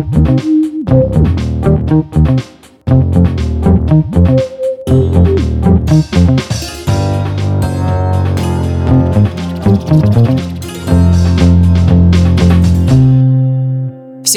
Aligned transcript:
thank 0.00 0.88
you 2.40 2.57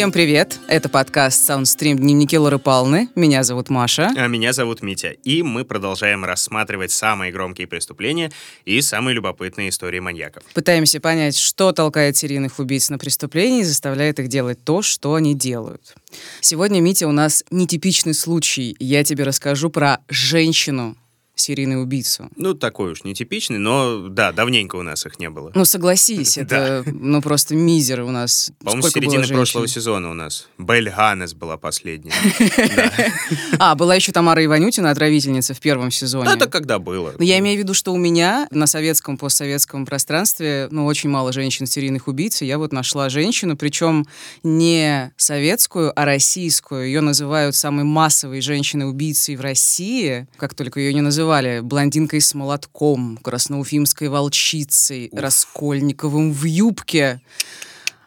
Всем 0.02 0.12
привет! 0.12 0.60
Это 0.68 0.90
подкаст 0.90 1.48
Soundstream 1.48 1.94
Дневники 1.94 2.36
Лоры 2.36 2.58
Палны. 2.58 3.10
Меня 3.14 3.44
зовут 3.44 3.70
Маша. 3.70 4.10
А 4.18 4.26
меня 4.26 4.52
зовут 4.52 4.82
Митя. 4.82 5.10
И 5.10 5.44
мы 5.44 5.64
продолжаем 5.64 6.26
рассматривать 6.26 6.90
самые 6.90 7.32
громкие 7.32 7.68
преступления 7.68 8.32
и 8.66 8.82
самые 8.82 9.14
любопытные 9.14 9.70
истории 9.70 10.00
маньяков. 10.00 10.42
Пытаемся 10.56 11.00
понять, 11.00 11.38
что 11.38 11.72
толкает 11.72 12.18
серийных 12.18 12.58
убийц 12.58 12.90
на 12.90 12.98
преступления 12.98 13.60
и 13.60 13.64
заставляет 13.64 14.18
их 14.18 14.28
делать 14.28 14.64
то, 14.64 14.82
что 14.82 15.14
они 15.14 15.36
делают. 15.36 15.94
Сегодня, 16.40 16.82
Митя, 16.82 17.08
у 17.08 17.12
нас 17.12 17.46
нетипичный 17.52 18.16
случай. 18.16 18.76
Я 18.80 19.04
тебе 19.04 19.24
расскажу 19.24 19.70
про 19.70 20.00
женщину, 20.10 20.96
серийный 21.42 21.82
убийцу. 21.82 22.30
Ну, 22.36 22.54
такой 22.54 22.92
уж 22.92 23.04
нетипичный, 23.04 23.58
но 23.58 24.08
да, 24.10 24.32
давненько 24.32 24.76
у 24.76 24.84
нас 24.84 25.06
их 25.06 25.20
не 25.20 25.30
было. 25.30 25.52
Ну, 25.56 25.66
согласись, 25.66 26.38
это 26.38 26.84
ну 26.86 27.22
просто 27.22 27.56
мизер 27.56 28.02
у 28.02 28.12
нас. 28.12 28.52
По-моему, 28.64 28.88
с 28.88 28.92
середины 28.92 29.28
прошлого 29.28 29.68
сезона 29.68 30.12
у 30.12 30.14
нас. 30.14 30.48
Бель 30.58 30.90
Ганнес 30.90 31.34
была 31.34 31.58
последняя. 31.58 32.14
А, 33.60 33.76
была 33.76 33.96
еще 33.96 34.12
Тамара 34.12 34.44
Иванютина, 34.44 34.92
отравительница 34.92 35.54
в 35.54 35.60
первом 35.60 35.92
сезоне. 35.92 36.30
Это 36.32 36.48
когда 36.48 36.80
было. 36.80 37.14
Я 37.20 37.40
имею 37.40 37.58
в 37.58 37.60
виду, 37.60 37.74
что 37.74 37.94
у 37.94 37.98
меня 37.98 38.48
на 38.52 38.66
советском, 38.66 39.18
постсоветском 39.18 39.86
пространстве, 39.86 40.68
ну, 40.72 40.86
очень 40.86 41.10
мало 41.10 41.32
женщин-серийных 41.32 42.08
убийц, 42.08 42.42
и 42.42 42.46
я 42.46 42.58
вот 42.58 42.72
нашла 42.72 43.10
женщину, 43.10 43.56
причем 43.58 44.08
не 44.44 45.12
советскую, 45.18 45.92
а 45.96 46.06
российскую. 46.06 46.86
Ее 46.86 47.02
называют 47.02 47.56
самой 47.56 47.84
массовой 47.84 48.42
женщиной-убийцей 48.42 49.36
в 49.36 49.42
России, 49.42 50.28
как 50.38 50.54
только 50.54 50.80
ее 50.80 50.94
не 50.94 51.02
называют 51.02 51.31
называли 51.32 51.62
блондинкой 51.62 52.20
с 52.20 52.34
молотком, 52.34 53.18
красноуфимской 53.22 54.10
волчицей, 54.10 55.08
Уф. 55.14 55.20
Раскольниковым 55.20 56.34
в 56.34 56.44
юбке. 56.44 57.22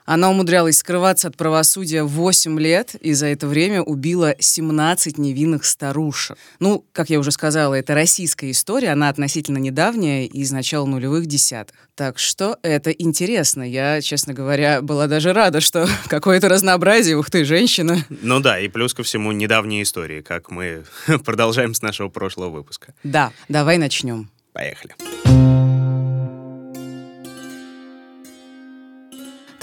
Она 0.04 0.30
умудрялась 0.30 0.78
скрываться 0.78 1.28
от 1.28 1.36
правосудия 1.36 2.02
8 2.02 2.60
лет 2.60 2.94
и 2.96 3.14
за 3.14 3.26
это 3.26 3.46
время 3.46 3.82
убила 3.82 4.34
17 4.38 5.16
невинных 5.18 5.64
старушек. 5.64 6.36
Ну, 6.60 6.84
как 6.92 7.08
я 7.10 7.18
уже 7.18 7.30
сказала, 7.30 7.74
это 7.74 7.94
российская 7.94 8.50
история, 8.50 8.90
она 8.90 9.08
относительно 9.08 9.58
недавняя, 9.58 10.26
из 10.26 10.52
начала 10.52 10.86
нулевых 10.86 11.26
десятых. 11.26 11.76
Так 11.94 12.18
что 12.18 12.58
это 12.62 12.90
интересно. 12.90 13.62
Я, 13.62 14.00
честно 14.02 14.34
говоря, 14.34 14.82
была 14.82 15.06
даже 15.06 15.32
рада, 15.32 15.60
что 15.60 15.88
какое-то 16.08 16.48
разнообразие, 16.48 17.16
ух 17.16 17.30
ты, 17.30 17.44
женщина. 17.44 18.04
Ну 18.08 18.40
да, 18.40 18.60
и 18.60 18.68
плюс 18.68 18.92
ко 18.92 19.02
всему 19.02 19.32
недавние 19.32 19.82
истории, 19.82 20.20
как 20.20 20.50
мы 20.50 20.84
продолжаем 21.24 21.72
с 21.74 21.80
нашего 21.80 22.08
прошлого 22.08 22.50
выпуска. 22.50 22.94
Да, 23.04 23.32
давай 23.48 23.78
начнем. 23.78 24.30
Поехали. 24.52 24.94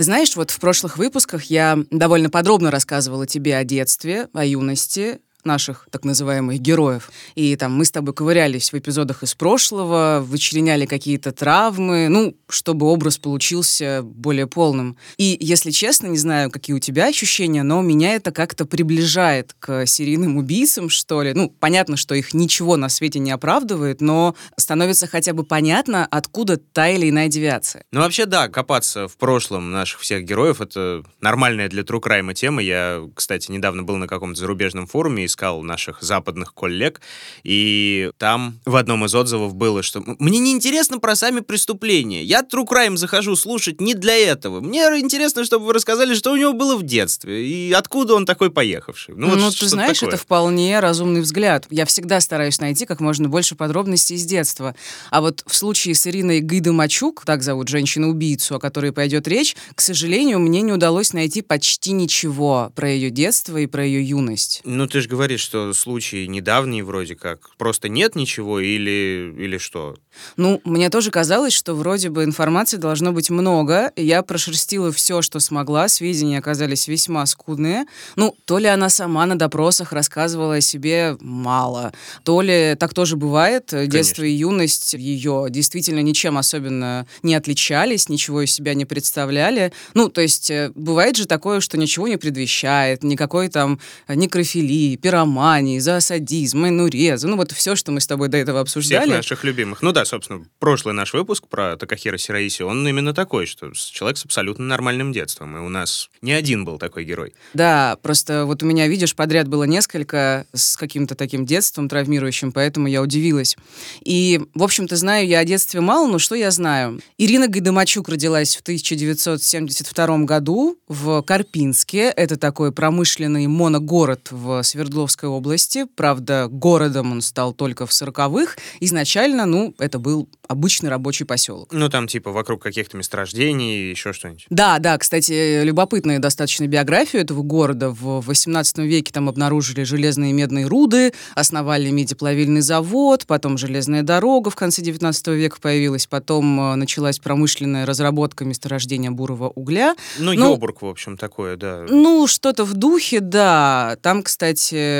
Ты 0.01 0.05
знаешь, 0.05 0.35
вот 0.35 0.49
в 0.49 0.59
прошлых 0.59 0.97
выпусках 0.97 1.43
я 1.43 1.77
довольно 1.91 2.31
подробно 2.31 2.71
рассказывала 2.71 3.27
тебе 3.27 3.55
о 3.55 3.63
детстве, 3.63 4.29
о 4.33 4.43
юности, 4.43 5.19
наших 5.45 5.87
так 5.91 6.05
называемых 6.05 6.59
героев. 6.59 7.11
И 7.35 7.55
там 7.55 7.73
мы 7.73 7.85
с 7.85 7.91
тобой 7.91 8.13
ковырялись 8.13 8.71
в 8.71 8.77
эпизодах 8.77 9.23
из 9.23 9.35
прошлого, 9.35 10.23
вычленяли 10.25 10.85
какие-то 10.85 11.31
травмы, 11.31 12.07
ну, 12.09 12.35
чтобы 12.49 12.85
образ 12.87 13.17
получился 13.17 14.01
более 14.03 14.47
полным. 14.47 14.97
И, 15.17 15.37
если 15.39 15.71
честно, 15.71 16.07
не 16.07 16.17
знаю, 16.17 16.51
какие 16.51 16.75
у 16.75 16.79
тебя 16.79 17.07
ощущения, 17.07 17.63
но 17.63 17.81
меня 17.81 18.15
это 18.15 18.31
как-то 18.31 18.65
приближает 18.65 19.55
к 19.59 19.85
серийным 19.85 20.37
убийцам, 20.37 20.89
что 20.89 21.21
ли. 21.21 21.33
Ну, 21.33 21.49
понятно, 21.49 21.97
что 21.97 22.15
их 22.15 22.33
ничего 22.33 22.77
на 22.77 22.89
свете 22.89 23.19
не 23.19 23.31
оправдывает, 23.31 24.01
но 24.01 24.35
становится 24.57 25.07
хотя 25.07 25.33
бы 25.33 25.43
понятно, 25.43 26.05
откуда 26.05 26.57
та 26.57 26.89
или 26.89 27.09
иная 27.09 27.27
девиация. 27.27 27.83
Ну, 27.91 28.01
вообще, 28.01 28.25
да, 28.25 28.47
копаться 28.47 29.07
в 29.07 29.17
прошлом 29.17 29.71
наших 29.71 30.01
всех 30.01 30.23
героев— 30.23 30.61
это 30.61 31.03
нормальная 31.19 31.69
для 31.69 31.83
True 31.83 32.01
Crime 32.01 32.33
тема. 32.33 32.61
Я, 32.61 33.03
кстати, 33.15 33.51
недавно 33.51 33.83
был 33.83 33.97
на 33.97 34.07
каком-то 34.07 34.39
зарубежном 34.39 34.87
форуме 34.87 35.25
искал 35.31 35.63
наших 35.63 36.01
западных 36.01 36.53
коллег, 36.53 37.01
и 37.43 38.11
там 38.17 38.59
в 38.65 38.75
одном 38.75 39.05
из 39.05 39.15
отзывов 39.15 39.55
было, 39.55 39.81
что 39.81 40.03
«Мне 40.19 40.39
не 40.39 40.51
интересно 40.51 40.99
про 40.99 41.15
сами 41.15 41.39
преступления. 41.39 42.23
Я 42.23 42.41
True 42.41 42.67
Crime 42.67 42.97
захожу 42.97 43.35
слушать 43.35 43.81
не 43.81 43.93
для 43.93 44.15
этого. 44.15 44.59
Мне 44.59 44.81
интересно, 44.99 45.45
чтобы 45.45 45.65
вы 45.65 45.73
рассказали, 45.73 46.13
что 46.13 46.33
у 46.33 46.35
него 46.35 46.53
было 46.53 46.75
в 46.75 46.83
детстве, 46.83 47.47
и 47.47 47.71
откуда 47.71 48.15
он 48.15 48.25
такой 48.25 48.51
поехавший». 48.51 49.15
Ну, 49.15 49.29
вот 49.29 49.39
ну 49.39 49.51
ты 49.51 49.67
знаешь, 49.67 49.99
такое. 49.99 50.15
это 50.15 50.21
вполне 50.21 50.79
разумный 50.79 51.21
взгляд. 51.21 51.65
Я 51.69 51.85
всегда 51.85 52.19
стараюсь 52.19 52.59
найти 52.59 52.85
как 52.85 52.99
можно 52.99 53.29
больше 53.29 53.55
подробностей 53.55 54.15
из 54.15 54.25
детства. 54.25 54.75
А 55.09 55.21
вот 55.21 55.43
в 55.47 55.55
случае 55.55 55.95
с 55.95 56.05
Ириной 56.07 56.41
Гайдамачук, 56.41 57.23
так 57.25 57.43
зовут 57.43 57.69
женщину-убийцу, 57.69 58.55
о 58.55 58.59
которой 58.59 58.91
пойдет 58.91 59.27
речь, 59.27 59.55
к 59.75 59.81
сожалению, 59.81 60.39
мне 60.39 60.61
не 60.61 60.73
удалось 60.73 61.13
найти 61.13 61.41
почти 61.41 61.91
ничего 61.91 62.71
про 62.75 62.89
ее 62.89 63.09
детство 63.09 63.57
и 63.57 63.67
про 63.67 63.85
ее 63.85 64.03
юность. 64.03 64.61
Ну, 64.63 64.87
ты 64.87 65.01
же 65.01 65.07
говоришь, 65.07 65.20
говоришь, 65.21 65.41
что 65.41 65.71
случай 65.73 66.27
недавний 66.27 66.81
вроде 66.81 67.15
как. 67.15 67.51
Просто 67.59 67.89
нет 67.89 68.15
ничего 68.15 68.59
или, 68.59 69.31
или 69.37 69.59
что? 69.59 69.95
Ну, 70.35 70.59
мне 70.65 70.89
тоже 70.89 71.11
казалось, 71.11 71.53
что 71.53 71.75
вроде 71.75 72.09
бы 72.09 72.23
информации 72.23 72.77
должно 72.77 73.11
быть 73.11 73.29
много. 73.29 73.91
Я 73.95 74.23
прошерстила 74.23 74.91
все, 74.91 75.21
что 75.21 75.39
смогла. 75.39 75.89
Сведения 75.89 76.39
оказались 76.39 76.87
весьма 76.87 77.23
скудные. 77.27 77.85
Ну, 78.15 78.35
то 78.45 78.57
ли 78.57 78.65
она 78.65 78.89
сама 78.89 79.27
на 79.27 79.37
допросах 79.37 79.93
рассказывала 79.93 80.55
о 80.55 80.61
себе 80.61 81.15
мало, 81.19 81.93
то 82.23 82.41
ли 82.41 82.75
так 82.79 82.95
тоже 82.95 83.15
бывает. 83.15 83.67
Конечно. 83.69 83.91
Детство 83.91 84.23
и 84.23 84.31
юность 84.31 84.95
ее 84.95 85.45
действительно 85.49 85.99
ничем 85.99 86.35
особенно 86.39 87.05
не 87.21 87.35
отличались, 87.35 88.09
ничего 88.09 88.41
из 88.41 88.51
себя 88.51 88.73
не 88.73 88.85
представляли. 88.85 89.71
Ну, 89.93 90.09
то 90.09 90.21
есть 90.21 90.49
э, 90.49 90.71
бывает 90.73 91.15
же 91.15 91.27
такое, 91.27 91.59
что 91.59 91.77
ничего 91.77 92.07
не 92.07 92.17
предвещает, 92.17 93.03
никакой 93.03 93.49
там 93.49 93.79
некрофилии, 94.07 94.95
пиромании, 95.11 95.77
зоосадизма, 95.79 96.69
инуреза. 96.69 97.27
Ну, 97.27 97.35
вот 97.35 97.51
все, 97.51 97.75
что 97.75 97.91
мы 97.91 97.99
с 97.99 98.07
тобой 98.07 98.29
до 98.29 98.37
этого 98.37 98.61
обсуждали. 98.61 99.03
Всех 99.03 99.15
наших 99.17 99.43
любимых. 99.43 99.81
Ну 99.81 99.91
да, 99.91 100.05
собственно, 100.05 100.45
прошлый 100.59 100.93
наш 100.93 101.13
выпуск 101.13 101.47
про 101.49 101.75
Такахира 101.75 102.17
Сираиси, 102.17 102.61
он 102.61 102.87
именно 102.87 103.13
такой, 103.13 103.45
что 103.45 103.71
человек 103.73 104.17
с 104.17 104.23
абсолютно 104.23 104.63
нормальным 104.65 105.11
детством. 105.11 105.57
И 105.57 105.59
у 105.59 105.67
нас 105.67 106.09
не 106.21 106.31
один 106.31 106.63
был 106.63 106.79
такой 106.79 107.03
герой. 107.03 107.33
Да, 107.53 107.97
просто 108.01 108.45
вот 108.45 108.63
у 108.63 108.65
меня, 108.65 108.87
видишь, 108.87 109.13
подряд 109.13 109.49
было 109.49 109.65
несколько 109.65 110.45
с 110.53 110.77
каким-то 110.77 111.15
таким 111.15 111.45
детством 111.45 111.89
травмирующим, 111.89 112.53
поэтому 112.53 112.87
я 112.87 113.01
удивилась. 113.01 113.57
И, 114.05 114.39
в 114.55 114.63
общем-то, 114.63 114.95
знаю 114.95 115.27
я 115.27 115.39
о 115.39 115.45
детстве 115.45 115.81
мало, 115.81 116.07
но 116.07 116.19
что 116.19 116.35
я 116.35 116.51
знаю? 116.51 117.01
Ирина 117.17 117.49
Гайдамачук 117.49 118.07
родилась 118.07 118.55
в 118.55 118.61
1972 118.61 120.17
году 120.19 120.77
в 120.87 121.21
Карпинске. 121.23 122.13
Это 122.15 122.37
такой 122.37 122.71
промышленный 122.71 123.47
моногород 123.47 124.29
в 124.31 124.63
Свердловской 124.63 125.00
Свердловской 125.01 125.29
области. 125.29 125.85
Правда, 125.95 126.47
городом 126.49 127.11
он 127.11 127.21
стал 127.21 127.53
только 127.53 127.85
в 127.85 127.89
40-х. 127.89 128.55
Изначально, 128.79 129.45
ну, 129.45 129.73
это 129.79 129.99
был 129.99 130.29
обычный 130.47 130.89
рабочий 130.89 131.25
поселок. 131.25 131.69
Ну, 131.71 131.89
там 131.89 132.07
типа 132.07 132.31
вокруг 132.31 132.61
каких-то 132.61 132.97
месторождений, 132.97 133.89
еще 133.89 134.13
что-нибудь. 134.13 134.45
Да, 134.49 134.79
да, 134.79 134.97
кстати, 134.97 135.63
любопытная 135.63 136.19
достаточно 136.19 136.67
биография 136.67 137.21
этого 137.21 137.41
города. 137.41 137.89
В 137.89 138.21
18 138.21 138.79
веке 138.79 139.11
там 139.13 139.29
обнаружили 139.29 139.83
железные 139.83 140.31
и 140.31 140.33
медные 140.33 140.67
руды, 140.67 141.13
основали 141.35 141.89
медиплавильный 141.89 142.61
завод, 142.61 143.25
потом 143.25 143.57
железная 143.57 144.03
дорога 144.03 144.49
в 144.49 144.55
конце 144.55 144.81
19 144.81 145.27
века 145.27 145.57
появилась, 145.61 146.05
потом 146.05 146.59
э, 146.59 146.75
началась 146.75 147.19
промышленная 147.19 147.85
разработка 147.85 148.45
месторождения 148.45 149.11
бурого 149.11 149.49
угля. 149.49 149.95
Ну, 150.19 150.33
ну 150.33 150.51
Йобург, 150.51 150.81
в 150.81 150.87
общем, 150.87 151.17
такое, 151.17 151.55
да. 151.55 151.85
Ну, 151.89 152.27
что-то 152.27 152.65
в 152.65 152.73
духе, 152.73 153.19
да. 153.19 153.97
Там, 154.01 154.23
кстати, 154.23 154.90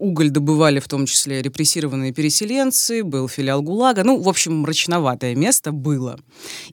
уголь 0.00 0.30
добывали 0.30 0.80
в 0.80 0.88
том 0.88 1.06
числе 1.06 1.42
репрессированные 1.42 2.12
переселенцы, 2.12 3.04
был 3.04 3.28
филиал 3.28 3.62
ГУЛАГа. 3.62 4.04
Ну, 4.04 4.20
в 4.20 4.28
общем, 4.28 4.60
мрачноватое 4.60 5.34
место 5.34 5.72
было. 5.72 6.18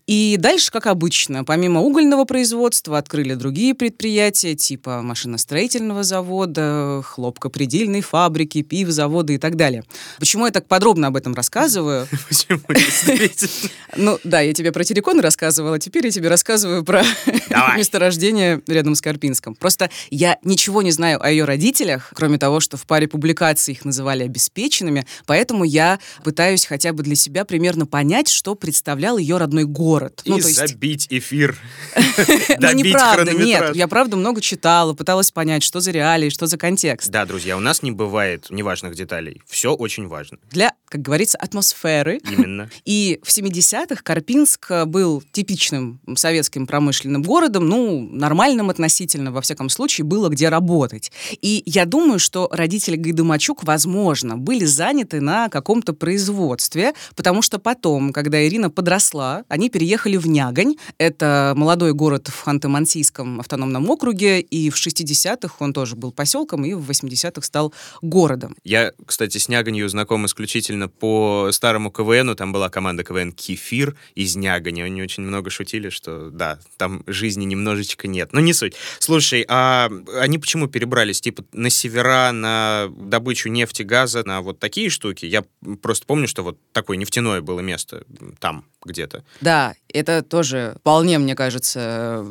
И 0.07 0.35
дальше, 0.39 0.71
как 0.71 0.87
обычно, 0.87 1.43
помимо 1.43 1.81
угольного 1.81 2.25
производства, 2.25 2.97
открыли 2.97 3.33
другие 3.35 3.73
предприятия, 3.73 4.55
типа 4.55 5.01
машиностроительного 5.01 6.03
завода, 6.03 7.01
хлопкопредельной 7.03 8.01
фабрики, 8.01 8.61
пивзавода 8.61 9.33
и 9.33 9.37
так 9.37 9.55
далее. 9.55 9.83
Почему 10.19 10.45
я 10.45 10.51
так 10.51 10.67
подробно 10.67 11.07
об 11.07 11.15
этом 11.15 11.33
рассказываю? 11.33 12.07
Почему? 12.27 12.59
Ну, 13.95 14.19
да, 14.23 14.41
я 14.41 14.53
тебе 14.53 14.71
про 14.71 14.83
телекон 14.83 15.19
рассказывала, 15.19 15.79
теперь 15.79 16.05
я 16.05 16.11
тебе 16.11 16.29
рассказываю 16.29 16.83
про 16.83 17.03
месторождение 17.77 18.61
рядом 18.67 18.95
с 18.95 19.01
Карпинском. 19.01 19.55
Просто 19.55 19.89
я 20.09 20.37
ничего 20.43 20.81
не 20.81 20.91
знаю 20.91 21.23
о 21.23 21.29
ее 21.29 21.45
родителях, 21.45 22.11
кроме 22.15 22.37
того, 22.37 22.58
того, 22.59 22.69
что 22.69 22.77
в 22.77 22.85
паре 22.85 23.07
публикаций 23.07 23.73
их 23.73 23.85
называли 23.85 24.23
обеспеченными, 24.23 25.05
поэтому 25.25 25.63
я 25.63 25.99
пытаюсь 26.23 26.65
хотя 26.65 26.93
бы 26.93 27.03
для 27.03 27.15
себя 27.15 27.45
примерно 27.45 27.85
понять, 27.85 28.29
что 28.29 28.55
представлял 28.55 29.17
ее 29.17 29.37
родной 29.37 29.63
город. 29.63 30.21
И 30.25 30.29
ну, 30.29 30.37
есть... 30.37 30.55
забить 30.55 31.07
эфир. 31.09 31.57
Ну, 32.59 32.73
неправда, 32.73 33.31
нет. 33.31 33.75
Я, 33.75 33.87
правда, 33.87 34.17
много 34.17 34.41
читала, 34.41 34.93
пыталась 34.93 35.31
понять, 35.31 35.63
что 35.63 35.79
за 35.79 35.91
реалии, 35.91 36.29
что 36.29 36.47
за 36.47 36.57
контекст. 36.57 37.09
Да, 37.09 37.25
друзья, 37.25 37.55
у 37.55 37.59
нас 37.59 37.81
не 37.83 37.91
бывает 37.91 38.47
неважных 38.49 38.95
деталей. 38.95 39.41
Все 39.47 39.73
очень 39.73 40.07
важно. 40.07 40.37
Для, 40.51 40.73
как 40.89 41.01
говорится, 41.01 41.37
атмосферы. 41.37 42.19
Именно. 42.29 42.69
И 42.85 43.19
в 43.23 43.29
70-х 43.29 44.01
Карпинск 44.03 44.71
был 44.85 45.23
типичным 45.31 45.99
советским 46.15 46.67
промышленным 46.67 47.23
городом, 47.23 47.67
ну, 47.67 48.07
нормальным 48.11 48.69
относительно, 48.69 49.31
во 49.31 49.41
всяком 49.41 49.69
случае, 49.69 50.05
было 50.05 50.29
где 50.29 50.49
работать. 50.49 51.11
И 51.41 51.63
я 51.65 51.85
думаю, 51.85 52.19
что 52.19 52.38
родители 52.51 52.95
Гайдамачук, 52.95 53.63
возможно, 53.63 54.37
были 54.37 54.65
заняты 54.65 55.19
на 55.19 55.49
каком-то 55.49 55.93
производстве, 55.93 56.93
потому 57.15 57.41
что 57.41 57.59
потом, 57.59 58.13
когда 58.13 58.45
Ирина 58.45 58.69
подросла, 58.69 59.43
они 59.49 59.69
переехали 59.69 60.17
в 60.17 60.27
Нягань. 60.27 60.75
Это 60.97 61.53
молодой 61.55 61.93
город 61.93 62.29
в 62.29 62.47
Ханты-Мансийском 62.47 63.39
автономном 63.39 63.89
округе, 63.89 64.39
и 64.39 64.69
в 64.69 64.75
60-х 64.75 65.55
он 65.59 65.73
тоже 65.73 65.95
был 65.95 66.11
поселком, 66.11 66.65
и 66.65 66.73
в 66.73 66.89
80-х 66.89 67.41
стал 67.41 67.73
городом. 68.01 68.55
Я, 68.63 68.93
кстати, 69.05 69.37
с 69.37 69.49
Няганью 69.49 69.89
знаком 69.89 70.25
исключительно 70.25 70.87
по 70.87 71.49
старому 71.51 71.91
КВНу. 71.91 72.35
Там 72.35 72.51
была 72.51 72.69
команда 72.69 73.03
КВН 73.03 73.31
«Кефир» 73.31 73.95
из 74.15 74.35
Нягани. 74.35 74.81
Они 74.81 75.01
очень 75.01 75.23
много 75.23 75.49
шутили, 75.49 75.89
что 75.89 76.29
да, 76.29 76.59
там 76.77 77.03
жизни 77.07 77.45
немножечко 77.45 78.07
нет. 78.07 78.29
Но 78.33 78.39
не 78.39 78.53
суть. 78.53 78.75
Слушай, 78.99 79.45
а 79.47 79.89
они 80.19 80.37
почему 80.37 80.67
перебрались? 80.67 81.21
Типа 81.21 81.43
на 81.53 81.69
севера, 81.69 82.28
на 82.31 82.87
добычу 82.89 83.49
нефти, 83.49 83.83
газа, 83.83 84.23
на 84.25 84.41
вот 84.41 84.59
такие 84.59 84.89
штуки? 84.89 85.25
Я 85.25 85.43
просто 85.81 86.05
помню, 86.05 86.27
что 86.27 86.43
вот 86.43 86.57
такое 86.71 86.97
нефтяное 86.97 87.41
было 87.41 87.59
место 87.59 88.05
там 88.39 88.65
где-то. 88.83 89.23
Да, 89.41 89.75
это 89.91 90.21
тоже 90.21 90.75
вполне, 90.79 91.17
мне 91.17 91.35
кажется, 91.35 92.25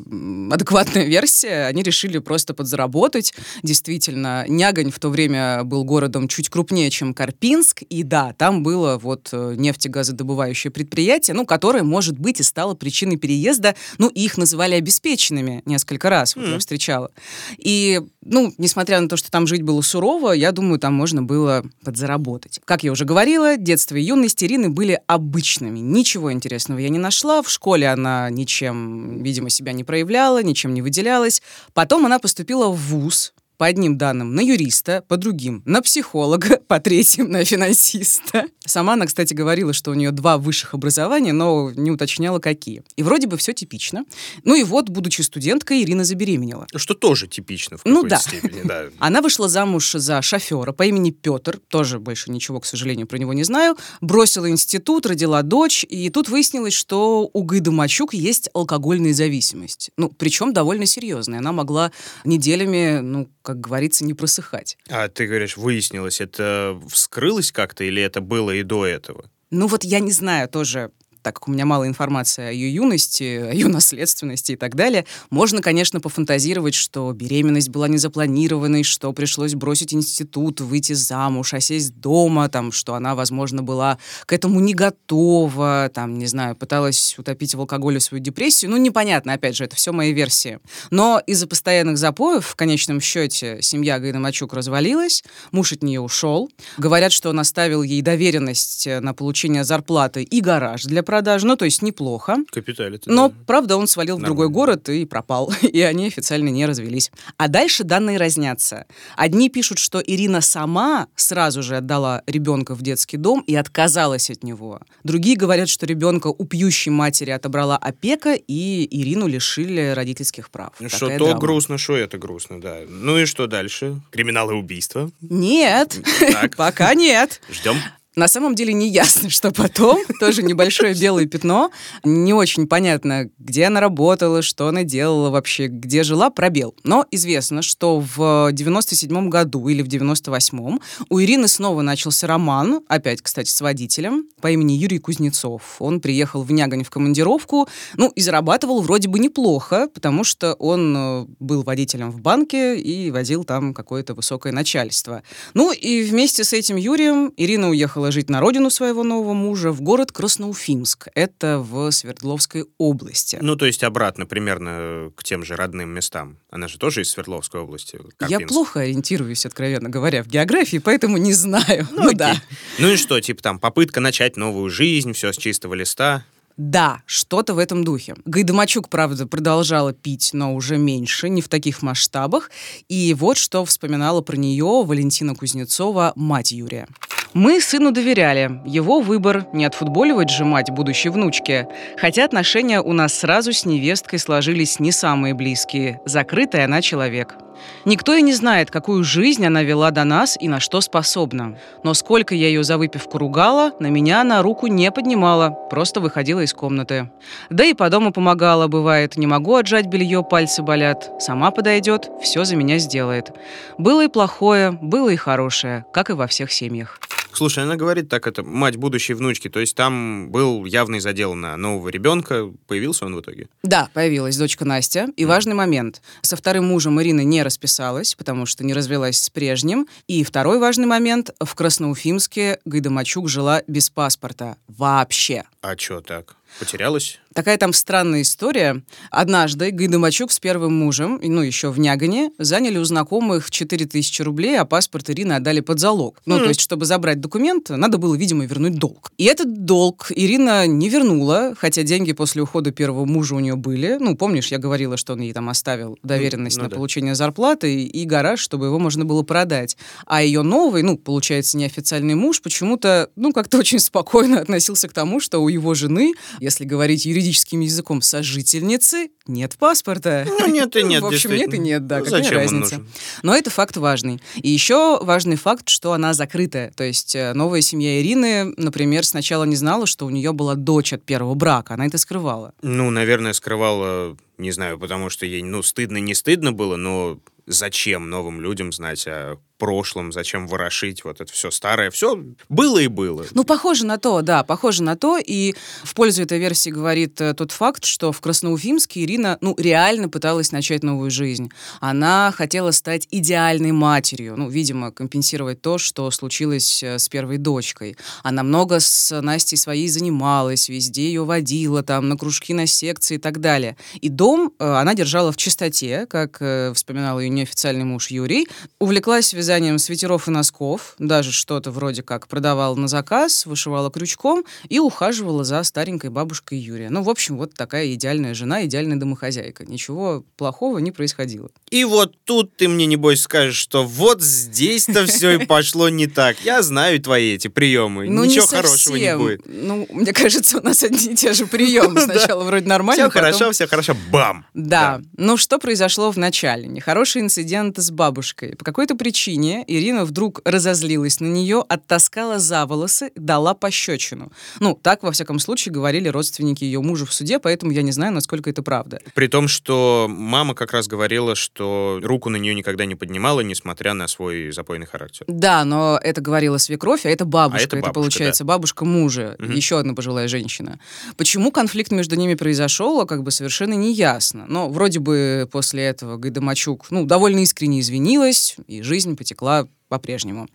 адекватная 0.50 1.04
версия. 1.04 1.66
Они 1.66 1.82
решили 1.82 2.18
просто 2.18 2.54
подзаработать. 2.54 3.34
Действительно, 3.62 4.44
Нягань 4.48 4.90
в 4.90 4.98
то 4.98 5.08
время 5.10 5.64
был 5.64 5.84
городом 5.84 6.28
чуть 6.28 6.48
крупнее, 6.48 6.90
чем 6.90 7.14
Карпинск. 7.14 7.82
И 7.82 8.02
да, 8.02 8.32
там 8.32 8.62
было 8.62 8.98
вот 8.98 9.28
э, 9.32 9.54
нефтегазодобывающее 9.56 10.70
предприятие, 10.70 11.34
ну, 11.34 11.44
которое, 11.44 11.82
может 11.82 12.18
быть, 12.18 12.40
и 12.40 12.42
стало 12.42 12.74
причиной 12.74 13.16
переезда. 13.16 13.74
Ну, 13.98 14.08
их 14.08 14.38
называли 14.38 14.74
обеспеченными 14.74 15.62
несколько 15.66 16.10
раз, 16.10 16.36
вот 16.36 16.46
mm. 16.46 16.52
я 16.52 16.58
встречала. 16.58 17.10
И, 17.58 18.00
ну, 18.24 18.54
несмотря 18.58 19.00
на 19.00 19.08
то, 19.08 19.16
что 19.16 19.30
там 19.30 19.46
жить 19.46 19.62
было 19.62 19.80
сурово, 19.82 20.32
я 20.32 20.52
думаю, 20.52 20.78
там 20.78 20.94
можно 20.94 21.22
было 21.22 21.64
подзаработать. 21.84 22.60
Как 22.64 22.84
я 22.84 22.92
уже 22.92 23.04
говорила, 23.04 23.56
детство 23.56 23.96
и 23.96 24.02
юность 24.02 24.42
Ирины 24.42 24.70
были 24.70 25.00
обычными. 25.06 25.78
Ничего 25.80 26.32
интересного 26.38 26.79
я 26.79 26.88
не 26.88 26.99
нашла. 26.99 27.43
В 27.43 27.50
школе 27.50 27.88
она 27.88 28.31
ничем, 28.31 29.23
видимо, 29.23 29.50
себя 29.50 29.73
не 29.73 29.85
проявляла, 29.85 30.43
ничем 30.43 30.73
не 30.73 30.81
выделялась. 30.81 31.43
Потом 31.75 32.06
она 32.06 32.19
поступила 32.19 32.69
в 32.69 32.76
ВУЗ, 32.76 33.35
по 33.58 33.66
одним 33.66 33.99
данным 33.99 34.34
на 34.34 34.40
юриста, 34.40 35.05
по 35.08 35.16
другим 35.16 35.62
на 35.66 35.82
психолога, 35.82 36.60
по 36.69 36.81
третьим 36.81 37.31
на 37.31 37.44
финансиста. 37.44 38.46
Сама 38.64 38.94
она, 38.94 39.06
кстати, 39.06 39.34
говорила, 39.34 39.72
что 39.72 39.90
у 39.90 39.94
нее 39.94 40.12
два 40.12 40.38
высших 40.38 40.75
образования, 40.75 41.32
но 41.32 41.70
не 41.72 41.90
уточняла, 41.90 42.38
какие. 42.38 42.82
И 42.96 43.02
вроде 43.02 43.26
бы 43.26 43.37
все 43.37 43.52
типично. 43.52 44.05
Ну 44.44 44.55
и 44.55 44.62
вот, 44.62 44.88
будучи 44.88 45.22
студенткой, 45.22 45.82
Ирина 45.82 46.05
забеременела. 46.05 46.66
Что 46.75 46.94
тоже 46.94 47.26
типично 47.26 47.78
в 47.78 47.84
ну, 47.84 48.05
да. 48.05 48.19
степени, 48.19 48.62
да. 48.64 48.84
Она 48.99 49.20
вышла 49.20 49.49
замуж 49.49 49.93
за 49.93 50.22
шофера 50.22 50.72
по 50.72 50.84
имени 50.84 51.11
Петр, 51.11 51.58
тоже 51.69 51.99
больше 51.99 52.31
ничего, 52.31 52.61
к 52.61 52.66
сожалению, 52.66 53.08
про 53.08 53.19
него 53.19 53.32
не 53.32 53.43
знаю, 53.43 53.76
бросила 54.00 54.49
институт, 54.49 55.04
родила 55.04 55.43
дочь, 55.43 55.84
и 55.88 56.11
тут 56.11 56.28
выяснилось, 56.28 56.75
что 56.75 57.28
у 57.32 57.43
Гайды 57.43 57.72
Мачук 57.72 58.14
есть 58.14 58.50
алкогольная 58.54 59.14
зависимость. 59.14 59.90
Ну, 59.96 60.11
причем 60.16 60.52
довольно 60.52 60.87
серьезная. 60.87 61.40
Она 61.40 61.50
могла 61.50 61.90
неделями, 62.25 63.00
ну, 63.00 63.28
как 63.48 63.60
говорится, 63.60 64.04
не 64.04 64.12
просыхать. 64.12 64.76
А 64.90 65.08
ты 65.08 65.26
говоришь, 65.26 65.56
выяснилось, 65.56 66.20
это 66.20 66.78
вскрылось 66.90 67.50
как-то 67.50 67.82
или 67.82 68.02
это 68.02 68.20
было 68.20 68.50
и 68.50 68.62
до 68.62 68.84
этого? 68.84 69.30
Ну 69.50 69.68
вот 69.68 69.84
я 69.84 70.00
не 70.00 70.12
знаю 70.12 70.50
тоже, 70.50 70.90
так 71.28 71.34
как 71.34 71.48
у 71.48 71.50
меня 71.50 71.66
мало 71.66 71.86
информации 71.86 72.42
о 72.44 72.50
ее 72.50 72.72
юности, 72.72 73.22
о 73.50 73.52
ее 73.52 73.69
наследственности 73.69 74.52
и 74.52 74.56
так 74.56 74.75
далее, 74.75 75.04
можно, 75.28 75.60
конечно, 75.60 76.00
пофантазировать, 76.00 76.75
что 76.75 77.12
беременность 77.12 77.69
была 77.69 77.86
незапланированной, 77.86 78.82
что 78.82 79.12
пришлось 79.12 79.54
бросить 79.54 79.92
институт, 79.92 80.62
выйти 80.62 80.94
замуж, 80.94 81.52
а 81.52 81.60
сесть 81.60 82.00
дома, 82.00 82.48
там, 82.48 82.72
что 82.72 82.94
она, 82.94 83.14
возможно, 83.14 83.62
была 83.62 83.98
к 84.25 84.32
этому 84.32 84.58
не 84.60 84.72
готова, 84.72 85.90
там, 85.92 86.19
не 86.19 86.25
знаю, 86.25 86.56
пыталась 86.56 87.19
утопить 87.19 87.54
в 87.54 87.60
алкоголе 87.60 88.00
свою 88.00 88.25
депрессию. 88.25 88.70
Ну, 88.70 88.78
непонятно, 88.78 89.34
опять 89.34 89.54
же, 89.54 89.64
это 89.64 89.76
все 89.76 89.92
мои 89.92 90.14
версии. 90.14 90.60
Но 90.90 91.20
из-за 91.26 91.46
постоянных 91.46 91.98
запоев, 91.98 92.46
в 92.46 92.56
конечном 92.56 93.02
счете, 93.02 93.58
семья 93.60 93.98
Гайнамачук 93.98 94.54
развалилась, 94.54 95.22
муж 95.52 95.72
от 95.72 95.82
нее 95.82 96.00
ушел. 96.00 96.50
Говорят, 96.78 97.12
что 97.12 97.28
он 97.28 97.38
оставил 97.38 97.82
ей 97.82 98.00
доверенность 98.00 98.86
на 98.86 99.12
получение 99.12 99.62
зарплаты 99.62 100.22
и 100.22 100.40
гараж 100.40 100.84
для 100.84 101.02
продажи, 101.02 101.17
ну, 101.22 101.56
то 101.56 101.64
есть 101.64 101.82
неплохо. 101.82 102.38
Капиталит. 102.50 103.04
Но, 103.06 103.28
да. 103.28 103.34
правда, 103.46 103.76
он 103.76 103.86
свалил 103.86 104.16
Нормально. 104.18 104.26
в 104.26 104.28
другой 104.28 104.48
город 104.48 104.88
и 104.88 105.04
пропал, 105.04 105.52
и 105.62 105.80
они 105.82 106.06
официально 106.06 106.48
не 106.48 106.66
развелись. 106.66 107.10
А 107.36 107.48
дальше 107.48 107.84
данные 107.84 108.18
разнятся. 108.18 108.86
Одни 109.16 109.48
пишут, 109.50 109.78
что 109.78 110.00
Ирина 110.00 110.40
сама 110.40 111.08
сразу 111.16 111.62
же 111.62 111.76
отдала 111.76 112.22
ребенка 112.26 112.74
в 112.74 112.82
детский 112.82 113.16
дом 113.16 113.42
и 113.46 113.54
отказалась 113.54 114.30
от 114.30 114.42
него. 114.44 114.80
Другие 115.04 115.36
говорят, 115.36 115.68
что 115.68 115.86
ребенка 115.86 116.28
у 116.28 116.44
пьющей 116.44 116.90
матери 116.90 117.30
отобрала 117.30 117.76
опека, 117.76 118.34
и 118.34 118.88
Ирину 118.90 119.26
лишили 119.26 119.92
родительских 119.94 120.50
прав. 120.50 120.72
Ну, 120.80 120.88
что 120.88 121.08
то 121.08 121.18
драма. 121.18 121.40
грустно, 121.40 121.78
что 121.78 121.96
это 121.96 122.18
грустно, 122.18 122.60
да. 122.60 122.78
Ну 122.88 123.18
и 123.18 123.24
что 123.26 123.46
дальше? 123.46 124.00
Криминал 124.10 124.50
и 124.50 124.54
убийство? 124.54 125.10
Нет, 125.20 126.00
пока 126.56 126.94
нет. 126.94 127.40
Ждем. 127.50 127.76
На 128.18 128.26
самом 128.26 128.56
деле 128.56 128.72
не 128.72 128.88
ясно, 128.88 129.30
что 129.30 129.52
потом. 129.52 130.00
Тоже 130.18 130.42
небольшое 130.42 130.92
белое 130.92 131.26
пятно. 131.26 131.70
Не 132.02 132.34
очень 132.34 132.66
понятно, 132.66 133.30
где 133.38 133.66
она 133.66 133.78
работала, 133.80 134.42
что 134.42 134.66
она 134.66 134.82
делала 134.82 135.30
вообще, 135.30 135.68
где 135.68 136.02
жила, 136.02 136.28
пробел. 136.28 136.74
Но 136.82 137.06
известно, 137.12 137.62
что 137.62 138.00
в 138.00 138.50
97 138.52 139.28
году 139.28 139.68
или 139.68 139.82
в 139.82 139.86
98-м 139.86 140.80
у 141.08 141.20
Ирины 141.20 141.46
снова 141.46 141.82
начался 141.82 142.26
роман, 142.26 142.80
опять, 142.88 143.22
кстати, 143.22 143.50
с 143.50 143.60
водителем 143.60 144.24
по 144.40 144.50
имени 144.50 144.72
Юрий 144.72 144.98
Кузнецов. 144.98 145.76
Он 145.78 146.00
приехал 146.00 146.42
в 146.42 146.50
Нягань 146.50 146.82
в 146.82 146.90
командировку, 146.90 147.68
ну, 147.96 148.08
и 148.08 148.20
зарабатывал 148.20 148.82
вроде 148.82 149.08
бы 149.08 149.20
неплохо, 149.20 149.88
потому 149.94 150.24
что 150.24 150.54
он 150.54 150.96
э, 150.96 151.26
был 151.38 151.62
водителем 151.62 152.10
в 152.10 152.20
банке 152.20 152.76
и 152.76 153.12
возил 153.12 153.44
там 153.44 153.72
какое-то 153.72 154.14
высокое 154.14 154.52
начальство. 154.52 155.22
Ну, 155.54 155.70
и 155.72 156.02
вместе 156.02 156.42
с 156.42 156.52
этим 156.52 156.75
Юрием 156.75 157.32
Ирина 157.37 157.68
уехала 157.68 158.07
уехала 158.07 158.07
жить 158.10 158.30
на 158.30 158.40
родину 158.40 158.70
своего 158.70 159.02
нового 159.02 159.34
мужа 159.34 159.72
в 159.72 159.80
город 159.80 160.12
Красноуфимск. 160.12 161.08
Это 161.14 161.58
в 161.58 161.90
Свердловской 161.90 162.66
области. 162.78 163.38
Ну, 163.40 163.56
то 163.56 163.66
есть 163.66 163.84
обратно 163.84 164.26
примерно 164.26 165.10
к 165.16 165.24
тем 165.24 165.44
же 165.44 165.56
родным 165.56 165.90
местам. 165.90 166.38
Она 166.50 166.68
же 166.68 166.78
тоже 166.78 167.02
из 167.02 167.10
Свердловской 167.10 167.60
области. 167.60 167.98
Карпинск. 168.16 168.40
Я 168.40 168.46
плохо 168.46 168.80
ориентируюсь, 168.80 169.46
откровенно 169.46 169.88
говоря, 169.88 170.22
в 170.22 170.26
географии, 170.26 170.78
поэтому 170.78 171.16
не 171.16 171.32
знаю. 171.32 171.86
Ну, 171.90 172.04
ну 172.04 172.12
да. 172.12 172.36
Ну 172.78 172.88
и 172.88 172.96
что, 172.96 173.20
типа 173.20 173.42
там 173.42 173.58
попытка 173.58 174.00
начать 174.00 174.36
новую 174.36 174.70
жизнь, 174.70 175.12
все 175.12 175.32
с 175.32 175.36
чистого 175.36 175.74
листа? 175.74 176.24
Да, 176.58 177.02
что-то 177.06 177.54
в 177.54 177.58
этом 177.58 177.84
духе. 177.84 178.16
Гайдамачук, 178.24 178.88
правда, 178.88 179.28
продолжала 179.28 179.92
пить, 179.92 180.30
но 180.32 180.56
уже 180.56 180.76
меньше, 180.76 181.28
не 181.28 181.40
в 181.40 181.48
таких 181.48 181.82
масштабах. 181.82 182.50
И 182.88 183.14
вот 183.14 183.36
что 183.36 183.64
вспоминала 183.64 184.22
про 184.22 184.36
нее 184.36 184.82
Валентина 184.84 185.36
Кузнецова, 185.36 186.12
мать 186.16 186.50
Юрия. 186.50 186.88
Мы 187.32 187.60
сыну 187.60 187.92
доверяли. 187.92 188.60
Его 188.66 189.00
выбор— 189.00 189.46
не 189.52 189.66
отфутболивать 189.66 190.30
же 190.30 190.44
мать 190.44 190.70
будущей 190.70 191.10
внучки. 191.10 191.68
Хотя 191.96 192.24
отношения 192.24 192.80
у 192.80 192.92
нас 192.92 193.14
сразу 193.14 193.52
с 193.52 193.64
невесткой 193.64 194.18
сложились 194.18 194.80
не 194.80 194.90
самые 194.90 195.34
близкие. 195.34 196.00
Закрытая 196.06 196.64
она 196.64 196.82
человек. 196.82 197.36
Никто 197.84 198.14
и 198.14 198.22
не 198.22 198.32
знает, 198.32 198.70
какую 198.70 199.04
жизнь 199.04 199.44
она 199.46 199.62
вела 199.62 199.90
до 199.90 200.04
нас 200.04 200.36
и 200.40 200.48
на 200.48 200.60
что 200.60 200.80
способна. 200.80 201.58
Но 201.82 201.94
сколько 201.94 202.34
я 202.34 202.48
ее 202.48 202.64
за 202.64 202.78
выпивку 202.78 203.18
ругала, 203.18 203.72
на 203.80 203.88
меня 203.88 204.20
она 204.20 204.42
руку 204.42 204.66
не 204.66 204.90
поднимала, 204.90 205.50
просто 205.70 206.00
выходила 206.00 206.40
из 206.40 206.52
комнаты. 206.52 207.10
Да 207.50 207.64
и 207.64 207.74
по 207.74 207.88
дому 207.90 208.12
помогала, 208.12 208.68
бывает. 208.68 209.16
Не 209.16 209.26
могу 209.26 209.56
отжать 209.56 209.86
белье, 209.86 210.22
пальцы 210.22 210.62
болят. 210.62 211.10
Сама 211.18 211.50
подойдет, 211.50 212.10
все 212.22 212.44
за 212.44 212.56
меня 212.56 212.78
сделает. 212.78 213.32
Было 213.78 214.04
и 214.04 214.08
плохое, 214.08 214.72
было 214.72 215.08
и 215.08 215.16
хорошее, 215.16 215.84
как 215.92 216.10
и 216.10 216.14
во 216.14 216.26
всех 216.26 216.52
семьях. 216.52 216.98
Слушай, 217.32 217.64
она 217.64 217.76
говорит 217.76 218.08
так, 218.08 218.26
это 218.26 218.42
мать 218.42 218.76
будущей 218.76 219.14
внучки, 219.14 219.49
то 219.49 219.61
есть 219.61 219.75
там 219.75 220.30
был 220.30 220.64
явный 220.64 221.00
задел 221.00 221.35
на 221.35 221.56
нового 221.56 221.88
ребенка. 221.88 222.52
Появился 222.66 223.06
он 223.06 223.14
в 223.14 223.20
итоге? 223.20 223.49
Да, 223.62 223.90
появилась 223.94 224.37
дочка 224.37 224.64
Настя. 224.64 225.08
И 225.16 225.25
важный 225.25 225.54
момент. 225.54 226.02
Со 226.23 226.37
вторым 226.37 226.66
мужем 226.66 227.00
Ирина 227.00 227.20
не 227.20 227.42
расписалась, 227.42 228.14
потому 228.14 228.47
что 228.47 228.64
не 228.64 228.75
развелась 228.75 229.20
с 229.20 229.30
прежним. 229.30 229.87
И 230.06 230.25
второй 230.25 230.58
важный 230.58 230.87
момент. 230.87 231.30
В 231.40 231.54
Красноуфимске 231.54 232.58
Гайдамачук 232.64 233.28
жила 233.28 233.62
без 233.66 233.90
паспорта. 233.90 234.56
Вообще. 234.66 235.44
А 235.61 235.76
что 235.76 236.00
так? 236.00 236.37
Потерялась? 236.58 237.20
Такая 237.35 237.58
там 237.58 237.73
странная 237.73 238.23
история. 238.23 238.82
Однажды 239.11 239.70
Гайдамачук 239.70 240.32
с 240.32 240.40
первым 240.40 240.75
мужем, 240.75 241.20
ну, 241.23 241.42
еще 241.42 241.70
в 241.70 241.78
Нягане, 241.78 242.30
заняли 242.38 242.78
у 242.78 242.85
знакомых 242.85 243.50
4000 243.50 244.23
рублей, 244.23 244.58
а 244.58 244.64
паспорт 244.64 245.11
Ирины 245.11 245.35
отдали 245.35 245.61
под 245.61 245.78
залог. 245.78 246.20
Ну, 246.26 246.37
mm. 246.37 246.42
то 246.42 246.49
есть, 246.49 246.61
чтобы 246.61 246.87
забрать 246.87 247.20
документ, 247.20 247.68
надо 247.70 247.99
было, 247.99 248.14
видимо, 248.14 248.44
вернуть 248.44 248.75
долг. 248.75 249.12
И 249.18 249.25
этот 249.25 249.64
долг 249.64 250.11
Ирина 250.14 250.66
не 250.66 250.88
вернула, 250.88 251.54
хотя 251.56 251.82
деньги 251.82 252.12
после 252.12 252.42
ухода 252.42 252.73
первого 252.73 253.04
мужа 253.04 253.35
у 253.35 253.40
нее 253.40 253.56
были. 253.56 253.99
Ну, 254.00 254.16
помнишь, 254.16 254.49
я 254.49 254.58
говорила, 254.58 254.97
что 254.97 255.12
он 255.12 255.20
ей 255.20 255.32
там 255.32 255.49
оставил 255.49 255.99
доверенность 256.02 256.56
ну, 256.56 256.64
на 256.64 256.70
да. 256.70 256.76
получение 256.76 257.14
зарплаты 257.14 257.85
и 257.85 258.04
гараж, 258.04 258.40
чтобы 258.40 258.66
его 258.66 258.78
можно 258.78 259.04
было 259.04 259.23
продать. 259.23 259.76
А 260.06 260.23
ее 260.23 260.42
новый, 260.42 260.82
ну, 260.82 260.97
получается, 260.97 261.56
неофициальный 261.56 262.14
муж 262.14 262.40
почему-то, 262.42 263.11
ну, 263.16 263.32
как-то 263.32 263.58
очень 263.58 263.78
спокойно 263.78 264.40
относился 264.40 264.88
к 264.88 264.92
тому, 264.92 265.20
что 265.20 265.40
у 265.40 265.49
его 265.49 265.75
жены, 265.75 266.14
если 266.40 266.64
говорить 266.64 267.04
юридическим 267.18 267.60
языком 267.60 268.02
сожительницы 268.02 269.10
нет 269.26 269.56
паспорта. 269.58 270.25
Ну, 270.26 270.46
нет 270.46 270.75
и 270.76 270.82
нет. 270.84 271.02
В 271.02 271.06
общем, 271.06 271.32
нет 271.32 271.52
и 271.52 271.58
нет, 271.58 271.87
да, 271.87 272.00
какая 272.00 272.22
Зачем 272.22 272.38
разница. 272.38 272.84
Но 273.22 273.37
это 273.37 273.50
факт 273.50 273.76
важный. 273.76 274.20
И 274.37 274.48
еще 274.48 274.98
важный 275.02 275.37
факт, 275.37 275.68
что 275.68 275.92
она 275.92 276.14
закрытая. 276.14 276.72
То 276.72 276.84
есть 276.84 277.14
э, 277.14 277.34
новая 277.34 277.60
семья 277.60 278.00
Ирины, 278.00 278.54
например, 278.56 279.04
сначала 279.04 279.44
не 279.44 279.56
знала, 279.56 279.87
что 279.87 280.06
у 280.06 280.10
нее 280.10 280.32
была 280.32 280.54
дочь 280.54 280.92
от 280.92 281.04
первого 281.04 281.34
брака. 281.34 281.75
Она 281.75 281.87
это 281.87 281.98
скрывала. 281.98 282.54
Ну, 282.62 282.90
наверное, 282.90 283.34
скрывала, 283.34 284.16
не 284.38 284.50
знаю, 284.50 284.78
потому 284.78 285.10
что 285.10 285.26
ей, 285.26 285.42
ну, 285.42 285.62
стыдно, 285.62 285.98
не 285.98 286.14
стыдно 286.14 286.52
было, 286.52 286.76
но 286.76 287.18
зачем 287.46 288.08
новым 288.08 288.40
людям 288.40 288.72
знать 288.72 289.06
о 289.06 289.38
прошлом, 289.58 290.12
зачем 290.12 290.46
ворошить 290.46 291.04
вот 291.04 291.20
это 291.20 291.32
все 291.32 291.50
старое. 291.50 291.90
Все 291.90 292.24
было 292.48 292.78
и 292.78 292.86
было. 292.86 293.26
Ну, 293.32 293.44
похоже 293.44 293.84
на 293.84 293.98
то, 293.98 294.22
да, 294.22 294.44
похоже 294.44 294.82
на 294.82 294.96
то. 294.96 295.18
И 295.18 295.54
в 295.82 295.94
пользу 295.94 296.22
этой 296.22 296.38
версии 296.38 296.70
говорит 296.70 297.20
э, 297.20 297.34
тот 297.34 297.52
факт, 297.52 297.84
что 297.84 298.12
в 298.12 298.20
Красноуфимске 298.20 299.02
Ирина, 299.02 299.36
ну, 299.40 299.54
реально 299.58 300.08
пыталась 300.08 300.52
начать 300.52 300.82
новую 300.82 301.10
жизнь. 301.10 301.50
Она 301.80 302.32
хотела 302.34 302.70
стать 302.70 303.06
идеальной 303.10 303.72
матерью, 303.72 304.36
ну, 304.36 304.48
видимо, 304.48 304.92
компенсировать 304.92 305.60
то, 305.60 305.78
что 305.78 306.10
случилось 306.10 306.82
э, 306.82 306.98
с 306.98 307.08
первой 307.08 307.38
дочкой. 307.38 307.96
Она 308.22 308.42
много 308.42 308.80
с 308.80 309.20
Настей 309.20 309.58
своей 309.58 309.88
занималась, 309.88 310.68
везде 310.68 311.06
ее 311.06 311.24
водила, 311.24 311.82
там, 311.82 312.08
на 312.08 312.16
кружки, 312.16 312.54
на 312.54 312.66
секции 312.66 313.16
и 313.16 313.18
так 313.18 313.40
далее. 313.40 313.76
И 314.00 314.08
дом 314.08 314.52
э, 314.58 314.64
она 314.64 314.94
держала 314.94 315.32
в 315.32 315.36
чистоте, 315.36 316.06
как 316.06 316.38
вспоминал 316.74 317.20
ее 317.20 317.28
неофициальный 317.28 317.84
муж 317.84 318.08
Юрий. 318.10 318.48
Увлеклась 318.78 319.32
вязанием 319.49 319.78
свитеров 319.78 320.28
и 320.28 320.31
носков, 320.31 320.95
даже 320.99 321.33
что-то 321.33 321.71
вроде 321.71 322.02
как 322.02 322.28
продавала 322.28 322.75
на 322.75 322.87
заказ, 322.87 323.47
вышивала 323.47 323.90
крючком 323.90 324.45
и 324.69 324.78
ухаживала 324.78 325.43
за 325.43 325.62
старенькой 325.62 326.11
бабушкой 326.11 326.59
Юрия. 326.59 326.90
Ну, 326.90 327.02
в 327.02 327.09
общем, 327.09 327.38
вот 327.38 327.55
такая 327.55 327.95
идеальная 327.95 328.35
жена, 328.35 328.67
идеальная 328.67 328.99
домохозяйка. 328.99 329.64
Ничего 329.64 330.23
плохого 330.37 330.78
не 330.78 330.93
происходило. 330.93 331.49
И 331.71 331.85
вот 331.85 332.14
тут 332.25 332.57
ты 332.57 332.69
мне, 332.69 332.85
небось, 332.85 333.23
скажешь, 333.23 333.57
что 333.57 333.85
вот 333.85 334.21
здесь-то 334.21 335.07
все 335.07 335.38
и 335.38 335.47
пошло 335.47 335.88
не 335.88 336.07
так. 336.07 336.37
Я 336.45 336.61
знаю 336.61 337.00
твои 337.00 337.35
эти 337.35 337.49
приемы. 337.49 338.11
Ну, 338.11 338.25
Ничего 338.25 338.43
не 338.43 338.49
хорошего 338.50 338.97
не 338.97 339.17
будет. 339.17 339.43
Ну, 339.47 339.87
мне 339.90 340.12
кажется, 340.12 340.59
у 340.59 340.62
нас 340.62 340.83
одни 340.83 341.12
и 341.12 341.17
те 341.17 341.33
же 341.33 341.47
приемы. 341.47 342.00
Сначала 342.02 342.45
вроде 342.45 342.67
нормально, 342.67 343.05
Все 343.05 343.11
хорошо, 343.11 343.50
все 343.52 343.67
хорошо, 343.67 343.97
бам! 344.12 344.45
Да. 344.52 345.00
Ну, 345.17 345.38
что 345.38 345.59
произошло 345.59 346.11
в 346.11 346.19
начале? 346.19 346.67
Нехороший 346.67 347.23
инцидент 347.23 347.78
с 347.78 347.90
бабушкой. 347.90 348.55
По 348.57 348.64
какой-то 348.64 348.95
причине 348.95 349.38
причине 349.38 349.64
Ирина 349.66 350.04
вдруг 350.04 350.40
разозлилась 350.45 351.21
на 351.21 351.26
нее, 351.26 351.64
оттаскала 351.68 352.38
за 352.38 352.66
волосы, 352.66 353.12
дала 353.14 353.54
пощечину. 353.54 354.33
Ну, 354.61 354.78
так, 354.80 355.02
во 355.02 355.12
всяком 355.12 355.38
случае, 355.38 355.73
говорили 355.73 356.09
родственники 356.09 356.64
ее 356.64 356.80
мужа 356.80 357.07
в 357.07 357.12
суде, 357.12 357.38
поэтому 357.38 357.73
я 357.73 357.83
не 357.83 357.92
знаю, 357.92 358.12
насколько 358.12 358.50
это 358.50 358.62
правда. 358.62 359.00
При 359.14 359.28
том, 359.28 359.49
что 359.49 360.07
мама 360.09 360.54
как 360.54 360.73
раз 360.73 360.88
говорила, 360.88 361.35
что 361.35 362.00
руку 362.02 362.30
на 362.30 362.37
нее 362.37 362.54
никогда 362.54 362.85
не 362.85 362.95
поднимала, 362.95 363.40
несмотря 363.40 363.95
на 363.95 364.09
свой 364.09 364.50
запойный 364.52 364.87
характер. 364.87 365.25
Да, 365.28 365.64
но 365.64 365.99
это 366.02 366.21
говорила 366.21 366.59
свекровь, 366.59 367.07
а 367.07 367.09
это 367.09 367.25
бабушка. 367.25 367.62
А 367.62 367.66
это, 367.66 367.76
бабушка, 367.76 367.88
это 367.88 367.95
получается 367.95 368.45
да. 368.45 368.49
бабушка 368.49 368.85
мужа, 368.85 369.37
угу. 369.38 369.52
еще 369.52 369.78
одна 369.78 369.95
пожилая 369.95 370.28
женщина. 370.28 370.78
Почему 371.16 371.50
конфликт 371.50 371.92
между 371.92 372.16
ними 372.16 372.35
произошел, 372.35 373.07
как 373.07 373.23
бы 373.23 373.30
совершенно 373.30 373.75
не 373.75 373.92
ясно. 373.92 374.47
Но 374.49 374.68
вроде 374.68 374.99
бы 374.99 375.49
после 375.50 375.85
этого 375.85 376.16
Гайдамачук, 376.16 376.87
ну, 376.90 377.04
довольно 377.04 377.40
искренне 377.40 377.80
извинилась, 377.80 378.57
и 378.66 378.83
жизнь 378.83 379.16
потекла 379.28 379.68
по-прежнему. 379.88 380.49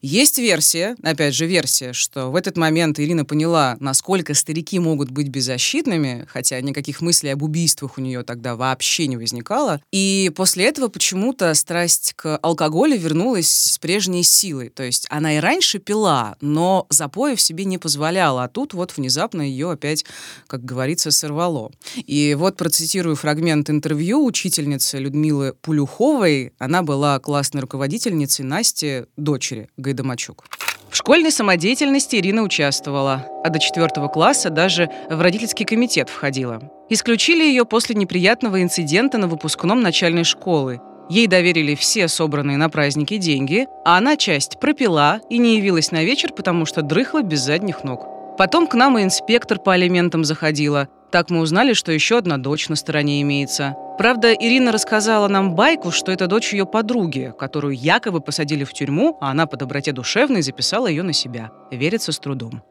Есть 0.00 0.38
версия, 0.38 0.96
опять 1.02 1.34
же 1.34 1.46
версия, 1.46 1.92
что 1.92 2.30
в 2.30 2.36
этот 2.36 2.56
момент 2.56 3.00
Ирина 3.00 3.24
поняла, 3.24 3.76
насколько 3.80 4.32
старики 4.34 4.78
могут 4.78 5.10
быть 5.10 5.28
беззащитными, 5.28 6.24
хотя 6.28 6.60
никаких 6.60 7.00
мыслей 7.00 7.30
об 7.30 7.42
убийствах 7.42 7.98
у 7.98 8.00
нее 8.00 8.22
тогда 8.22 8.54
вообще 8.54 9.08
не 9.08 9.16
возникало. 9.16 9.80
И 9.90 10.30
после 10.36 10.66
этого 10.66 10.86
почему-то 10.88 11.52
страсть 11.54 12.12
к 12.14 12.36
алкоголю 12.36 12.96
вернулась 12.96 13.50
с 13.50 13.78
прежней 13.78 14.22
силой. 14.22 14.68
То 14.68 14.84
есть 14.84 15.06
она 15.10 15.36
и 15.36 15.40
раньше 15.40 15.80
пила, 15.80 16.36
но 16.40 16.86
запоя 16.90 17.34
в 17.34 17.40
себе 17.40 17.64
не 17.64 17.78
позволяла, 17.78 18.44
а 18.44 18.48
тут 18.48 18.74
вот 18.74 18.96
внезапно 18.96 19.42
ее 19.42 19.72
опять, 19.72 20.04
как 20.46 20.64
говорится, 20.64 21.10
сорвало. 21.10 21.72
И 21.96 22.36
вот 22.38 22.56
процитирую 22.56 23.16
фрагмент 23.16 23.68
интервью 23.68 24.24
учительницы 24.24 24.98
Людмилы 24.98 25.54
Пулюховой. 25.60 26.52
Она 26.58 26.82
была 26.82 27.18
классной 27.18 27.62
руководительницей 27.62 28.44
Насти, 28.44 28.77
дочери 29.16 29.68
Гайдамачук. 29.76 30.44
В 30.90 30.96
школьной 30.96 31.30
самодеятельности 31.30 32.16
Ирина 32.16 32.42
участвовала, 32.42 33.26
а 33.44 33.50
до 33.50 33.58
четвертого 33.58 34.08
класса 34.08 34.48
даже 34.50 34.88
в 35.10 35.20
родительский 35.20 35.66
комитет 35.66 36.08
входила. 36.08 36.62
Исключили 36.88 37.44
ее 37.44 37.66
после 37.66 37.94
неприятного 37.94 38.62
инцидента 38.62 39.18
на 39.18 39.28
выпускном 39.28 39.82
начальной 39.82 40.24
школы. 40.24 40.80
Ей 41.10 41.26
доверили 41.26 41.74
все 41.74 42.08
собранные 42.08 42.56
на 42.56 42.70
праздники 42.70 43.18
деньги, 43.18 43.66
а 43.84 43.98
она 43.98 44.16
часть 44.16 44.58
пропила 44.60 45.20
и 45.28 45.38
не 45.38 45.56
явилась 45.56 45.90
на 45.90 46.04
вечер, 46.04 46.32
потому 46.32 46.64
что 46.64 46.82
дрыхла 46.82 47.22
без 47.22 47.40
задних 47.40 47.84
ног. 47.84 48.06
Потом 48.38 48.66
к 48.66 48.74
нам 48.74 48.98
и 48.98 49.02
инспектор 49.02 49.58
по 49.58 49.74
алиментам 49.74 50.24
заходила. 50.24 50.88
Так 51.10 51.30
мы 51.30 51.40
узнали, 51.40 51.72
что 51.72 51.90
еще 51.90 52.18
одна 52.18 52.36
дочь 52.36 52.68
на 52.68 52.76
стороне 52.76 53.22
имеется. 53.22 53.76
Правда, 53.96 54.32
Ирина 54.32 54.72
рассказала 54.72 55.26
нам 55.26 55.54
байку, 55.54 55.90
что 55.90 56.12
это 56.12 56.26
дочь 56.26 56.52
ее 56.52 56.66
подруги, 56.66 57.32
которую 57.38 57.74
якобы 57.74 58.20
посадили 58.20 58.64
в 58.64 58.72
тюрьму, 58.72 59.16
а 59.20 59.30
она 59.30 59.46
по 59.46 59.56
доброте 59.56 59.92
душевной 59.92 60.42
записала 60.42 60.86
ее 60.86 61.02
на 61.02 61.14
себя. 61.14 61.50
Верится 61.70 62.12
с 62.12 62.18
трудом. 62.18 62.62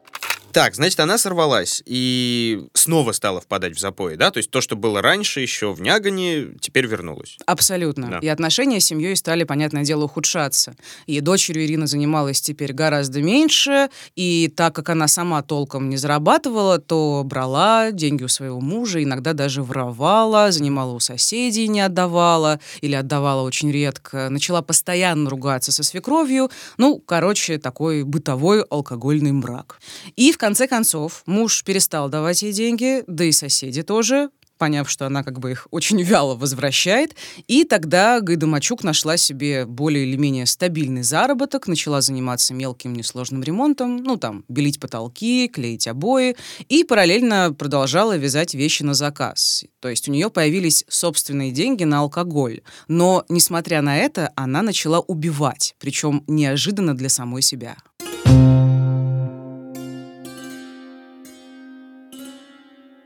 Так, 0.58 0.74
значит, 0.74 0.98
она 0.98 1.18
сорвалась 1.18 1.84
и 1.86 2.66
снова 2.74 3.12
стала 3.12 3.40
впадать 3.40 3.76
в 3.76 3.78
запои, 3.78 4.16
да? 4.16 4.32
То 4.32 4.38
есть 4.38 4.50
то, 4.50 4.60
что 4.60 4.74
было 4.74 5.00
раньше 5.00 5.38
еще 5.38 5.72
в 5.72 5.80
Нягане, 5.80 6.48
теперь 6.60 6.86
вернулось. 6.86 7.38
Абсолютно. 7.46 8.08
Да. 8.08 8.18
И 8.18 8.26
отношения 8.26 8.80
с 8.80 8.86
семьей 8.86 9.14
стали, 9.14 9.44
понятное 9.44 9.84
дело, 9.84 10.06
ухудшаться. 10.06 10.74
И 11.06 11.20
дочерью 11.20 11.64
Ирина 11.64 11.86
занималась 11.86 12.40
теперь 12.40 12.72
гораздо 12.72 13.22
меньше, 13.22 13.88
и 14.16 14.52
так 14.52 14.74
как 14.74 14.88
она 14.88 15.06
сама 15.06 15.42
толком 15.42 15.88
не 15.88 15.96
зарабатывала, 15.96 16.80
то 16.80 17.22
брала 17.24 17.92
деньги 17.92 18.24
у 18.24 18.28
своего 18.28 18.60
мужа, 18.60 19.00
иногда 19.00 19.34
даже 19.34 19.62
воровала, 19.62 20.50
занимала 20.50 20.90
у 20.90 20.98
соседей, 20.98 21.68
не 21.68 21.82
отдавала, 21.82 22.58
или 22.80 22.96
отдавала 22.96 23.42
очень 23.42 23.70
редко, 23.70 24.28
начала 24.28 24.60
постоянно 24.62 25.30
ругаться 25.30 25.70
со 25.70 25.84
свекровью. 25.84 26.50
Ну, 26.78 26.98
короче, 26.98 27.58
такой 27.58 28.02
бытовой 28.02 28.62
алкогольный 28.62 29.30
мрак. 29.30 29.78
И 30.16 30.32
в 30.32 30.47
конце 30.48 30.66
концов, 30.66 31.24
муж 31.26 31.62
перестал 31.62 32.08
давать 32.08 32.40
ей 32.40 32.54
деньги, 32.54 33.04
да 33.06 33.24
и 33.24 33.32
соседи 33.32 33.82
тоже, 33.82 34.30
поняв, 34.56 34.88
что 34.88 35.04
она 35.04 35.22
как 35.22 35.40
бы 35.40 35.50
их 35.50 35.68
очень 35.70 36.00
вяло 36.00 36.36
возвращает. 36.36 37.14
И 37.48 37.64
тогда 37.64 38.22
Гайдамачук 38.22 38.82
нашла 38.82 39.18
себе 39.18 39.66
более 39.66 40.06
или 40.06 40.16
менее 40.16 40.46
стабильный 40.46 41.02
заработок, 41.02 41.68
начала 41.68 42.00
заниматься 42.00 42.54
мелким 42.54 42.94
несложным 42.94 43.42
ремонтом, 43.42 43.98
ну 43.98 44.16
там, 44.16 44.46
белить 44.48 44.80
потолки, 44.80 45.48
клеить 45.48 45.86
обои, 45.86 46.34
и 46.70 46.82
параллельно 46.82 47.52
продолжала 47.52 48.16
вязать 48.16 48.54
вещи 48.54 48.82
на 48.82 48.94
заказ. 48.94 49.66
То 49.80 49.90
есть 49.90 50.08
у 50.08 50.12
нее 50.12 50.30
появились 50.30 50.86
собственные 50.88 51.50
деньги 51.50 51.84
на 51.84 51.98
алкоголь. 51.98 52.62
Но, 52.88 53.26
несмотря 53.28 53.82
на 53.82 53.98
это, 53.98 54.32
она 54.34 54.62
начала 54.62 55.00
убивать, 55.00 55.74
причем 55.78 56.24
неожиданно 56.26 56.96
для 56.96 57.10
самой 57.10 57.42
себя. 57.42 57.76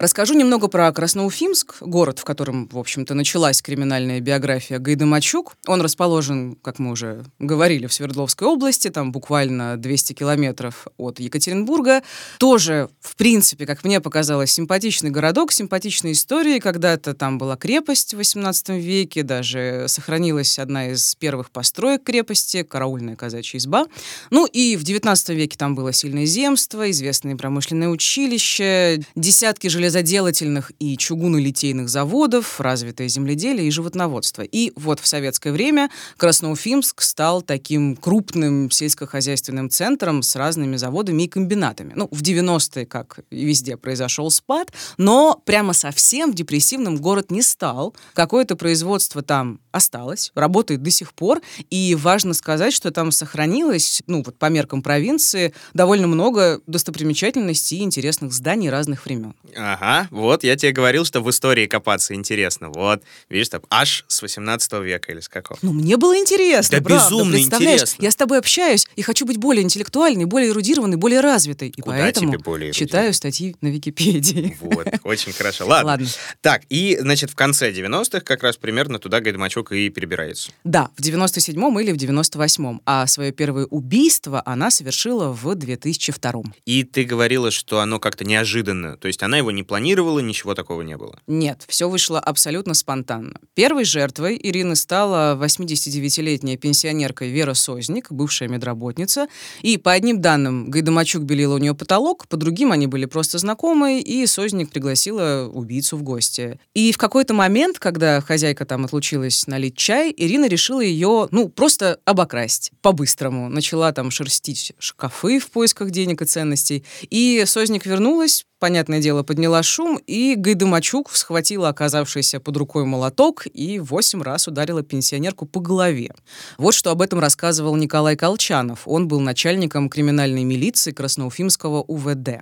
Расскажу 0.02 0.35
немного 0.35 0.66
про 0.66 0.90
Красноуфимск, 0.90 1.76
город, 1.80 2.18
в 2.18 2.25
котором, 2.25 2.68
в 2.73 2.76
общем-то, 2.76 3.14
началась 3.14 3.62
криминальная 3.62 4.18
биография 4.18 4.80
Гайдамачук. 4.80 5.54
Он 5.68 5.80
расположен, 5.80 6.56
как 6.56 6.80
мы 6.80 6.90
уже 6.90 7.25
говорили, 7.38 7.87
в 7.87 7.92
Свердловской 7.92 8.49
области, 8.49 8.90
там 8.90 9.12
буквально 9.12 9.76
200 9.76 10.14
километров 10.14 10.88
от 10.97 11.21
Екатеринбурга. 11.21 12.02
Тоже, 12.40 12.88
в 13.00 13.14
принципе, 13.14 13.64
как 13.64 13.85
мне 13.85 14.00
показалось, 14.00 14.50
симпатичный 14.50 15.11
городок, 15.11 15.52
симпатичная 15.52 16.11
история. 16.11 16.61
Когда-то 16.61 17.14
там 17.14 17.38
была 17.38 17.56
крепость 17.56 18.14
в 18.14 18.16
18 18.16 18.71
веке, 18.71 19.23
даже 19.23 19.85
сохранилась 19.87 20.59
одна 20.59 20.88
из 20.88 21.14
первых 21.14 21.52
построек 21.52 22.02
крепости, 22.02 22.64
караульная 22.64 23.14
казачья 23.14 23.61
изба. 23.61 23.87
Ну 24.30 24.47
и 24.47 24.75
в 24.75 24.82
19 24.82 25.28
веке 25.28 25.56
там 25.56 25.76
было 25.76 25.92
сильное 25.92 26.26
земство, 26.26 26.90
известные 26.90 27.37
промышленные 27.37 27.88
училища, 27.88 28.99
десятки 29.14 29.68
железных 29.68 29.91
железоделательных 29.92 30.72
и 30.78 30.96
чугунолитейных 30.96 31.88
заводов, 31.88 32.61
развитое 32.61 33.08
земледелие 33.08 33.68
и 33.68 33.70
животноводство. 33.70 34.42
И 34.42 34.72
вот 34.75 35.00
в 35.00 35.06
советское 35.06 35.52
время 35.52 35.90
Красноуфимск 36.16 37.02
стал 37.02 37.42
таким 37.42 37.96
крупным 37.96 38.70
сельскохозяйственным 38.70 39.68
центром 39.68 40.22
с 40.22 40.34
разными 40.34 40.76
заводами 40.76 41.25
и 41.25 41.28
комбинатами. 41.28 41.92
Ну, 41.94 42.08
в 42.11 42.22
90-е, 42.22 42.87
как 42.87 43.20
и 43.30 43.44
везде, 43.44 43.76
произошел 43.76 44.30
спад, 44.30 44.72
но 44.96 45.40
прямо 45.44 45.75
совсем 45.75 46.32
в 46.32 46.34
депрессивном 46.34 46.96
город 46.96 47.30
не 47.30 47.42
стал. 47.42 47.94
Какое-то 48.14 48.56
производство 48.56 49.22
там 49.22 49.61
осталось, 49.72 50.32
работает 50.34 50.82
до 50.82 50.90
сих 50.90 51.12
пор, 51.12 51.40
и 51.70 51.94
важно 51.94 52.34
сказать, 52.34 52.72
что 52.72 52.90
там 52.90 53.12
сохранилось, 53.12 54.02
ну, 54.06 54.22
вот 54.25 54.38
по 54.38 54.46
меркам 54.46 54.82
провинции, 54.82 55.52
довольно 55.75 56.06
много 56.06 56.61
достопримечательностей 56.66 57.78
и 57.78 57.82
интересных 57.82 58.32
зданий 58.32 58.70
разных 58.70 59.04
времен. 59.04 59.34
Ага. 59.56 59.81
Ага, 59.82 60.06
вот, 60.12 60.44
я 60.44 60.54
тебе 60.54 60.70
говорил, 60.70 61.04
что 61.04 61.20
в 61.20 61.28
истории 61.28 61.66
копаться 61.66 62.14
интересно. 62.14 62.68
Вот, 62.70 63.02
видишь, 63.28 63.48
там 63.48 63.62
аж 63.68 64.04
с 64.06 64.22
18 64.22 64.72
века 64.74 65.10
или 65.10 65.18
с 65.18 65.28
какого. 65.28 65.58
Ну, 65.60 65.72
мне 65.72 65.96
было 65.96 66.16
интересно, 66.16 66.78
Да 66.78 66.84
правда, 66.84 67.04
безумно 67.04 67.32
представляешь? 67.32 67.80
интересно. 67.80 68.02
Я 68.04 68.10
с 68.12 68.14
тобой 68.16 68.38
общаюсь 68.38 68.86
и 68.94 69.02
хочу 69.02 69.26
быть 69.26 69.38
более 69.38 69.64
интеллектуальной, 69.64 70.24
более 70.26 70.50
эрудированной, 70.50 70.96
более 70.98 71.18
развитой. 71.18 71.70
И 71.70 71.80
Куда 71.80 71.96
поэтому 71.96 72.30
тебе 72.30 72.38
более 72.38 72.72
читаю 72.72 73.12
статьи 73.12 73.56
на 73.60 73.68
Википедии. 73.68 74.56
Вот, 74.60 74.86
очень 75.02 75.32
хорошо. 75.32 75.66
Ладно. 75.66 75.90
Ладно. 75.90 76.06
Так, 76.42 76.62
и, 76.68 76.96
значит, 77.00 77.30
в 77.30 77.34
конце 77.34 77.72
90-х 77.72 78.20
как 78.20 78.44
раз 78.44 78.56
примерно 78.58 79.00
туда 79.00 79.18
Гайдамачук 79.18 79.72
и 79.72 79.88
перебирается. 79.90 80.52
Да, 80.62 80.90
в 80.96 81.00
97-м 81.00 81.80
или 81.80 81.90
в 81.90 81.96
98-м. 81.96 82.82
А 82.86 83.08
свое 83.08 83.32
первое 83.32 83.64
убийство 83.66 84.42
она 84.46 84.70
совершила 84.70 85.32
в 85.32 85.44
2002-м. 85.48 86.54
И 86.66 86.84
ты 86.84 87.02
говорила, 87.02 87.50
что 87.50 87.80
оно 87.80 87.98
как-то 87.98 88.24
неожиданно. 88.24 88.96
То 88.96 89.08
есть 89.08 89.24
она 89.24 89.38
его 89.38 89.50
не 89.50 89.64
планировала, 89.73 90.19
ничего 90.19 90.55
такого 90.55 90.83
не 90.83 90.99
было. 90.99 91.19
Нет, 91.26 91.64
все 91.67 91.88
вышло 91.88 92.21
абсолютно 92.21 92.75
спонтанно. 92.75 93.41
Первой 93.55 93.87
жертвой 93.87 94.38
Ирины 94.38 94.76
стала 94.76 95.35
89-летняя 95.43 96.59
пенсионерка 96.59 97.25
Вера 97.25 97.55
Созник, 97.55 98.12
бывшая 98.12 98.50
медработница. 98.50 99.29
И 99.62 99.79
по 99.79 99.93
одним 99.93 100.21
данным 100.21 100.69
Гайдамачук 100.69 101.23
белила 101.23 101.55
у 101.55 101.59
нее 101.59 101.75
потолок, 101.75 102.29
по 102.29 102.37
другим 102.37 102.71
они 102.71 102.87
были 102.87 103.07
просто 103.07 103.38
знакомые, 103.38 104.02
и 104.02 104.26
Созник 104.26 104.69
пригласила 104.69 105.50
убийцу 105.50 105.97
в 105.97 106.02
гости. 106.02 106.61
И 106.75 106.93
в 106.93 106.99
какой-то 106.99 107.33
момент, 107.33 107.79
когда 107.79 108.21
хозяйка 108.21 108.67
там 108.67 108.85
отлучилась 108.85 109.47
налить 109.47 109.79
чай, 109.79 110.12
Ирина 110.14 110.49
решила 110.49 110.83
ее, 110.83 111.29
ну, 111.31 111.49
просто 111.49 111.99
обокрасть 112.05 112.73
по-быстрому. 112.83 113.49
Начала 113.49 113.91
там 113.93 114.11
шерстить 114.11 114.75
шкафы 114.79 115.38
в 115.38 115.50
поисках 115.50 115.91
денег 115.91 116.21
и 116.21 116.26
ценностей. 116.26 116.85
И 117.09 117.43
Созник 117.47 117.87
вернулась, 117.87 118.45
понятное 118.62 119.00
дело, 119.00 119.25
подняла 119.25 119.61
шум, 119.64 119.99
и 120.07 120.37
Гайдамачук 120.37 121.11
схватила 121.16 121.69
оказавшийся 121.69 122.38
под 122.38 122.57
рукой 122.57 122.85
молоток 122.85 123.42
и 123.52 123.81
восемь 123.81 124.23
раз 124.23 124.47
ударила 124.47 124.85
пенсионерку 124.85 125.47
по 125.47 125.59
голове. 125.59 126.12
Вот 126.59 126.73
что 126.73 126.92
об 126.92 127.02
этом 127.02 127.19
рассказывал 127.19 127.75
Николай 127.75 128.14
Колчанов. 128.14 128.83
Он 128.85 129.09
был 129.09 129.19
начальником 129.19 129.88
криминальной 129.88 130.45
милиции 130.45 130.92
Красноуфимского 130.92 131.83
УВД. 131.83 132.40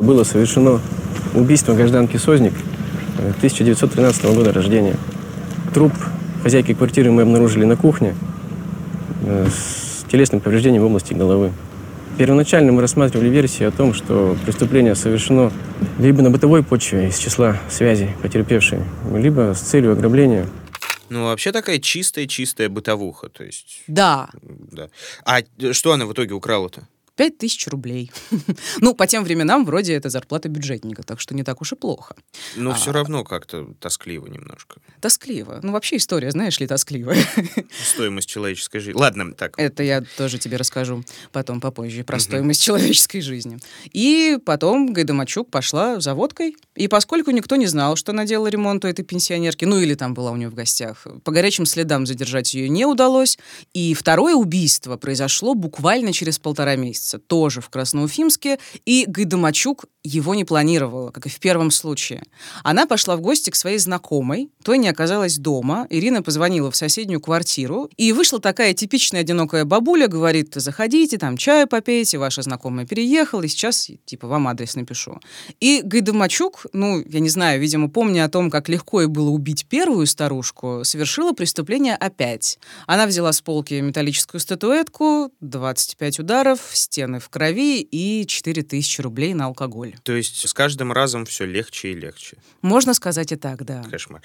Было 0.00 0.24
совершено 0.24 0.80
убийство 1.32 1.74
гражданки 1.74 2.16
Созник 2.16 2.54
э, 3.18 3.28
1913 3.36 4.24
года 4.34 4.52
рождения. 4.52 4.96
Труп 5.72 5.92
хозяйки 6.42 6.74
квартиры 6.74 7.12
мы 7.12 7.22
обнаружили 7.22 7.66
на 7.66 7.76
кухне 7.76 8.16
э, 9.24 9.46
с 9.46 10.10
телесным 10.10 10.40
повреждением 10.40 10.82
в 10.82 10.86
области 10.86 11.14
головы. 11.14 11.52
Первоначально 12.18 12.72
мы 12.72 12.82
рассматривали 12.82 13.28
версию 13.28 13.70
о 13.70 13.72
том, 13.72 13.94
что 13.94 14.36
преступление 14.44 14.94
совершено 14.94 15.50
либо 15.98 16.22
на 16.22 16.30
бытовой 16.30 16.62
почве 16.62 17.08
из 17.08 17.18
числа 17.18 17.56
связей 17.70 18.10
потерпевшей, 18.22 18.80
либо 19.14 19.54
с 19.54 19.60
целью 19.60 19.92
ограбления. 19.92 20.46
Ну, 21.08 21.24
вообще 21.24 21.52
такая 21.52 21.78
чистая-чистая 21.78 22.68
бытовуха, 22.68 23.28
то 23.28 23.44
есть, 23.44 23.82
Да, 23.86 24.30
да. 24.40 24.88
А 25.24 25.40
что 25.72 25.92
она 25.92 26.06
в 26.06 26.12
итоге 26.12 26.32
украла-то? 26.32 26.88
Пять 27.16 27.38
тысяч 27.38 27.66
рублей. 27.68 28.10
ну, 28.80 28.94
по 28.94 29.06
тем 29.06 29.24
временам 29.24 29.64
вроде 29.64 29.94
это 29.94 30.08
зарплата 30.10 30.48
бюджетника, 30.48 31.02
так 31.02 31.20
что 31.20 31.34
не 31.34 31.42
так 31.42 31.60
уж 31.60 31.72
и 31.72 31.76
плохо. 31.76 32.14
Ну, 32.56 32.70
А. 32.70 32.74
все 32.74 32.92
равно 32.92 33.24
как-то 33.24 33.74
тоскливо 33.80 34.26
немножко. 34.26 34.80
Тоскливо. 35.00 35.60
Ну, 35.62 35.72
вообще 35.72 35.96
история, 35.96 36.30
знаешь 36.30 36.58
ли, 36.60 36.66
тоскливая. 36.66 37.18
Стоимость 37.84 38.28
человеческой 38.28 38.80
жизни. 38.80 38.98
Ладно, 38.98 39.32
так. 39.34 39.58
Это 39.58 39.82
я 39.82 40.02
тоже 40.16 40.38
тебе 40.38 40.56
расскажу 40.56 41.04
потом 41.32 41.60
попозже 41.60 42.04
про 42.04 42.18
стоимость 42.18 42.62
человеческой 42.62 43.20
жизни. 43.20 43.58
И 43.92 44.38
потом 44.44 44.92
Гайдамачук 44.92 45.50
пошла 45.50 46.00
за 46.00 46.14
водкой. 46.14 46.56
И 46.74 46.88
поскольку 46.88 47.30
никто 47.30 47.56
не 47.56 47.66
знал, 47.66 47.96
что 47.96 48.12
она 48.12 48.24
делала 48.24 48.48
ремонт 48.48 48.84
у 48.84 48.88
этой 48.88 49.04
пенсионерки, 49.04 49.64
ну 49.64 49.78
или 49.78 49.94
там 49.94 50.14
была 50.14 50.30
у 50.30 50.36
нее 50.36 50.48
в 50.48 50.54
гостях, 50.54 51.06
по 51.24 51.32
горячим 51.32 51.66
следам 51.66 52.06
задержать 52.06 52.54
ее 52.54 52.68
не 52.68 52.86
удалось. 52.86 53.38
И 53.74 53.94
второе 53.94 54.34
убийство 54.34 54.96
произошло 54.96 55.54
буквально 55.54 56.12
через 56.12 56.38
полтора 56.38 56.76
месяца, 56.76 57.01
тоже 57.26 57.60
в 57.60 57.68
Красноуфимске. 57.68 58.58
И 58.84 59.04
Гайдамачук 59.06 59.86
его 60.04 60.34
не 60.34 60.44
планировала, 60.44 61.10
как 61.10 61.26
и 61.26 61.28
в 61.28 61.38
первом 61.38 61.70
случае. 61.70 62.22
Она 62.64 62.86
пошла 62.86 63.16
в 63.16 63.20
гости 63.20 63.50
к 63.50 63.54
своей 63.54 63.78
знакомой, 63.78 64.50
той 64.64 64.78
не 64.78 64.88
оказалась 64.88 65.38
дома. 65.38 65.86
Ирина 65.90 66.22
позвонила 66.22 66.70
в 66.70 66.76
соседнюю 66.76 67.20
квартиру, 67.20 67.88
и 67.96 68.12
вышла 68.12 68.40
такая 68.40 68.74
типичная 68.74 69.20
одинокая 69.20 69.64
бабуля, 69.64 70.08
говорит, 70.08 70.54
заходите, 70.54 71.18
там 71.18 71.36
чаю 71.36 71.68
попейте, 71.68 72.18
ваша 72.18 72.42
знакомая 72.42 72.86
переехала, 72.86 73.42
и 73.42 73.48
сейчас, 73.48 73.90
типа, 74.04 74.26
вам 74.26 74.48
адрес 74.48 74.74
напишу. 74.74 75.20
И 75.60 75.82
Гайдамачук, 75.84 76.66
ну, 76.72 77.00
я 77.06 77.20
не 77.20 77.28
знаю, 77.28 77.60
видимо, 77.60 77.88
помня 77.88 78.24
о 78.24 78.28
том, 78.28 78.50
как 78.50 78.68
легко 78.68 79.02
ей 79.02 79.08
было 79.08 79.30
убить 79.30 79.66
первую 79.66 80.06
старушку, 80.06 80.80
совершила 80.84 81.32
преступление 81.32 81.94
опять. 81.94 82.58
Она 82.86 83.06
взяла 83.06 83.32
с 83.32 83.40
полки 83.40 83.74
металлическую 83.74 84.40
статуэтку, 84.40 85.30
25 85.40 86.20
ударов, 86.20 86.60
стены 86.92 87.20
в 87.20 87.30
крови 87.30 87.80
и 87.80 88.26
4000 88.26 89.00
рублей 89.00 89.32
на 89.32 89.46
алкоголь. 89.46 89.94
То 90.02 90.12
есть 90.12 90.46
с 90.46 90.52
каждым 90.52 90.92
разом 90.92 91.24
все 91.24 91.46
легче 91.46 91.92
и 91.92 91.94
легче. 91.94 92.36
Можно 92.60 92.92
сказать 92.92 93.32
и 93.32 93.36
так, 93.36 93.64
да. 93.64 93.82
Кошмар. 93.90 94.20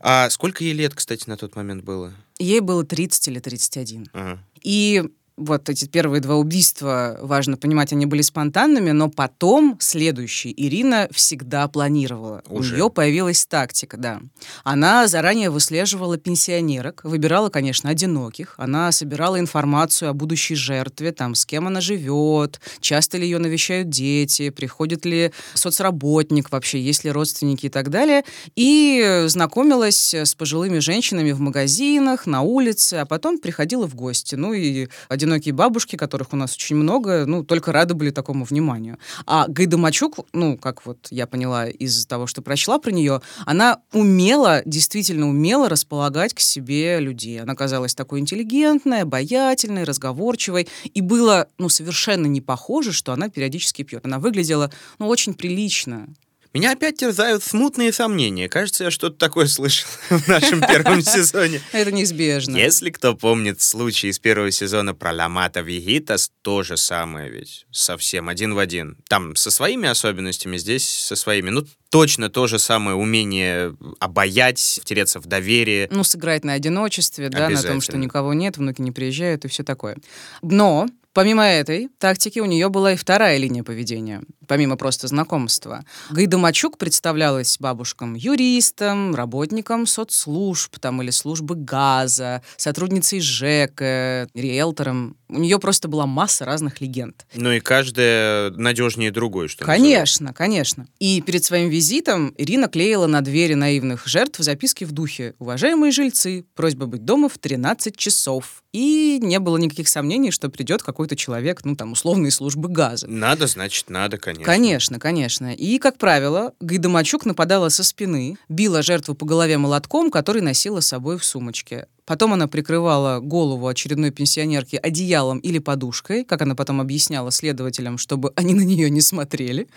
А 0.00 0.30
сколько 0.30 0.62
ей 0.62 0.74
лет, 0.74 0.94
кстати, 0.94 1.28
на 1.28 1.36
тот 1.36 1.56
момент 1.56 1.82
было? 1.82 2.14
Ей 2.38 2.60
было 2.60 2.84
30 2.84 3.28
или 3.28 3.40
31. 3.40 4.10
Ага. 4.12 4.38
И 4.62 5.02
вот 5.36 5.68
эти 5.68 5.86
первые 5.86 6.20
два 6.20 6.36
убийства, 6.36 7.18
важно 7.20 7.56
понимать, 7.56 7.92
они 7.92 8.06
были 8.06 8.22
спонтанными, 8.22 8.92
но 8.92 9.08
потом 9.08 9.76
следующий 9.80 10.54
Ирина 10.56 11.08
всегда 11.10 11.66
планировала. 11.68 12.42
Уже. 12.48 12.74
У 12.74 12.76
нее 12.76 12.90
появилась 12.90 13.44
тактика, 13.46 13.96
да. 13.96 14.20
Она 14.62 15.08
заранее 15.08 15.50
выслеживала 15.50 16.16
пенсионерок, 16.18 17.00
выбирала, 17.04 17.48
конечно, 17.48 17.90
одиноких. 17.90 18.54
Она 18.58 18.92
собирала 18.92 19.38
информацию 19.40 20.10
о 20.10 20.12
будущей 20.12 20.54
жертве, 20.54 21.12
там, 21.12 21.34
с 21.34 21.44
кем 21.44 21.66
она 21.66 21.80
живет, 21.80 22.60
часто 22.80 23.18
ли 23.18 23.24
ее 23.24 23.38
навещают 23.38 23.88
дети, 23.88 24.50
приходит 24.50 25.04
ли 25.04 25.32
соцработник 25.54 26.52
вообще, 26.52 26.80
есть 26.80 27.04
ли 27.04 27.10
родственники 27.10 27.66
и 27.66 27.70
так 27.70 27.90
далее. 27.90 28.24
И 28.54 29.24
знакомилась 29.26 30.14
с 30.14 30.34
пожилыми 30.34 30.78
женщинами 30.78 31.32
в 31.32 31.40
магазинах, 31.40 32.26
на 32.26 32.42
улице, 32.42 32.94
а 32.94 33.06
потом 33.06 33.38
приходила 33.38 33.88
в 33.88 33.94
гости. 33.94 34.36
Ну 34.36 34.52
и 34.52 34.88
одинокие 35.24 35.54
бабушки, 35.54 35.96
которых 35.96 36.32
у 36.32 36.36
нас 36.36 36.54
очень 36.54 36.76
много, 36.76 37.24
ну, 37.26 37.42
только 37.42 37.72
рады 37.72 37.94
были 37.94 38.10
такому 38.10 38.44
вниманию. 38.44 38.98
А 39.26 39.46
Гайдамачук, 39.48 40.26
ну, 40.32 40.58
как 40.58 40.84
вот 40.86 41.08
я 41.10 41.26
поняла 41.26 41.68
из 41.68 42.06
того, 42.06 42.26
что 42.26 42.42
прочла 42.42 42.78
про 42.78 42.92
нее, 42.92 43.22
она 43.46 43.80
умела, 43.92 44.62
действительно 44.66 45.28
умела 45.28 45.68
располагать 45.68 46.34
к 46.34 46.40
себе 46.40 47.00
людей. 47.00 47.40
Она 47.40 47.54
казалась 47.54 47.94
такой 47.94 48.20
интеллигентной, 48.20 49.02
обаятельной, 49.02 49.84
разговорчивой. 49.84 50.68
И 50.92 51.00
было, 51.00 51.48
ну, 51.58 51.68
совершенно 51.68 52.26
не 52.26 52.40
похоже, 52.40 52.92
что 52.92 53.12
она 53.12 53.28
периодически 53.28 53.82
пьет. 53.82 54.04
Она 54.04 54.18
выглядела, 54.18 54.70
ну, 54.98 55.08
очень 55.08 55.34
прилично. 55.34 56.08
Меня 56.54 56.70
опять 56.70 56.98
терзают 56.98 57.42
смутные 57.42 57.92
сомнения. 57.92 58.48
Кажется, 58.48 58.84
я 58.84 58.92
что-то 58.92 59.16
такое 59.16 59.48
слышал 59.48 59.88
в 60.08 60.28
нашем 60.28 60.60
первом 60.60 61.02
сезоне. 61.02 61.60
Это 61.72 61.90
неизбежно. 61.90 62.56
Если 62.56 62.90
кто 62.90 63.16
помнит 63.16 63.60
случай 63.60 64.06
из 64.06 64.20
первого 64.20 64.52
сезона 64.52 64.94
про 64.94 65.12
Ламата 65.12 65.62
Вигитас, 65.62 66.30
то 66.42 66.62
же 66.62 66.76
самое 66.76 67.28
ведь. 67.28 67.66
Совсем 67.72 68.28
один 68.28 68.54
в 68.54 68.58
один. 68.58 68.98
Там 69.08 69.34
со 69.34 69.50
своими 69.50 69.88
особенностями, 69.88 70.56
здесь 70.56 70.88
со 70.88 71.16
своими. 71.16 71.50
Ну, 71.50 71.66
точно 71.90 72.30
то 72.30 72.46
же 72.46 72.60
самое 72.60 72.96
умение 72.96 73.76
обаять, 73.98 74.78
втереться 74.80 75.18
в 75.18 75.26
доверие. 75.26 75.88
Ну, 75.90 76.04
сыграть 76.04 76.44
на 76.44 76.52
одиночестве, 76.52 77.30
да, 77.30 77.48
на 77.48 77.62
том, 77.64 77.80
что 77.80 77.96
никого 77.96 78.32
нет, 78.32 78.58
внуки 78.58 78.80
не 78.80 78.92
приезжают 78.92 79.44
и 79.44 79.48
все 79.48 79.64
такое. 79.64 79.96
Но 80.40 80.86
Помимо 81.14 81.44
этой 81.44 81.90
тактики 81.98 82.40
у 82.40 82.44
нее 82.44 82.68
была 82.68 82.94
и 82.94 82.96
вторая 82.96 83.36
линия 83.36 83.62
поведения, 83.62 84.22
помимо 84.46 84.76
просто 84.76 85.08
знакомства. 85.08 85.84
Гайда 86.10 86.38
Мачук 86.38 86.78
представлялась 86.78 87.56
бабушкам 87.58 88.14
юристом, 88.14 89.14
работником 89.14 89.86
соцслужб 89.86 90.78
там, 90.78 91.02
или 91.02 91.10
службы 91.10 91.54
газа, 91.54 92.42
сотрудницей 92.56 93.20
ЖЭКа, 93.20 94.28
риэлтором. 94.34 95.16
У 95.28 95.38
нее 95.38 95.58
просто 95.58 95.88
была 95.88 96.06
масса 96.06 96.44
разных 96.44 96.80
легенд. 96.80 97.26
Ну 97.34 97.50
и 97.52 97.60
каждая 97.60 98.50
надежнее 98.50 99.10
другой, 99.10 99.48
что 99.48 99.64
Конечно, 99.64 100.26
называется. 100.26 100.34
конечно. 100.34 100.86
И 100.98 101.20
перед 101.22 101.44
своим 101.44 101.68
визитом 101.68 102.34
Ирина 102.38 102.68
клеила 102.68 103.06
на 103.06 103.20
двери 103.20 103.54
наивных 103.54 104.06
жертв 104.06 104.38
записки 104.38 104.84
в 104.84 104.92
духе 104.92 105.34
«Уважаемые 105.38 105.92
жильцы, 105.92 106.44
просьба 106.54 106.86
быть 106.86 107.04
дома 107.04 107.28
в 107.28 107.38
13 107.38 107.96
часов». 107.96 108.62
И 108.72 109.20
не 109.22 109.38
было 109.38 109.56
никаких 109.56 109.86
сомнений, 109.88 110.32
что 110.32 110.48
придет 110.48 110.82
какой-то 110.82 111.14
человек, 111.14 111.64
ну, 111.64 111.76
там, 111.76 111.92
условные 111.92 112.32
службы 112.32 112.68
газа. 112.68 113.06
Надо, 113.06 113.46
значит, 113.46 113.88
надо, 113.88 114.18
конечно. 114.18 114.33
Конечно, 114.42 114.98
конечно. 114.98 115.54
И, 115.54 115.78
как 115.78 115.98
правило, 115.98 116.52
Гайдамачук 116.60 117.26
нападала 117.26 117.68
со 117.68 117.84
спины, 117.84 118.36
била 118.48 118.82
жертву 118.82 119.14
по 119.14 119.26
голове 119.26 119.58
молотком, 119.58 120.10
который 120.10 120.42
носила 120.42 120.80
с 120.80 120.86
собой 120.86 121.18
в 121.18 121.24
сумочке. 121.24 121.86
Потом 122.06 122.34
она 122.34 122.48
прикрывала 122.48 123.20
голову 123.20 123.66
очередной 123.66 124.10
пенсионерки 124.10 124.76
одеялом 124.76 125.38
или 125.38 125.58
подушкой, 125.58 126.24
как 126.24 126.42
она 126.42 126.54
потом 126.54 126.80
объясняла 126.80 127.30
следователям, 127.30 127.96
чтобы 127.98 128.32
они 128.36 128.54
на 128.54 128.62
нее 128.62 128.90
не 128.90 129.00
смотрели, 129.00 129.68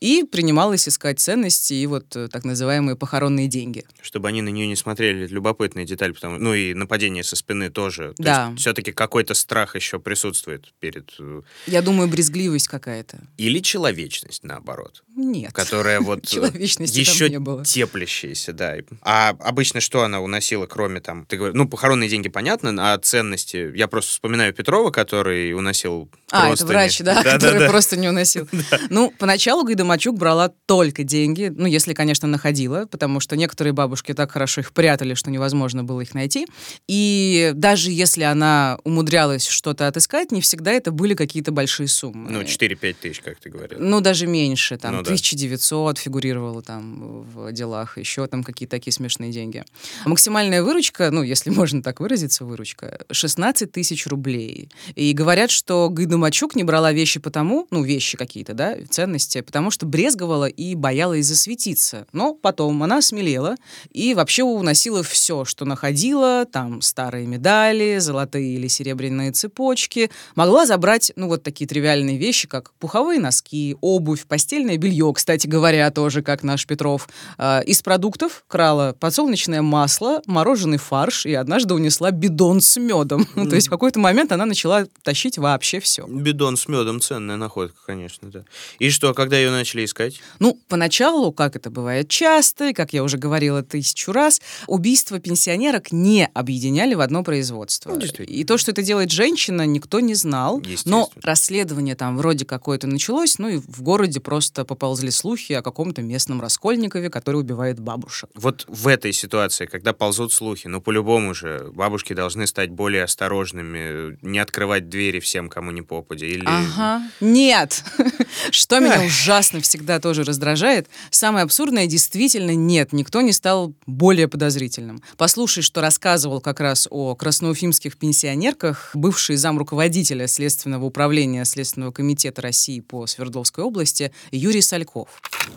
и 0.00 0.24
принималась 0.24 0.88
искать 0.88 1.20
ценности 1.20 1.74
и 1.74 1.86
вот 1.86 2.16
э, 2.16 2.28
так 2.28 2.44
называемые 2.44 2.96
похоронные 2.96 3.48
деньги. 3.48 3.84
Чтобы 4.00 4.28
они 4.28 4.40
на 4.40 4.48
нее 4.48 4.66
не 4.66 4.76
смотрели, 4.76 5.24
это 5.24 5.34
любопытная 5.34 5.84
деталь, 5.84 6.14
потому 6.14 6.38
ну 6.38 6.54
и 6.54 6.72
нападение 6.74 7.22
со 7.22 7.36
спины 7.36 7.70
тоже. 7.70 8.14
То 8.16 8.22
да. 8.22 8.54
все-таки 8.56 8.92
какой-то 8.92 9.34
страх 9.34 9.76
еще 9.76 9.98
присутствует 9.98 10.72
перед... 10.80 11.12
Э, 11.18 11.42
Я 11.66 11.82
думаю, 11.82 12.08
брезгливость 12.08 12.68
какая-то. 12.68 13.18
Или 13.36 13.58
человечность, 13.60 14.42
наоборот. 14.42 15.04
Нет. 15.14 15.52
Которая 15.52 16.00
вот 16.00 16.32
э, 16.34 16.50
еще 16.58 17.28
теплящаяся, 17.64 18.52
да. 18.52 18.76
А 19.02 19.30
обычно 19.40 19.80
что 19.80 20.02
она 20.02 20.20
уносила, 20.20 20.66
кроме 20.66 21.00
там, 21.00 21.26
ты 21.26 21.36
говоришь, 21.36 21.56
ну, 21.56 21.68
похоронные 21.74 22.08
деньги, 22.08 22.28
понятно, 22.28 22.72
а 22.78 22.96
ценности... 22.98 23.72
Я 23.74 23.88
просто 23.88 24.12
вспоминаю 24.12 24.54
Петрова, 24.54 24.92
который 24.92 25.52
уносил 25.54 26.08
А, 26.30 26.52
это 26.52 26.64
врач, 26.64 27.00
да, 27.00 27.14
да 27.24 27.32
который 27.32 27.58
да, 27.58 27.68
просто 27.68 27.96
не 27.96 28.08
уносил. 28.08 28.46
Ну, 28.90 29.12
поначалу 29.18 29.64
Гайдамачук 29.64 30.16
брала 30.16 30.52
только 30.66 31.02
деньги, 31.02 31.52
ну, 31.52 31.66
если, 31.66 31.92
конечно, 31.92 32.28
находила, 32.28 32.86
потому 32.86 33.18
что 33.18 33.34
некоторые 33.34 33.72
бабушки 33.72 34.14
так 34.14 34.30
хорошо 34.30 34.60
их 34.60 34.72
прятали, 34.72 35.14
что 35.14 35.32
невозможно 35.32 35.82
было 35.82 36.02
их 36.02 36.14
найти. 36.14 36.46
И 36.86 37.50
даже 37.54 37.90
если 37.90 38.22
она 38.22 38.78
умудрялась 38.84 39.48
что-то 39.48 39.88
отыскать, 39.88 40.30
не 40.30 40.40
всегда 40.40 40.70
это 40.70 40.92
были 40.92 41.14
какие-то 41.14 41.50
большие 41.50 41.88
суммы. 41.88 42.30
Ну, 42.30 42.42
4-5 42.42 42.96
тысяч, 43.00 43.20
как 43.20 43.40
ты 43.40 43.50
говорил. 43.50 43.80
Ну, 43.80 44.00
даже 44.00 44.28
меньше, 44.28 44.78
там, 44.78 44.94
ну, 44.94 45.00
1900 45.00 45.96
да. 45.96 46.00
фигурировало 46.00 46.62
там 46.62 47.22
в 47.22 47.50
делах, 47.50 47.98
еще 47.98 48.28
там 48.28 48.44
какие-то 48.44 48.76
такие 48.76 48.92
смешные 48.92 49.32
деньги. 49.32 49.64
Максимальная 50.04 50.62
выручка, 50.62 51.10
ну, 51.10 51.24
если 51.24 51.50
можно 51.50 51.63
можно 51.64 51.82
так 51.82 52.00
выразиться, 52.00 52.44
выручка, 52.44 53.06
16 53.10 53.72
тысяч 53.72 54.06
рублей. 54.06 54.68
И 54.96 55.14
говорят, 55.14 55.50
что 55.50 55.88
Гайдамачук 55.88 56.54
не 56.56 56.62
брала 56.62 56.92
вещи 56.92 57.20
потому, 57.20 57.66
ну, 57.70 57.82
вещи 57.82 58.18
какие-то, 58.18 58.52
да, 58.52 58.76
ценности, 58.90 59.40
потому 59.40 59.70
что 59.70 59.86
брезговала 59.86 60.44
и 60.44 60.74
боялась 60.74 61.24
засветиться. 61.24 62.06
Но 62.12 62.34
потом 62.34 62.82
она 62.82 63.00
смелела 63.00 63.56
и 63.92 64.12
вообще 64.12 64.42
уносила 64.42 65.02
все, 65.02 65.46
что 65.46 65.64
находила, 65.64 66.44
там 66.44 66.82
старые 66.82 67.26
медали, 67.26 67.96
золотые 67.98 68.56
или 68.56 68.68
серебряные 68.68 69.32
цепочки. 69.32 70.10
Могла 70.34 70.66
забрать, 70.66 71.12
ну, 71.16 71.28
вот 71.28 71.42
такие 71.42 71.66
тривиальные 71.66 72.18
вещи, 72.18 72.46
как 72.46 72.74
пуховые 72.74 73.20
носки, 73.20 73.74
обувь, 73.80 74.26
постельное 74.26 74.76
белье, 74.76 75.10
кстати 75.14 75.46
говоря, 75.46 75.90
тоже, 75.90 76.20
как 76.20 76.42
наш 76.42 76.66
Петров. 76.66 77.08
А, 77.38 77.60
из 77.60 77.80
продуктов 77.80 78.44
крала 78.48 78.94
подсолнечное 79.00 79.62
масло, 79.62 80.20
мороженый 80.26 80.76
фарш 80.76 81.24
и 81.24 81.32
одна 81.32 81.53
однажды 81.54 81.74
унесла 81.74 82.10
бидон 82.10 82.60
с 82.60 82.76
медом. 82.80 83.28
Mm. 83.36 83.48
То 83.50 83.54
есть 83.54 83.68
в 83.68 83.70
какой-то 83.70 84.00
момент 84.00 84.32
она 84.32 84.44
начала 84.44 84.86
тащить 85.02 85.38
вообще 85.38 85.78
все. 85.78 86.04
Бидон 86.06 86.56
с 86.56 86.66
медом 86.66 87.00
ценная 87.00 87.36
находка, 87.36 87.78
конечно, 87.86 88.28
да. 88.28 88.44
И 88.80 88.90
что, 88.90 89.14
когда 89.14 89.38
ее 89.38 89.52
начали 89.52 89.84
искать? 89.84 90.20
Ну, 90.40 90.58
поначалу, 90.68 91.32
как 91.32 91.54
это 91.54 91.70
бывает 91.70 92.08
часто, 92.08 92.70
и 92.70 92.72
как 92.72 92.92
я 92.92 93.04
уже 93.04 93.18
говорила 93.18 93.62
тысячу 93.62 94.10
раз, 94.10 94.40
убийства 94.66 95.20
пенсионерок 95.20 95.92
не 95.92 96.28
объединяли 96.34 96.94
в 96.94 97.00
одно 97.00 97.22
производство. 97.22 97.90
Ну, 97.94 98.00
и 98.00 98.42
то, 98.42 98.58
что 98.58 98.72
это 98.72 98.82
делает 98.82 99.12
женщина, 99.12 99.64
никто 99.64 100.00
не 100.00 100.14
знал. 100.14 100.60
Но 100.84 101.08
расследование 101.22 101.94
там 101.94 102.18
вроде 102.18 102.44
какое-то 102.44 102.88
началось, 102.88 103.38
ну 103.38 103.48
и 103.48 103.56
в 103.58 103.82
городе 103.82 104.18
просто 104.18 104.64
поползли 104.64 105.12
слухи 105.12 105.52
о 105.52 105.62
каком-то 105.62 106.02
местном 106.02 106.40
Раскольникове, 106.40 107.10
который 107.10 107.40
убивает 107.40 107.78
бабушек. 107.78 108.28
Вот 108.34 108.64
в 108.66 108.88
этой 108.88 109.12
ситуации, 109.12 109.66
когда 109.66 109.92
ползут 109.92 110.32
слухи, 110.32 110.66
ну 110.66 110.80
по-любому 110.80 111.32
же 111.32 111.43
же 111.44 111.70
бабушки 111.72 112.12
должны 112.12 112.46
стать 112.46 112.70
более 112.70 113.04
осторожными, 113.04 114.18
не 114.22 114.38
открывать 114.38 114.88
двери 114.88 115.20
всем, 115.20 115.48
кому 115.48 115.70
не 115.70 115.82
попадя. 115.82 116.26
Или... 116.26 116.44
Ага. 116.46 117.02
Нет! 117.20 117.84
Что 118.50 118.80
меня 118.80 119.02
ужасно 119.04 119.60
всегда 119.60 120.00
тоже 120.00 120.24
раздражает, 120.24 120.88
самое 121.10 121.44
абсурдное, 121.44 121.86
действительно 121.86 122.54
нет, 122.54 122.92
никто 122.92 123.20
не 123.20 123.32
стал 123.32 123.74
более 123.86 124.28
подозрительным. 124.28 125.02
Послушай, 125.16 125.62
что 125.62 125.80
рассказывал 125.80 126.40
как 126.40 126.60
раз 126.60 126.88
о 126.90 127.14
красноуфимских 127.14 127.96
пенсионерках 127.96 128.90
бывший 128.94 129.36
зам 129.36 129.58
руководителя 129.58 130.26
Следственного 130.26 130.84
управления 130.84 131.44
Следственного 131.44 131.92
комитета 131.92 132.42
России 132.42 132.80
по 132.80 133.06
Свердловской 133.06 133.64
области 133.64 134.12
Юрий 134.30 134.62
Сальков. 134.62 135.08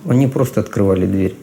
Они 0.05 0.27
просто 0.27 0.61
открывали 0.61 1.05
дверь. 1.05 1.35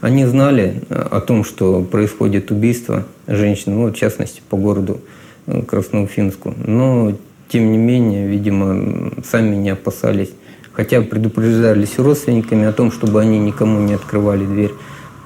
Они 0.00 0.24
знали 0.24 0.82
э, 0.88 0.94
о 0.94 1.20
том, 1.20 1.44
что 1.44 1.82
происходит 1.82 2.50
убийство 2.50 3.04
женщин, 3.26 3.74
ну, 3.74 3.86
в 3.88 3.94
частности, 3.94 4.40
по 4.48 4.56
городу 4.56 5.00
э, 5.46 5.62
Красноуфимску. 5.62 6.54
Но, 6.66 7.12
тем 7.48 7.70
не 7.70 7.78
менее, 7.78 8.26
видимо, 8.26 9.12
сами 9.24 9.56
не 9.56 9.70
опасались. 9.70 10.30
Хотя 10.72 11.02
предупреждались 11.02 11.98
родственниками 11.98 12.64
о 12.64 12.72
том, 12.72 12.90
чтобы 12.90 13.20
они 13.20 13.38
никому 13.38 13.80
не 13.80 13.94
открывали 13.94 14.46
дверь. 14.46 14.72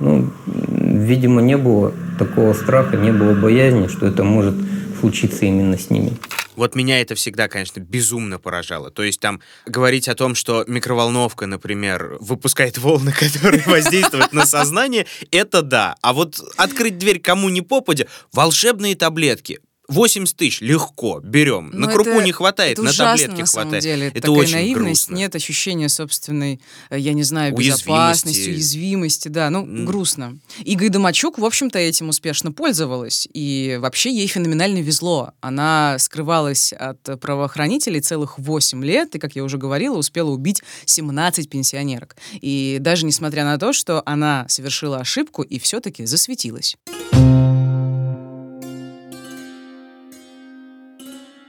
Ну, 0.01 0.29
видимо, 0.47 1.41
не 1.41 1.57
было 1.57 1.93
такого 2.19 2.53
страха, 2.55 2.97
не 2.97 3.13
было 3.13 3.33
боязни, 3.33 3.87
что 3.87 4.07
это 4.07 4.25
может 4.25 4.55
случиться 5.01 5.45
именно 5.45 5.79
с 5.79 5.91
ними. 5.91 6.13
Вот 6.57 6.75
меня 6.75 7.01
это 7.01 7.15
всегда, 7.15 7.49
конечно, 7.49 7.81
безумно 7.81 8.39
поражало. 8.39 8.91
То 8.91 9.03
есть 9.03 9.21
там 9.21 9.41
говорить 9.67 10.09
о 10.09 10.15
том, 10.15 10.35
что 10.35 10.65
микроволновка, 10.67 11.47
например, 11.47 12.17
выпускает 12.21 12.79
волны, 12.79 13.13
которые 13.19 13.63
воздействуют 13.67 14.33
на 14.33 14.47
сознание, 14.47 15.07
это 15.31 15.63
да. 15.63 15.97
А 16.03 16.13
вот 16.13 16.41
открыть 16.57 16.99
дверь 16.99 17.21
кому 17.21 17.49
ни 17.49 17.61
попадя, 17.61 18.07
волшебные 18.33 18.97
таблетки, 18.97 19.61
80 19.89 20.37
тысяч 20.37 20.61
легко 20.61 21.21
берем. 21.21 21.71
Но 21.73 21.87
на 21.87 21.93
крупу 21.93 22.11
это, 22.11 22.25
не 22.25 22.33
хватает, 22.33 22.79
на 22.79 22.91
ужасно, 22.91 23.27
таблетки 23.27 23.41
на 23.41 23.47
хватает. 23.47 23.83
Деле. 23.83 24.07
Это 24.09 24.21
Такая 24.23 24.37
очень 24.37 24.55
наивность, 24.55 25.09
грустно. 25.09 25.15
нет 25.15 25.35
ощущения 25.35 25.89
собственной, 25.89 26.61
э, 26.91 26.99
я 26.99 27.13
не 27.13 27.23
знаю, 27.23 27.55
безопасности, 27.55 28.51
уязвимости, 28.51 29.29
да, 29.29 29.51
ну, 29.51 29.65
mm. 29.65 29.85
грустно. 29.85 30.39
И 30.65 30.75
Гайдамачук, 30.75 31.39
в 31.39 31.45
общем-то, 31.45 31.79
этим 31.79 32.09
успешно 32.09 32.51
пользовалась. 32.51 33.29
И 33.35 33.79
вообще 33.81 34.11
ей 34.11 34.27
феноменально 34.27 34.79
везло. 34.79 35.33
Она 35.41 35.97
скрывалась 35.99 36.73
от 36.73 37.21
правоохранителей 37.21 38.01
целых 38.01 38.39
8 38.39 38.85
лет, 38.85 39.15
и, 39.15 39.19
как 39.19 39.37
я 39.37 39.45
уже 39.45 39.59
говорила, 39.59 39.99
успела 39.99 40.31
убить 40.31 40.63
17 40.87 41.51
пенсионерок. 41.51 42.17
И 42.41 42.79
даже 42.81 43.05
несмотря 43.05 43.45
на 43.45 43.59
то, 43.59 43.73
что 43.73 44.03
она 44.07 44.47
совершила 44.49 44.99
ошибку 44.99 45.43
и 45.43 45.59
все-таки 45.59 46.07
засветилась. 46.07 46.77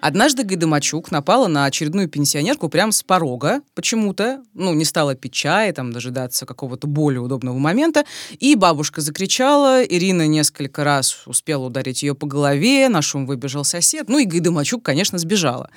Однажды 0.05 0.43
Гайдамачук 0.43 1.09
напала 1.09 1.47
на 1.47 1.65
очередную 1.65 2.07
пенсионерку 2.07 2.69
прямо 2.69 2.91
с 2.91 3.01
порога 3.01 3.61
почему-то, 3.73 4.43
ну, 4.53 4.71
не 4.75 4.85
стала 4.85 5.15
пить 5.15 5.33
чай, 5.33 5.71
там, 5.71 5.91
дожидаться 5.91 6.45
какого-то 6.45 6.85
более 6.85 7.21
удобного 7.21 7.57
момента, 7.57 8.05
и 8.37 8.53
бабушка 8.53 9.01
закричала, 9.01 9.83
Ирина 9.83 10.27
несколько 10.27 10.83
раз 10.83 11.23
успела 11.25 11.65
ударить 11.65 12.03
ее 12.03 12.13
по 12.13 12.27
голове, 12.27 12.87
на 12.87 13.01
шум 13.01 13.25
выбежал 13.25 13.63
сосед, 13.63 14.07
ну 14.07 14.19
и 14.19 14.25
Гайдамачук, 14.25 14.83
конечно, 14.83 15.17
сбежала. 15.17 15.71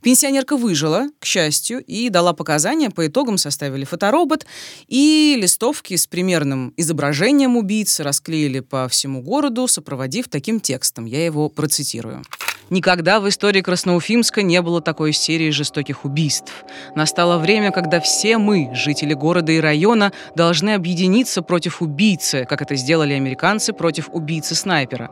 Пенсионерка 0.00 0.56
выжила, 0.56 1.08
к 1.18 1.26
счастью, 1.26 1.84
и 1.84 2.08
дала 2.08 2.32
показания, 2.32 2.88
по 2.88 3.06
итогам 3.06 3.36
составили 3.36 3.84
фоторобот, 3.84 4.46
и 4.88 5.36
листовки 5.38 5.94
с 5.94 6.06
примерным 6.06 6.72
изображением 6.78 7.58
убийцы 7.58 8.02
расклеили 8.02 8.60
по 8.60 8.88
всему 8.88 9.20
городу, 9.20 9.68
сопроводив 9.68 10.28
таким 10.30 10.58
текстом. 10.58 11.04
Я 11.04 11.22
его 11.26 11.50
процитирую. 11.50 12.22
Никогда 12.70 13.20
в 13.20 13.28
истории 13.28 13.60
Красноуфимска 13.60 14.42
не 14.42 14.62
было 14.62 14.80
такой 14.80 15.12
серии 15.12 15.50
жестоких 15.50 16.04
убийств. 16.04 16.64
Настало 16.94 17.38
время, 17.38 17.70
когда 17.72 18.00
все 18.00 18.38
мы, 18.38 18.70
жители 18.74 19.12
города 19.12 19.52
и 19.52 19.60
района, 19.60 20.12
должны 20.34 20.70
объединиться 20.70 21.42
против 21.42 21.82
убийцы, 21.82 22.46
как 22.48 22.62
это 22.62 22.74
сделали 22.76 23.12
американцы 23.12 23.72
против 23.72 24.08
убийцы-снайпера. 24.10 25.10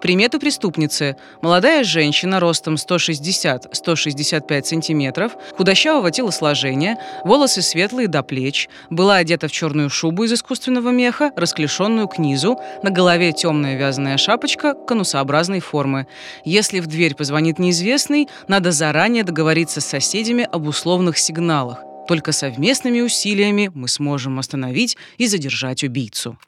Приметы 0.00 0.38
преступницы. 0.38 1.16
Молодая 1.42 1.84
женщина 1.84 2.40
ростом 2.40 2.74
160-165 2.74 4.64
сантиметров, 4.64 5.36
худощавого 5.56 6.10
телосложения, 6.10 6.98
волосы 7.24 7.62
светлые 7.62 8.08
до 8.08 8.22
плеч, 8.22 8.68
была 8.90 9.16
одета 9.16 9.48
в 9.48 9.52
черную 9.52 9.90
шубу 9.90 10.24
из 10.24 10.32
искусственного 10.32 10.90
меха, 10.90 11.32
расклешенную 11.36 12.08
к 12.08 12.18
низу, 12.18 12.58
на 12.82 12.90
голове 12.90 13.32
темная 13.32 13.76
вязаная 13.76 14.16
шапочка 14.16 14.74
конусообразной 14.74 15.60
формы. 15.60 16.06
Если 16.44 16.80
в 16.80 16.87
дверь 16.88 17.14
позвонит 17.14 17.58
неизвестный, 17.58 18.28
надо 18.48 18.72
заранее 18.72 19.22
договориться 19.22 19.80
с 19.80 19.86
соседями 19.86 20.48
об 20.50 20.66
условных 20.66 21.18
сигналах. 21.18 21.78
Только 22.08 22.32
совместными 22.32 23.00
усилиями 23.00 23.70
мы 23.74 23.86
сможем 23.86 24.38
остановить 24.38 24.96
и 25.18 25.26
задержать 25.26 25.84
убийцу. 25.84 26.38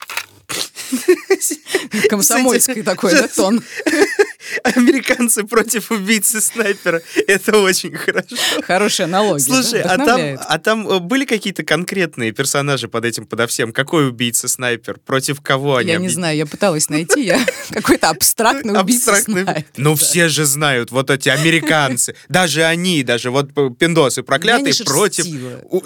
Комсомольский 2.08 2.82
такой, 2.82 3.12
да, 3.12 3.28
тон? 3.28 3.62
Американцы 4.64 5.44
против 5.44 5.90
убийцы 5.90 6.40
снайпера. 6.40 7.02
Это 7.26 7.58
очень 7.58 7.96
хорошо. 7.96 8.36
Хорошая 8.66 9.06
аналогия. 9.06 9.44
Слушай, 9.44 9.82
да? 9.82 9.94
а, 9.94 9.98
там, 9.98 10.20
а 10.40 10.58
там 10.58 10.88
э, 10.88 10.98
были 10.98 11.24
какие-то 11.24 11.62
конкретные 11.62 12.32
персонажи 12.32 12.88
под 12.88 13.04
этим 13.04 13.26
подо 13.26 13.46
всем? 13.46 13.72
Какой 13.72 14.08
убийца 14.08 14.48
снайпер? 14.48 14.98
Против 15.04 15.40
кого 15.40 15.76
они? 15.76 15.90
Я 15.90 15.98
не 15.98 16.08
знаю, 16.08 16.36
я 16.36 16.46
пыталась 16.46 16.88
найти. 16.88 17.24
Я 17.24 17.44
какой-то 17.70 18.10
абстрактный 18.10 18.78
убийца 18.78 19.14
снайпер. 19.16 19.64
Ну, 19.76 19.94
все 19.94 20.28
же 20.28 20.44
знают, 20.44 20.90
вот 20.90 21.10
эти 21.10 21.28
американцы. 21.28 22.14
Даже 22.28 22.64
они, 22.64 23.02
даже 23.02 23.30
вот 23.30 23.50
пиндосы 23.78 24.22
проклятые 24.22 24.74
против 24.84 25.26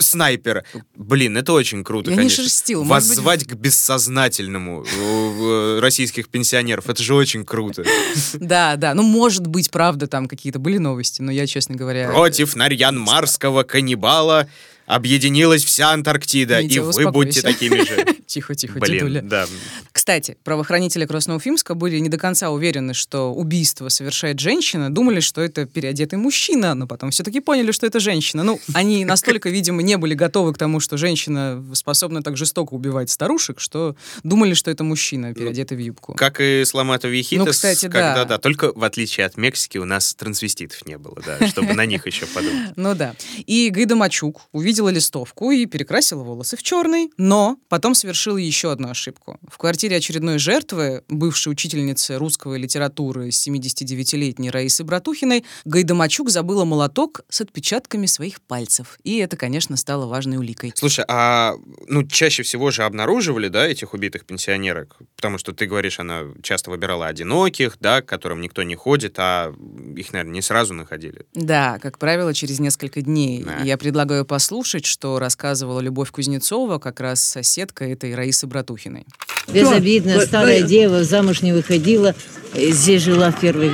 снайпера. 0.00 0.64
Блин, 0.94 1.36
это 1.36 1.52
очень 1.52 1.84
круто, 1.84 2.10
я 2.10 2.16
конечно. 2.16 2.42
Не 2.42 2.48
шерстила. 2.48 2.84
Воззвать 2.84 3.44
к 3.44 3.54
бессознательному 3.54 4.84
э, 4.84 5.78
российских 5.80 6.28
пенсионеров. 6.28 6.88
Это 6.88 7.02
же 7.02 7.14
очень 7.14 7.44
круто. 7.44 7.84
Да, 8.34 8.53
да. 8.76 8.94
Ну, 8.94 9.02
может 9.02 9.46
быть, 9.46 9.70
правда, 9.70 10.06
там 10.06 10.28
какие-то 10.28 10.58
были 10.58 10.78
новости, 10.78 11.22
но 11.22 11.32
я, 11.32 11.46
честно 11.46 11.74
говоря... 11.74 12.08
Против 12.08 12.54
Нарьян-Марского 12.56 13.64
каннибала 13.64 14.48
объединилась 14.86 15.64
вся 15.64 15.90
Антарктида, 15.90 16.62
Митя, 16.62 16.74
и 16.74 16.78
вы 16.80 17.10
будьте 17.10 17.42
такими 17.42 17.84
же. 17.84 18.06
Тихо, 18.26 18.54
тихо, 18.54 18.80
Блин, 18.80 18.98
дедуля. 18.98 19.22
да. 19.22 19.46
Кстати, 19.92 20.36
правоохранители 20.42 21.06
Красноуфимска 21.06 21.74
были 21.74 21.98
не 21.98 22.08
до 22.08 22.18
конца 22.18 22.50
уверены, 22.50 22.94
что 22.94 23.32
убийство 23.32 23.88
совершает 23.90 24.40
женщина, 24.40 24.92
думали, 24.92 25.20
что 25.20 25.40
это 25.40 25.66
переодетый 25.66 26.18
мужчина, 26.18 26.74
но 26.74 26.86
потом 26.86 27.10
все-таки 27.10 27.40
поняли, 27.40 27.70
что 27.70 27.86
это 27.86 28.00
женщина. 28.00 28.42
Ну, 28.42 28.60
они 28.72 29.04
настолько, 29.04 29.50
видимо, 29.50 29.82
не 29.82 29.96
были 29.96 30.14
готовы 30.14 30.52
к 30.52 30.58
тому, 30.58 30.80
что 30.80 30.96
женщина 30.96 31.64
способна 31.74 32.22
так 32.22 32.36
жестоко 32.36 32.74
убивать 32.74 33.10
старушек, 33.10 33.60
что 33.60 33.94
думали, 34.24 34.54
что 34.54 34.70
это 34.70 34.82
мужчина, 34.84 35.32
переодетый 35.34 35.76
в 35.76 35.80
юбку. 35.80 36.14
Как 36.14 36.40
и 36.40 36.64
Сламата 36.64 37.08
Вихитас, 37.08 37.46
ну, 37.46 37.52
кстати, 37.52 37.84
когда, 37.84 38.14
да. 38.14 38.24
да. 38.24 38.38
Только 38.38 38.72
в 38.74 38.82
отличие 38.82 39.26
от 39.26 39.36
Мексики 39.36 39.78
у 39.78 39.84
нас 39.84 40.14
трансвеститов 40.14 40.84
не 40.86 40.98
было, 40.98 41.18
да, 41.24 41.46
чтобы 41.46 41.74
на 41.74 41.86
них 41.86 42.06
еще 42.06 42.26
подумать. 42.26 42.72
Ну 42.76 42.94
да. 42.94 43.14
И 43.46 43.70
Гайда 43.70 43.96
Мачук 43.96 44.42
увидела 44.74 44.88
листовку 44.88 45.52
и 45.52 45.66
перекрасила 45.66 46.24
волосы 46.24 46.56
в 46.56 46.62
черный, 46.62 47.10
но 47.16 47.58
потом 47.68 47.94
совершила 47.94 48.38
еще 48.38 48.72
одну 48.72 48.88
ошибку. 48.88 49.38
В 49.48 49.56
квартире 49.56 49.96
очередной 49.96 50.38
жертвы, 50.38 51.04
бывшей 51.08 51.52
учительницы 51.52 52.16
русской 52.16 52.58
литературы 52.58 53.28
79-летней 53.28 54.50
Раисы 54.50 54.82
Братухиной, 54.82 55.44
Гайдамачук 55.64 56.28
забыла 56.28 56.64
молоток 56.64 57.20
с 57.28 57.40
отпечатками 57.40 58.06
своих 58.06 58.40
пальцев. 58.42 58.98
И 59.04 59.18
это, 59.18 59.36
конечно, 59.36 59.76
стало 59.76 60.06
важной 60.06 60.38
уликой. 60.38 60.72
Слушай, 60.74 61.04
а 61.06 61.54
ну 61.86 62.02
чаще 62.04 62.42
всего 62.42 62.72
же 62.72 62.82
обнаруживали, 62.82 63.46
да, 63.46 63.68
этих 63.68 63.94
убитых 63.94 64.24
пенсионерок? 64.24 64.96
Потому 65.14 65.38
что 65.38 65.52
ты 65.52 65.66
говоришь, 65.66 66.00
она 66.00 66.24
часто 66.42 66.70
выбирала 66.70 67.06
одиноких, 67.06 67.76
да, 67.78 68.02
к 68.02 68.06
которым 68.06 68.40
никто 68.40 68.64
не 68.64 68.74
ходит, 68.74 69.14
а 69.18 69.54
их, 69.96 70.12
наверное, 70.12 70.34
не 70.34 70.42
сразу 70.42 70.74
находили. 70.74 71.26
Да, 71.34 71.78
как 71.78 71.98
правило, 71.98 72.34
через 72.34 72.58
несколько 72.58 73.02
дней. 73.02 73.44
Да. 73.44 73.62
Я 73.62 73.78
предлагаю 73.78 74.24
послушать, 74.24 74.63
что 74.64 75.18
рассказывала 75.18 75.80
Любовь 75.80 76.10
Кузнецова, 76.10 76.78
как 76.78 77.00
раз 77.00 77.22
соседка 77.22 77.84
этой 77.84 78.14
Раисы 78.14 78.46
Братухиной. 78.46 79.06
Безобидная 79.48 80.24
старая 80.24 80.62
дева, 80.62 81.04
замуж 81.04 81.42
не 81.42 81.52
выходила, 81.52 82.14
здесь 82.54 83.02
жила 83.02 83.30
в 83.30 83.40
первой. 83.40 83.72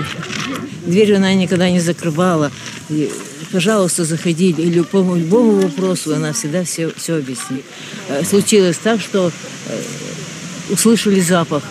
Дверь 0.87 1.14
она 1.14 1.33
никогда 1.35 1.70
не 1.70 1.81
закрывала. 1.81 2.50
И, 2.88 3.11
пожалуйста, 3.53 4.05
заходили. 4.05 4.62
И 4.62 4.83
по 4.83 4.98
любому 4.98 5.61
вопросу 5.61 6.14
она 6.14 6.33
всегда 6.33 6.64
все, 6.64 6.90
все 6.96 7.16
объяснит. 7.16 7.64
Случилось 8.29 8.79
так, 8.79 9.00
что 9.00 9.31
услышали 10.70 11.20
запах 11.20 11.62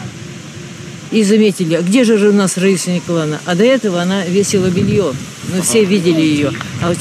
и 1.11 1.23
заметили, 1.23 1.75
а 1.75 1.81
где 1.81 2.03
же 2.03 2.29
у 2.29 2.33
нас 2.33 2.57
Раиса 2.57 2.91
Николаевна? 2.91 3.39
А 3.45 3.55
до 3.55 3.63
этого 3.63 4.01
она 4.01 4.25
весила 4.25 4.67
белье. 4.67 5.13
Мы 5.53 5.61
все 5.61 5.83
видели 5.83 6.21
ее. 6.21 6.51
А 6.81 6.89
вот 6.89 6.97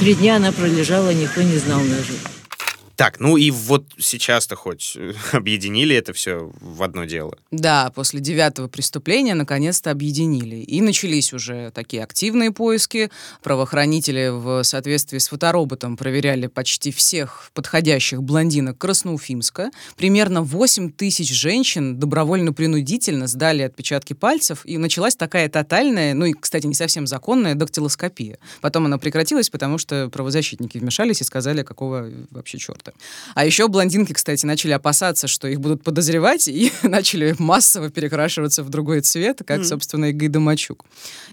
три 0.00 0.14
дня 0.14 0.36
она 0.36 0.52
пролежала, 0.52 1.12
никто 1.12 1.42
не 1.42 1.58
знал 1.58 1.80
даже. 1.80 2.31
Так, 2.96 3.20
ну 3.20 3.36
и 3.36 3.50
вот 3.50 3.86
сейчас-то 3.98 4.56
хоть 4.56 4.96
объединили 5.32 5.96
это 5.96 6.12
все 6.12 6.50
в 6.60 6.82
одно 6.82 7.04
дело. 7.04 7.36
Да, 7.50 7.90
после 7.94 8.20
девятого 8.20 8.68
преступления 8.68 9.34
наконец-то 9.34 9.90
объединили. 9.90 10.56
И 10.56 10.80
начались 10.80 11.32
уже 11.32 11.70
такие 11.70 12.02
активные 12.02 12.52
поиски. 12.52 13.10
Правоохранители 13.42 14.28
в 14.30 14.62
соответствии 14.64 15.18
с 15.18 15.28
фотороботом 15.28 15.96
проверяли 15.96 16.46
почти 16.46 16.90
всех 16.90 17.50
подходящих 17.54 18.22
блондинок 18.22 18.78
Красноуфимска. 18.78 19.70
Примерно 19.96 20.42
8 20.42 20.90
тысяч 20.92 21.30
женщин 21.30 21.98
добровольно-принудительно 21.98 23.26
сдали 23.26 23.62
отпечатки 23.62 24.12
пальцев, 24.12 24.62
и 24.64 24.78
началась 24.78 25.16
такая 25.16 25.48
тотальная, 25.48 26.14
ну 26.14 26.26
и, 26.26 26.32
кстати, 26.32 26.66
не 26.66 26.74
совсем 26.74 27.06
законная 27.06 27.54
дактилоскопия. 27.54 28.38
Потом 28.60 28.86
она 28.86 28.98
прекратилась, 28.98 29.50
потому 29.50 29.78
что 29.78 30.08
правозащитники 30.10 30.78
вмешались 30.78 31.20
и 31.20 31.24
сказали, 31.24 31.62
какого 31.62 32.10
вообще 32.30 32.58
черта. 32.58 32.81
А 33.34 33.44
еще 33.44 33.68
блондинки, 33.68 34.12
кстати, 34.12 34.44
начали 34.46 34.72
опасаться, 34.72 35.28
что 35.28 35.48
их 35.48 35.60
будут 35.60 35.82
подозревать, 35.82 36.48
и 36.48 36.72
начали 36.82 37.34
массово 37.38 37.90
перекрашиваться 37.90 38.62
в 38.62 38.68
другой 38.68 39.00
цвет, 39.00 39.42
как, 39.46 39.60
mm-hmm. 39.60 39.64
собственно, 39.64 40.04
и 40.06 40.12
Гайдамачук. 40.12 40.84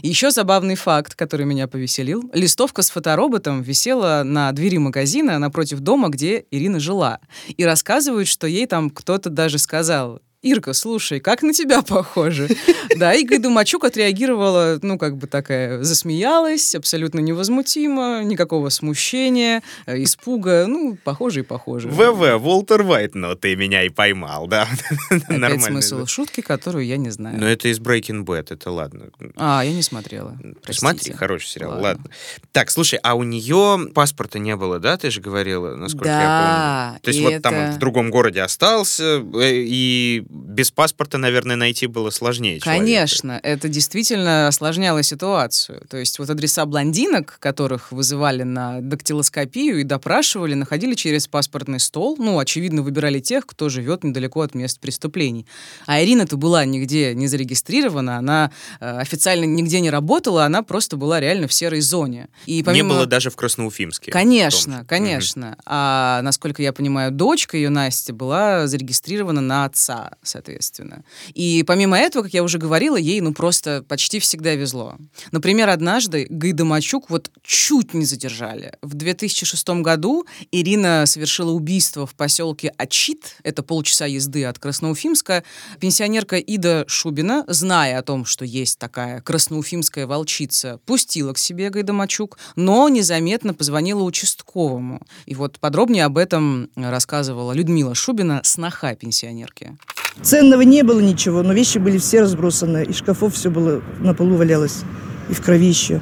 Еще 0.02 0.32
забавный 0.32 0.76
факт, 0.76 1.16
который 1.16 1.46
меня 1.46 1.68
повеселил. 1.68 2.30
Листовка 2.34 2.82
с 2.82 2.90
фотороботом 2.90 3.62
висела 3.62 4.24
на 4.24 4.52
двери 4.52 4.78
магазина 4.78 5.40
напротив 5.40 5.80
дома, 5.80 6.10
где 6.10 6.46
Ирина 6.52 6.80
жила. 6.80 7.20
И 7.58 7.66
рассказывают, 7.66 8.28
что 8.28 8.48
ей 8.48 8.68
там 8.68 8.90
кто-то 8.90 9.30
даже 9.30 9.58
сказал, 9.58 10.22
Ирка, 10.42 10.72
слушай, 10.72 11.20
как 11.20 11.42
на 11.44 11.52
тебя 11.52 11.82
похоже. 11.88 12.48
Да, 12.96 13.14
и 13.14 13.26
Гайдумачук 13.26 13.84
отреагировала, 13.84 14.80
ну, 14.82 14.98
как 14.98 15.18
бы 15.18 15.28
такая, 15.28 15.84
засмеялась, 15.84 16.76
абсолютно 16.76 17.20
невозмутимо, 17.20 18.24
никакого 18.24 18.70
смущения, 18.70 19.62
испуга, 19.86 20.66
ну, 20.66 20.98
похоже 21.04 21.42
и 21.42 21.44
похоже. 21.44 21.90
ВВ, 21.90 22.40
Волтер 22.42 22.84
Вайт, 22.84 23.16
но 23.16 23.36
ты 23.36 23.58
меня 23.58 23.84
и 23.84 23.90
поймал, 23.90 24.48
да? 24.48 24.68
Опять 25.28 25.64
смысл 25.64 26.06
шутки, 26.06 26.40
которую 26.40 26.86
я 26.86 26.96
не 26.96 27.10
знаю. 27.10 27.38
Но 27.38 27.46
это 27.46 27.68
из 27.68 27.80
Breaking 27.80 28.24
Bad, 28.24 28.54
это 28.54 28.72
ладно. 28.72 29.10
А, 29.36 29.62
я 29.66 29.74
не 29.74 29.82
смотрела. 29.82 30.38
Смотри, 30.70 31.12
хороший 31.12 31.48
сериал, 31.48 31.82
ладно. 31.82 32.10
Так, 32.54 32.72
слушай, 32.72 32.98
а 33.04 33.16
у 33.16 33.24
нее 33.24 33.90
паспорта 33.94 34.40
не 34.40 34.56
было, 34.56 34.80
да, 34.80 34.96
ты 34.96 35.12
же 35.12 35.20
говорила, 35.20 35.76
насколько 35.76 36.06
да, 36.06 36.22
я 36.22 36.88
помню? 36.94 37.02
То 37.02 37.10
есть 37.10 37.22
вот 37.22 37.42
там 37.42 37.74
в 37.74 37.78
другом 37.78 38.10
городе 38.10 38.42
остался, 38.42 39.22
и 39.42 40.24
без 40.30 40.70
паспорта, 40.70 41.18
наверное, 41.18 41.56
найти 41.56 41.88
было 41.88 42.12
сложнее 42.12 42.60
человека. 42.60 42.86
Конечно, 42.86 43.40
это 43.42 43.68
действительно 43.68 44.48
осложняло 44.48 45.02
ситуацию. 45.02 45.84
То 45.90 45.98
есть 45.98 46.20
вот 46.20 46.30
адреса 46.30 46.66
блондинок, 46.68 47.38
которых 47.40 47.92
вызывали 47.92 48.44
на 48.44 48.80
дактилоскопию 48.82 49.80
и 49.80 49.84
допрашивали, 49.84 50.54
находили 50.54 50.94
через 50.94 51.28
паспортный 51.28 51.80
стол. 51.80 52.16
Ну, 52.20 52.38
очевидно, 52.38 52.84
выбирали 52.84 53.20
тех, 53.20 53.48
кто 53.48 53.70
живет 53.70 54.04
недалеко 54.04 54.42
от 54.42 54.54
мест 54.54 54.80
преступлений. 54.80 55.48
А 55.88 56.04
Ирина-то 56.04 56.38
была 56.38 56.64
нигде 56.64 57.16
не 57.16 57.28
зарегистрирована, 57.28 58.18
она 58.18 58.52
э, 58.80 59.00
официально 59.00 59.46
нигде 59.46 59.80
не 59.80 59.90
работала, 59.90 60.46
она 60.46 60.62
просто 60.62 60.96
была 60.96 61.20
реально 61.20 61.48
в 61.48 61.54
серой 61.54 61.82
зоне. 61.82 62.30
И 62.46 62.62
помимо... 62.62 62.90
Не 62.90 62.96
было 62.96 63.06
даже 63.08 63.32
в 63.32 63.36
Красноуфимске. 63.36 64.12
Конечно, 64.12 64.86
конечно. 64.88 65.50
Угу. 65.50 65.62
А 65.66 66.22
насколько 66.22 66.62
я 66.62 66.72
понимаю, 66.72 67.12
дочка 67.12 67.58
ее, 67.58 67.70
Настя, 67.70 68.14
была 68.14 68.68
зарегистрирована 68.68 69.42
на 69.42 69.66
отца, 69.66 70.12
соответственно. 70.24 71.04
И 71.34 71.64
помимо 71.64 71.98
этого, 71.98 72.24
как 72.24 72.34
я 72.34 72.44
уже 72.44 72.58
говорила, 72.58 72.98
ей 72.98 73.22
ну 73.22 73.34
просто 73.34 73.84
почти 73.88 74.20
всегда 74.20 74.56
везло. 74.56 74.98
Например, 75.32 75.70
однажды 75.70 76.28
Гайдамачук 76.30 77.10
вот 77.10 77.32
чуть 77.44 77.94
не 77.94 78.06
задержали. 78.06 78.74
В 78.82 78.94
2006 78.94 79.70
году 79.82 80.26
Ирина 80.52 81.06
совершила 81.06 81.52
убийство 81.52 82.06
в 82.06 82.16
поселке 82.16 82.74
Ачит, 82.78 83.36
это 83.44 83.64
полчаса 83.64 84.06
езды 84.06 84.46
от 84.46 84.60
Красноуфимска. 84.60 85.44
Пенсионерка 85.80 86.38
Ида 86.38 86.86
Шубина, 86.88 87.44
зная 87.48 88.00
о 88.00 88.04
том, 88.04 88.26
что 88.26 88.46
есть 88.46 88.80
такая 88.80 89.22
красноуфимская 89.22 90.08
волчица, 90.08 90.80
пустила 90.86 91.34
к 91.34 91.38
себе 91.38 91.70
Гайдамачук, 91.70 92.38
но 92.56 92.90
незаметно 92.90 93.54
позвонила 93.54 94.04
участковому. 94.04 95.02
И 95.26 95.36
вот 95.36 95.60
подробнее 95.60 96.06
об 96.06 96.18
этом 96.18 96.70
рассказывала 96.76 97.54
Людмила 97.54 97.96
Шубина, 97.96 98.42
сноха 98.44 98.96
пенсионерки. 98.96 99.78
Ценного 100.22 100.62
не 100.62 100.84
было 100.84 101.00
ничего, 101.00 101.44
но 101.44 101.54
вещи 101.54 101.78
были 101.78 101.98
все 101.98 102.22
разбросаны. 102.22 102.84
Из 102.84 102.98
шкафов 102.98 103.36
все 103.36 103.50
было 103.50 103.82
на 104.00 104.14
полу 104.14 104.36
валялось. 104.36 104.84
И 105.30 105.34
в 105.34 105.42
крови 105.42 105.68
еще. 105.68 106.02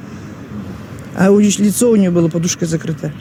А 1.15 1.31
у, 1.31 1.39
лицо 1.39 1.89
у 1.89 1.95
нее 1.95 2.11
было 2.11 2.27
подушкой 2.27 2.67
закрыто. 2.67 3.11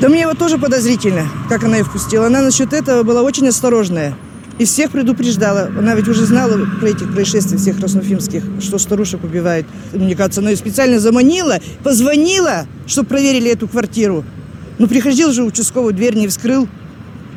Да 0.00 0.08
мне 0.08 0.26
вот 0.26 0.38
тоже 0.38 0.58
подозрительно, 0.58 1.26
как 1.48 1.64
она 1.64 1.78
ее 1.78 1.84
впустила. 1.84 2.26
Она 2.26 2.42
насчет 2.42 2.72
этого 2.72 3.02
была 3.02 3.22
очень 3.22 3.48
осторожная. 3.48 4.14
И 4.58 4.64
всех 4.64 4.90
предупреждала. 4.90 5.70
Она 5.78 5.94
ведь 5.94 6.08
уже 6.08 6.24
знала 6.24 6.66
про 6.80 6.88
эти 6.88 7.04
происшествия 7.04 7.58
всех 7.58 7.78
красноуфимских, 7.78 8.42
что 8.60 8.78
старушек 8.78 9.22
убивают. 9.22 9.66
Мне 9.92 10.14
кажется, 10.14 10.40
она 10.40 10.50
ее 10.50 10.56
специально 10.56 10.98
заманила, 10.98 11.58
позвонила, 11.82 12.66
чтобы 12.86 13.08
проверили 13.08 13.50
эту 13.50 13.68
квартиру. 13.68 14.24
Ну, 14.78 14.86
приходил 14.86 15.32
же 15.32 15.44
участковый, 15.44 15.92
дверь 15.92 16.16
не 16.16 16.28
вскрыл. 16.28 16.68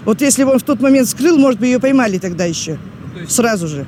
Вот 0.05 0.21
если 0.21 0.43
бы 0.43 0.51
он 0.51 0.59
в 0.59 0.63
тот 0.63 0.81
момент 0.81 1.07
скрыл, 1.07 1.37
может 1.37 1.59
бы 1.59 1.65
ее 1.65 1.79
поймали 1.79 2.17
тогда 2.17 2.45
еще. 2.45 2.79
Есть... 3.19 3.31
Сразу 3.33 3.67
же. 3.67 3.85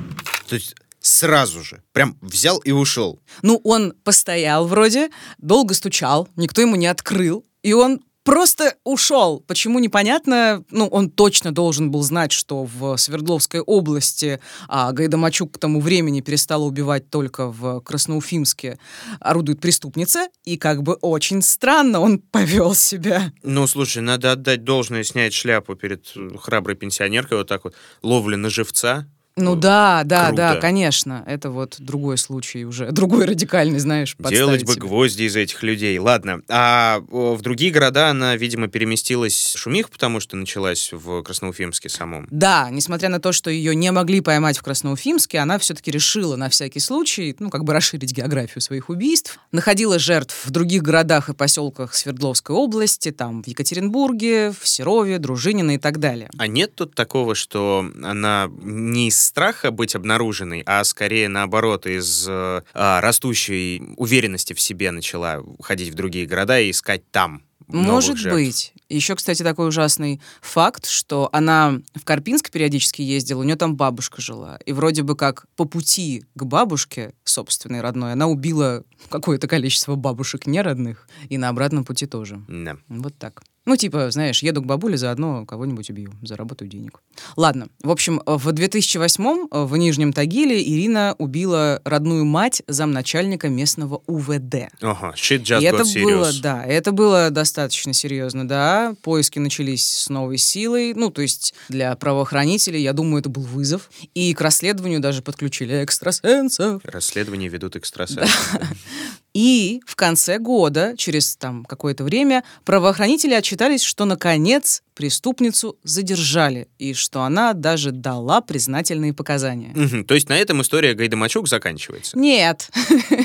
То 0.48 0.54
есть 0.54 0.74
сразу 1.00 1.62
же. 1.62 1.82
Прям 1.92 2.16
взял 2.20 2.58
и 2.58 2.70
ушел. 2.70 3.20
Ну, 3.42 3.60
он 3.64 3.92
постоял 4.04 4.66
вроде, 4.66 5.10
долго 5.38 5.74
стучал, 5.74 6.28
никто 6.36 6.60
ему 6.60 6.76
не 6.76 6.86
открыл. 6.86 7.44
И 7.62 7.72
он 7.72 8.00
просто 8.24 8.76
ушел. 8.84 9.40
Почему 9.46 9.78
непонятно? 9.78 10.64
Ну, 10.70 10.86
он 10.86 11.10
точно 11.10 11.52
должен 11.52 11.90
был 11.90 12.02
знать, 12.02 12.32
что 12.32 12.64
в 12.64 12.96
Свердловской 12.96 13.60
области 13.60 14.40
а 14.68 14.92
Гайдамачук 14.92 15.52
к 15.52 15.58
тому 15.58 15.80
времени 15.80 16.20
перестала 16.20 16.64
убивать 16.64 17.10
только 17.10 17.48
в 17.48 17.80
Красноуфимске. 17.80 18.78
Орудует 19.20 19.60
преступница, 19.60 20.28
и 20.44 20.56
как 20.56 20.82
бы 20.82 20.94
очень 20.94 21.42
странно 21.42 22.00
он 22.00 22.18
повел 22.32 22.74
себя. 22.74 23.32
Ну, 23.42 23.66
слушай, 23.66 24.02
надо 24.02 24.32
отдать 24.32 24.64
должное, 24.64 25.04
снять 25.04 25.34
шляпу 25.34 25.74
перед 25.74 26.12
храброй 26.40 26.76
пенсионеркой, 26.76 27.38
вот 27.38 27.48
так 27.48 27.64
вот, 27.64 27.74
ловли 28.02 28.36
на 28.36 28.50
живца, 28.50 29.06
ну 29.36 29.56
да, 29.56 30.02
да, 30.04 30.26
Круто. 30.26 30.36
да, 30.36 30.56
конечно. 30.56 31.24
Это 31.26 31.50
вот 31.50 31.76
другой 31.78 32.18
случай 32.18 32.64
уже, 32.64 32.90
другой 32.92 33.24
радикальный, 33.24 33.78
знаешь, 33.78 34.14
Делать 34.18 34.64
бы 34.64 34.72
себе. 34.72 34.82
гвозди 34.82 35.22
из 35.24 35.36
этих 35.36 35.62
людей. 35.62 35.98
Ладно. 35.98 36.42
А 36.48 37.00
в 37.10 37.40
другие 37.40 37.70
города 37.72 38.08
она, 38.08 38.36
видимо, 38.36 38.68
переместилась 38.68 39.54
шумих, 39.56 39.90
потому 39.90 40.20
что 40.20 40.36
началась 40.36 40.90
в 40.92 41.22
Красноуфимске 41.22 41.88
самом. 41.88 42.26
Да, 42.30 42.68
несмотря 42.70 43.08
на 43.08 43.20
то, 43.20 43.32
что 43.32 43.50
ее 43.50 43.74
не 43.74 43.90
могли 43.90 44.20
поймать 44.20 44.58
в 44.58 44.62
Красноуфимске, 44.62 45.38
она 45.38 45.58
все-таки 45.58 45.90
решила 45.90 46.36
на 46.36 46.48
всякий 46.50 46.80
случай, 46.80 47.34
ну, 47.38 47.48
как 47.48 47.64
бы 47.64 47.72
расширить 47.72 48.12
географию 48.12 48.60
своих 48.60 48.90
убийств. 48.90 49.38
Находила 49.50 49.98
жертв 49.98 50.44
в 50.44 50.50
других 50.50 50.82
городах 50.82 51.28
и 51.30 51.34
поселках 51.34 51.94
Свердловской 51.94 52.54
области, 52.54 53.10
там, 53.10 53.42
в 53.42 53.46
Екатеринбурге, 53.46 54.52
в 54.58 54.68
Серове, 54.68 55.18
Дружинино 55.18 55.72
и 55.76 55.78
так 55.78 55.98
далее. 55.98 56.28
А 56.36 56.46
нет 56.46 56.74
тут 56.74 56.94
такого, 56.94 57.34
что 57.34 57.86
она 58.02 58.50
не 58.62 59.08
из 59.08 59.21
страха 59.22 59.70
быть 59.70 59.94
обнаруженной, 59.94 60.62
а 60.66 60.84
скорее 60.84 61.28
наоборот 61.28 61.86
из 61.86 62.26
э, 62.28 62.62
а, 62.74 63.00
растущей 63.00 63.82
уверенности 63.96 64.52
в 64.52 64.60
себе 64.60 64.90
начала 64.90 65.42
ходить 65.62 65.90
в 65.90 65.94
другие 65.94 66.26
города 66.26 66.60
и 66.60 66.70
искать 66.70 67.02
там 67.10 67.42
может 67.72 68.16
жертв. 68.16 68.36
быть. 68.36 68.72
Еще, 68.88 69.14
кстати, 69.16 69.42
такой 69.42 69.68
ужасный 69.68 70.20
факт, 70.40 70.86
что 70.86 71.28
она 71.32 71.80
в 71.94 72.04
Карпинск 72.04 72.50
периодически 72.50 73.02
ездила, 73.02 73.40
у 73.40 73.44
нее 73.44 73.56
там 73.56 73.76
бабушка 73.76 74.20
жила. 74.20 74.58
И 74.66 74.72
вроде 74.72 75.02
бы 75.02 75.16
как 75.16 75.46
по 75.56 75.64
пути 75.64 76.24
к 76.34 76.44
бабушке, 76.44 77.14
собственной 77.24 77.80
родной, 77.80 78.12
она 78.12 78.26
убила 78.26 78.84
какое-то 79.08 79.48
количество 79.48 79.94
бабушек 79.94 80.46
неродных, 80.46 81.08
и 81.28 81.38
на 81.38 81.48
обратном 81.48 81.84
пути 81.84 82.06
тоже. 82.06 82.42
Да. 82.48 82.76
Вот 82.88 83.16
так. 83.16 83.42
Ну, 83.64 83.76
типа, 83.76 84.10
знаешь, 84.10 84.42
еду 84.42 84.60
к 84.60 84.66
бабуле, 84.66 84.96
заодно 84.96 85.46
кого-нибудь 85.46 85.88
убью, 85.90 86.12
заработаю 86.22 86.68
денег. 86.68 87.00
Ладно, 87.36 87.68
в 87.82 87.90
общем, 87.90 88.20
в 88.26 88.48
2008-м 88.48 89.48
в 89.50 89.76
Нижнем 89.76 90.12
Тагиле 90.12 90.60
Ирина 90.60 91.14
убила 91.18 91.80
родную 91.84 92.24
мать 92.24 92.62
замначальника 92.66 93.48
местного 93.48 94.02
УВД. 94.06 94.68
Ага, 94.80 95.14
shit 95.16 95.42
just 95.42 95.60
И 95.60 95.64
это 95.64 95.82
serious. 95.82 96.02
было, 96.02 96.32
да, 96.42 96.64
это 96.64 96.90
было 96.90 97.30
достаточно 97.30 97.92
серьезно, 97.92 98.48
да. 98.48 98.94
Поиски 99.02 99.38
начались 99.38 99.86
с 99.86 100.08
новой 100.08 100.38
силой, 100.38 100.92
ну, 100.94 101.10
то 101.10 101.22
есть 101.22 101.54
для 101.68 101.94
правоохранителей, 101.94 102.82
я 102.82 102.92
думаю, 102.92 103.20
это 103.20 103.28
был 103.28 103.42
вызов. 103.42 103.90
И 104.14 104.34
к 104.34 104.40
расследованию 104.40 104.98
даже 104.98 105.22
подключили 105.22 105.84
экстрасенсов. 105.84 106.82
Расследование 106.84 107.48
ведут 107.48 107.76
экстрасенсы. 107.76 108.28
И 109.34 109.80
в 109.86 109.96
конце 109.96 110.38
года, 110.38 110.94
через 110.96 111.36
там 111.36 111.64
какое-то 111.64 112.04
время, 112.04 112.44
правоохранители 112.64 113.34
отчитались, 113.34 113.82
что 113.82 114.04
наконец 114.04 114.82
преступницу 114.94 115.78
задержали, 115.82 116.68
и 116.78 116.92
что 116.92 117.22
она 117.22 117.54
даже 117.54 117.92
дала 117.92 118.40
признательные 118.40 119.14
показания. 119.14 119.72
Угу, 119.74 120.04
то 120.04 120.14
есть 120.14 120.28
на 120.28 120.34
этом 120.34 120.60
история 120.60 120.94
Гайдамачук 120.94 121.48
заканчивается? 121.48 122.18
Нет. 122.18 122.68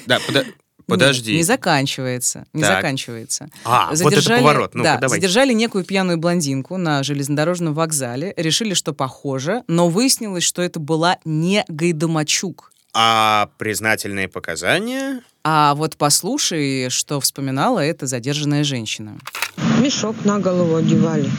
Да, 0.05 0.19
под... 0.25 0.45
Подожди. 0.87 1.31
Нет, 1.31 1.39
не 1.39 1.43
заканчивается. 1.43 2.45
Не 2.53 2.61
так. 2.61 2.77
заканчивается. 2.77 3.49
А, 3.65 3.93
задержали, 3.93 4.13
вот 4.15 4.23
это 4.23 4.37
поворот. 4.37 4.75
ну 4.75 4.83
да, 4.83 4.97
давай. 4.97 5.19
задержали 5.19 5.51
некую 5.51 5.83
пьяную 5.83 6.17
блондинку 6.17 6.77
на 6.77 7.03
железнодорожном 7.03 7.73
вокзале, 7.73 8.33
решили, 8.37 8.73
что 8.73 8.93
похоже, 8.93 9.63
но 9.67 9.89
выяснилось, 9.89 10.43
что 10.43 10.61
это 10.61 10.79
была 10.79 11.17
не 11.25 11.65
Гайдамачук. 11.67 12.71
А 12.99 13.49
признательные 13.59 14.27
показания? 14.27 15.21
А 15.43 15.75
вот 15.75 15.97
послушай, 15.97 16.89
что 16.89 17.19
вспоминала 17.19 17.79
эта 17.79 18.07
задержанная 18.07 18.63
женщина. 18.63 19.19
Мешок 19.79 20.15
на 20.25 20.39
голову 20.39 20.77
одевали. 20.77 21.29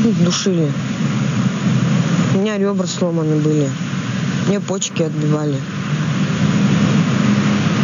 Ну, 0.00 0.10
душили. 0.24 0.68
У 2.34 2.38
меня 2.38 2.58
ребра 2.58 2.88
сломаны 2.88 3.36
были. 3.36 3.70
Мне 4.48 4.58
почки 4.58 5.04
отбивали. 5.04 5.56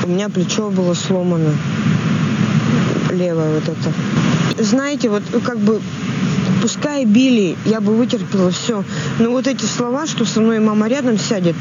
У 0.02 0.09
меня 0.09 0.29
плечо 0.29 0.68
было 0.70 0.94
сломано. 0.94 1.55
Левое 3.12 3.61
вот 3.61 3.68
это. 3.68 4.64
Знаете, 4.64 5.09
вот 5.09 5.22
как 5.44 5.59
бы 5.59 5.81
пускай 6.62 7.05
били, 7.05 7.57
я 7.64 7.81
бы 7.81 7.97
вытерпела 7.97 8.51
все. 8.51 8.85
Но 9.19 9.31
вот 9.31 9.47
эти 9.47 9.64
слова, 9.64 10.07
что 10.07 10.25
со 10.25 10.40
мной 10.40 10.59
мама 10.61 10.88
рядом 10.88 11.19
сядет, 11.19 11.57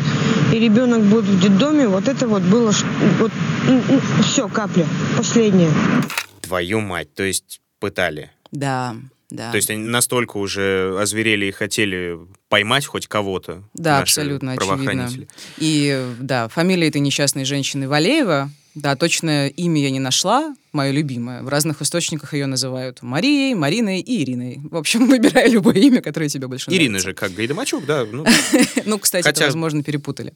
и 0.51 0.59
ребенок 0.59 1.01
будет 1.03 1.25
в 1.25 1.39
детдоме, 1.39 1.87
вот 1.87 2.07
это 2.07 2.27
вот 2.27 2.43
было, 2.43 2.71
вот, 3.19 3.31
все, 4.23 4.47
капля, 4.47 4.85
последняя. 5.17 5.71
Твою 6.41 6.81
мать, 6.81 7.13
то 7.13 7.23
есть 7.23 7.61
пытали? 7.79 8.31
Да, 8.51 8.95
да. 9.29 9.51
То 9.51 9.57
есть 9.57 9.69
они 9.69 9.83
настолько 9.83 10.37
уже 10.37 10.95
озверели 10.99 11.47
и 11.47 11.51
хотели 11.51 12.17
поймать 12.47 12.85
хоть 12.85 13.07
кого-то. 13.07 13.63
Да, 13.73 13.99
абсолютно 13.99 14.53
очевидно. 14.53 15.09
И 15.57 16.05
да, 16.19 16.47
фамилия 16.47 16.87
этой 16.87 17.01
несчастной 17.01 17.45
женщины 17.45 17.89
Валеева, 17.89 18.49
да, 18.75 18.95
точное 18.95 19.47
имя 19.47 19.81
я 19.81 19.89
не 19.89 19.99
нашла, 19.99 20.55
мое 20.75 20.91
любимое. 20.91 21.41
В 21.41 21.49
разных 21.49 21.81
источниках 21.81 22.33
ее 22.33 22.45
называют 22.45 23.01
Марией, 23.01 23.55
Мариной 23.55 24.01
и 24.01 24.23
Ириной. 24.23 24.59
В 24.69 24.75
общем, 24.75 25.07
выбирай 25.09 25.49
любое 25.49 25.75
имя, 25.75 26.01
которое 26.01 26.29
тебе 26.29 26.47
больше 26.47 26.69
Ирина 26.69 26.91
нравится. 26.91 27.09
же 27.09 27.15
как 27.15 27.33
Гайдамачук, 27.33 27.85
да? 27.85 28.05
Ну, 28.05 28.25
Ну, 28.85 28.99
кстати, 28.99 29.27
это, 29.27 29.45
возможно, 29.45 29.83
перепутали. 29.83 30.33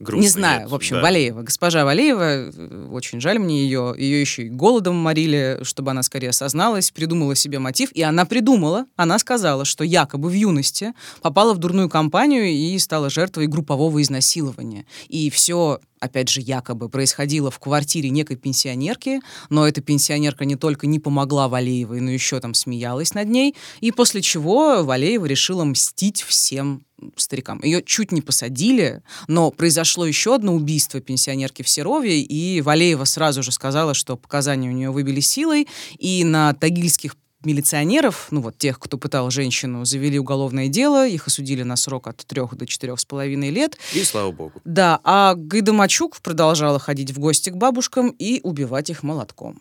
Не 0.00 0.28
знаю, 0.28 0.68
в 0.68 0.74
общем. 0.74 1.00
Валеева. 1.00 1.42
Госпожа 1.42 1.84
Валеева, 1.84 2.50
э, 2.52 2.88
очень 2.90 3.20
жаль 3.20 3.38
мне 3.38 3.62
ее. 3.62 3.94
Ее 3.96 4.20
еще 4.20 4.44
и 4.44 4.48
голодом 4.48 4.96
морили, 4.96 5.60
чтобы 5.62 5.92
она 5.92 6.02
скорее 6.02 6.30
осозналась, 6.30 6.90
придумала 6.90 7.34
себе 7.34 7.58
мотив. 7.58 7.92
И 7.92 8.02
она 8.02 8.24
придумала, 8.24 8.86
она 8.96 9.18
сказала, 9.18 9.64
что 9.64 9.84
якобы 9.84 10.28
в 10.28 10.32
юности 10.32 10.92
попала 11.20 11.54
в 11.54 11.58
дурную 11.58 11.88
компанию 11.88 12.46
и 12.46 12.78
стала 12.78 13.10
жертвой 13.10 13.46
группового 13.46 14.00
изнасилования. 14.02 14.86
И 15.08 15.30
все 15.30 15.80
опять 16.02 16.28
же, 16.28 16.40
якобы 16.40 16.88
происходило 16.88 17.50
в 17.50 17.60
квартире 17.60 18.10
некой 18.10 18.36
пенсионерки, 18.36 19.20
но 19.50 19.68
пенсионерка 19.82 20.44
не 20.44 20.56
только 20.56 20.86
не 20.86 20.98
помогла 20.98 21.48
Валеевой, 21.48 22.00
но 22.00 22.10
еще 22.10 22.40
там 22.40 22.54
смеялась 22.54 23.14
над 23.14 23.28
ней, 23.28 23.54
и 23.80 23.92
после 23.92 24.22
чего 24.22 24.82
Валеева 24.82 25.26
решила 25.26 25.64
мстить 25.64 26.22
всем 26.22 26.84
старикам. 27.16 27.60
Ее 27.62 27.82
чуть 27.82 28.12
не 28.12 28.20
посадили, 28.20 29.02
но 29.26 29.50
произошло 29.50 30.06
еще 30.06 30.34
одно 30.34 30.54
убийство 30.54 31.00
пенсионерки 31.00 31.62
в 31.62 31.68
Серове, 31.68 32.20
и 32.20 32.60
Валеева 32.60 33.04
сразу 33.04 33.42
же 33.42 33.52
сказала, 33.52 33.94
что 33.94 34.16
показания 34.16 34.68
у 34.68 34.72
нее 34.72 34.90
выбили 34.90 35.20
силой, 35.20 35.66
и 35.98 36.24
на 36.24 36.54
тагильских 36.54 37.16
милиционеров, 37.44 38.28
ну 38.30 38.40
вот 38.40 38.58
тех, 38.58 38.78
кто 38.78 38.98
пытал 38.98 39.30
женщину, 39.30 39.84
завели 39.84 40.18
уголовное 40.18 40.68
дело, 40.68 41.06
их 41.06 41.26
осудили 41.26 41.62
на 41.62 41.76
срок 41.76 42.08
от 42.08 42.18
трех 42.18 42.54
до 42.54 42.66
четырех 42.66 43.00
с 43.00 43.04
половиной 43.04 43.50
лет. 43.50 43.76
И 43.94 44.02
слава 44.04 44.32
богу. 44.32 44.60
Да, 44.64 45.00
а 45.04 45.34
Гайдамачук 45.34 46.20
продолжала 46.20 46.78
ходить 46.78 47.10
в 47.10 47.18
гости 47.18 47.50
к 47.50 47.56
бабушкам 47.56 48.14
и 48.18 48.40
убивать 48.42 48.90
их 48.90 49.02
молотком. 49.02 49.60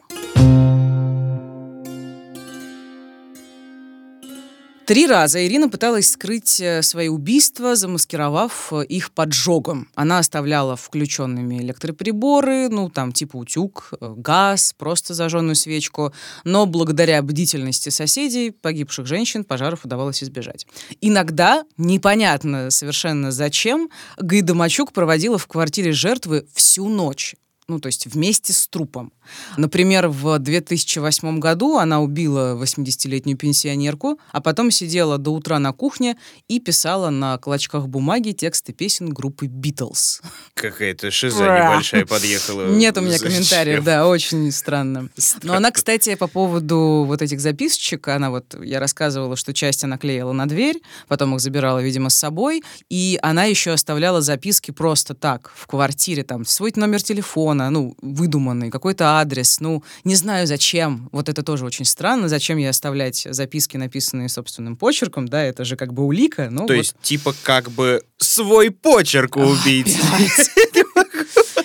Три 4.86 5.06
раза 5.06 5.46
Ирина 5.46 5.70
пыталась 5.70 6.10
скрыть 6.10 6.60
э, 6.60 6.82
свои 6.82 7.08
убийства, 7.08 7.76
замаскировав 7.76 8.74
э, 8.74 8.84
их 8.86 9.12
поджогом. 9.12 9.88
Она 9.94 10.18
оставляла 10.18 10.76
включенными 10.76 11.60
электроприборы, 11.60 12.68
ну, 12.68 12.90
там, 12.90 13.14
типа 13.14 13.38
утюг, 13.38 13.94
э, 14.02 14.14
газ, 14.18 14.74
просто 14.76 15.14
зажженную 15.14 15.56
свечку. 15.56 16.14
Но 16.44 16.66
благодаря 16.66 17.22
бдительности 17.22 17.90
соседей, 17.90 18.50
погибших 18.50 19.06
женщин, 19.06 19.44
пожаров 19.44 19.86
удавалось 19.86 20.24
избежать. 20.24 20.66
Иногда, 21.00 21.64
непонятно 21.78 22.72
совершенно 22.72 23.32
зачем, 23.32 23.90
Гайдамачук 24.18 24.94
проводила 24.94 25.38
в 25.38 25.46
квартире 25.46 25.92
жертвы 25.92 26.48
всю 26.54 26.90
ночь. 26.90 27.36
Ну, 27.68 27.80
то 27.80 27.88
есть 27.88 28.08
вместе 28.08 28.52
с 28.52 28.68
трупом. 28.68 29.14
Например, 29.58 30.08
в 30.08 30.40
2008 30.40 31.40
году 31.40 31.78
она 31.78 32.02
убила 32.02 32.58
80-летнюю 32.62 33.38
пенсионерку, 33.38 34.20
а 34.32 34.42
потом 34.42 34.72
сидела 34.72 35.18
до 35.18 35.32
утра 35.32 35.60
на 35.60 35.74
кухне 35.74 36.18
и 36.48 36.60
писала 36.60 37.10
на 37.10 37.38
клочках 37.38 37.88
бумаги 37.88 38.32
тексты 38.32 38.74
песен 38.74 39.10
группы 39.10 39.48
«Битлз». 39.48 40.22
Какая-то 40.54 41.12
шиза 41.12 41.44
небольшая 41.44 42.06
подъехала. 42.06 42.68
Нет 42.70 42.98
у 42.98 43.02
меня 43.02 43.18
Зачем? 43.18 43.30
комментариев, 43.30 43.84
да, 43.84 44.08
очень 44.08 44.52
странно. 44.52 45.10
Но 45.44 45.54
она, 45.54 45.72
кстати, 45.72 46.16
по 46.16 46.28
поводу 46.28 47.06
вот 47.08 47.22
этих 47.22 47.40
записочек, 47.40 48.08
она 48.08 48.30
вот, 48.30 48.56
я 48.62 48.80
рассказывала, 48.80 49.36
что 49.36 49.54
часть 49.54 49.84
она 49.84 49.98
клеила 49.98 50.32
на 50.32 50.48
дверь, 50.48 50.82
потом 51.08 51.36
их 51.36 51.42
забирала, 51.42 51.80
видимо, 51.80 52.10
с 52.10 52.16
собой, 52.16 52.64
и 52.90 53.20
она 53.22 53.46
еще 53.46 53.72
оставляла 53.72 54.22
записки 54.22 54.72
просто 54.72 55.14
так, 55.14 55.52
в 55.56 55.68
квартире, 55.68 56.24
там, 56.24 56.46
свой 56.46 56.72
номер 56.76 57.02
телефона, 57.02 57.70
ну, 57.70 57.96
выдуманный, 58.02 58.70
какой-то 58.70 59.21
адрес, 59.22 59.60
ну, 59.60 59.84
не 60.04 60.16
знаю 60.16 60.48
зачем, 60.48 61.10
вот 61.12 61.30
это 61.30 61.44
тоже 61.44 61.66
очень 61.66 61.86
странно, 61.86 62.28
зачем 62.28 62.58
ей 62.58 62.70
оставлять 62.70 63.28
записки, 63.30 63.78
написанные 63.78 64.30
собственным 64.30 64.76
почерком, 64.76 65.28
да, 65.28 65.44
это 65.44 65.64
же 65.66 65.76
как 65.76 65.94
бы 65.94 66.04
улика, 66.04 66.50
ну, 66.52 66.68
То 66.68 66.74
вот. 66.74 66.80
есть, 66.80 66.96
типа, 67.02 67.34
как 67.44 67.72
бы 67.72 68.04
свой 68.18 68.72
почерк 68.72 69.38
у 69.38 69.42
убийцы. 69.42 70.00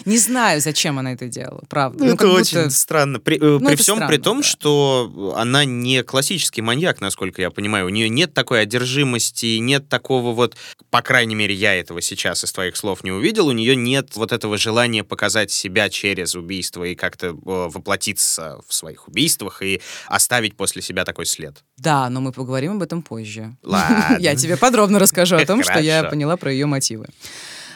Не 0.07 0.19
знаю, 0.19 0.61
зачем 0.61 0.99
она 0.99 1.13
это 1.13 1.27
делала, 1.29 1.63
правда. 1.69 1.99
Ну, 1.99 2.07
Ну, 2.11 2.15
это 2.15 2.29
очень 2.29 2.59
будто- 2.59 2.71
странно. 2.71 3.19
При, 3.21 3.37
э, 3.37 3.59
при 3.59 3.67
это 3.75 3.83
всем 3.83 3.97
странно, 3.97 4.07
при 4.09 4.17
том, 4.23 4.39
да. 4.39 4.43
что 4.45 5.35
она 5.37 5.65
не 5.65 6.03
классический 6.05 6.63
маньяк, 6.63 7.01
насколько 7.01 7.43
я 7.43 7.51
понимаю. 7.51 7.87
У 7.87 7.89
нее 7.89 8.09
нет 8.09 8.33
такой 8.33 8.63
одержимости, 8.63 9.59
нет 9.59 9.89
такого 9.89 10.33
вот, 10.33 10.57
по 10.91 11.03
крайней 11.03 11.35
мере, 11.35 11.55
я 11.55 11.75
этого 11.75 12.01
сейчас 12.01 12.45
из 12.45 12.53
твоих 12.53 12.77
слов 12.77 13.03
не 13.05 13.11
увидел, 13.11 13.49
у 13.49 13.53
нее 13.53 13.75
нет 13.77 14.15
вот 14.15 14.33
этого 14.33 14.57
желания 14.57 15.03
показать 15.05 15.51
себя 15.51 15.91
через 15.91 16.35
убийство 16.35 16.85
и 16.85 16.95
как-то 16.95 17.27
э, 17.27 17.33
воплотиться 17.45 18.61
в 18.69 18.73
своих 18.73 19.09
убийствах 19.09 19.61
и 19.63 19.83
оставить 20.07 20.57
после 20.57 20.83
себя 20.83 21.05
такой 21.05 21.27
след. 21.27 21.65
Да, 21.79 22.09
но 22.11 22.21
мы 22.21 22.33
поговорим 22.33 22.77
об 22.77 22.83
этом 22.83 23.03
позже. 23.03 23.57
Ладно. 23.63 24.19
Я 24.21 24.37
тебе 24.37 24.57
подробно 24.57 24.99
расскажу 25.01 25.37
о 25.37 25.45
том, 25.45 25.65
что 25.65 25.81
я 25.81 26.05
поняла 26.05 26.37
про 26.37 26.53
ее 26.53 26.67
мотивы. 26.67 27.09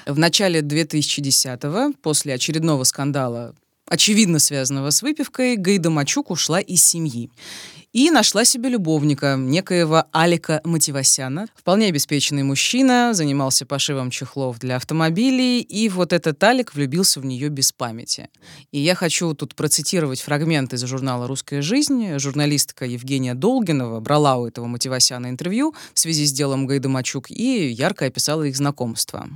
В 0.06 0.18
начале 0.18 0.60
2010-го, 0.60 1.92
после 2.02 2.34
очередного 2.34 2.84
скандала, 2.84 3.54
очевидно 3.86 4.38
связанного 4.38 4.90
с 4.90 5.02
выпивкой, 5.02 5.56
Гайдамачук 5.56 6.30
ушла 6.30 6.60
из 6.60 6.82
семьи. 6.84 7.30
И 7.92 8.12
нашла 8.12 8.44
себе 8.44 8.68
любовника, 8.68 9.34
некоего 9.36 10.04
Алика 10.12 10.60
Мативасяна. 10.62 11.48
Вполне 11.56 11.86
обеспеченный 11.86 12.44
мужчина, 12.44 13.10
занимался 13.14 13.66
пошивом 13.66 14.10
чехлов 14.10 14.60
для 14.60 14.76
автомобилей, 14.76 15.60
и 15.60 15.88
вот 15.88 16.12
этот 16.12 16.42
Алик 16.44 16.72
влюбился 16.72 17.18
в 17.18 17.24
нее 17.24 17.48
без 17.48 17.72
памяти. 17.72 18.28
И 18.70 18.78
я 18.78 18.94
хочу 18.94 19.34
тут 19.34 19.56
процитировать 19.56 20.20
фрагмент 20.20 20.72
из 20.72 20.84
журнала 20.84 21.26
«Русская 21.26 21.62
жизнь». 21.62 22.16
Журналистка 22.18 22.84
Евгения 22.86 23.34
Долгинова 23.34 23.98
брала 23.98 24.36
у 24.36 24.46
этого 24.46 24.66
Мативасяна 24.66 25.26
интервью 25.26 25.74
в 25.92 25.98
связи 25.98 26.26
с 26.26 26.32
делом 26.32 26.66
Гайдамачук 26.66 27.28
и 27.28 27.70
ярко 27.70 28.06
описала 28.06 28.44
их 28.44 28.56
знакомство. 28.56 29.28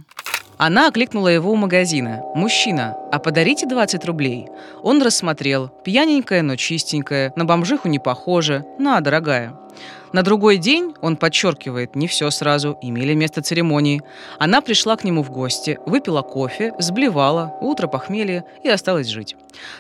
Она 0.58 0.88
окликнула 0.88 1.28
его 1.28 1.50
у 1.50 1.56
магазина. 1.56 2.22
«Мужчина, 2.34 2.96
а 3.10 3.18
подарите 3.18 3.66
20 3.66 4.04
рублей?» 4.04 4.48
Он 4.82 5.02
рассмотрел. 5.02 5.68
Пьяненькая, 5.84 6.42
но 6.42 6.56
чистенькая. 6.56 7.32
На 7.36 7.44
бомжиху 7.44 7.88
не 7.88 7.98
похоже. 7.98 8.64
На, 8.78 9.00
дорогая. 9.00 9.54
На 10.14 10.22
другой 10.22 10.58
день, 10.58 10.94
он 11.00 11.16
подчеркивает, 11.16 11.96
не 11.96 12.06
все 12.06 12.30
сразу, 12.30 12.78
имели 12.80 13.14
место 13.14 13.42
церемонии. 13.42 14.00
Она 14.38 14.60
пришла 14.60 14.96
к 14.96 15.02
нему 15.02 15.24
в 15.24 15.30
гости, 15.32 15.80
выпила 15.86 16.22
кофе, 16.22 16.72
сблевала, 16.78 17.56
утро 17.60 17.88
похмелье 17.88 18.44
и 18.62 18.68
осталась 18.68 19.08
жить. 19.08 19.34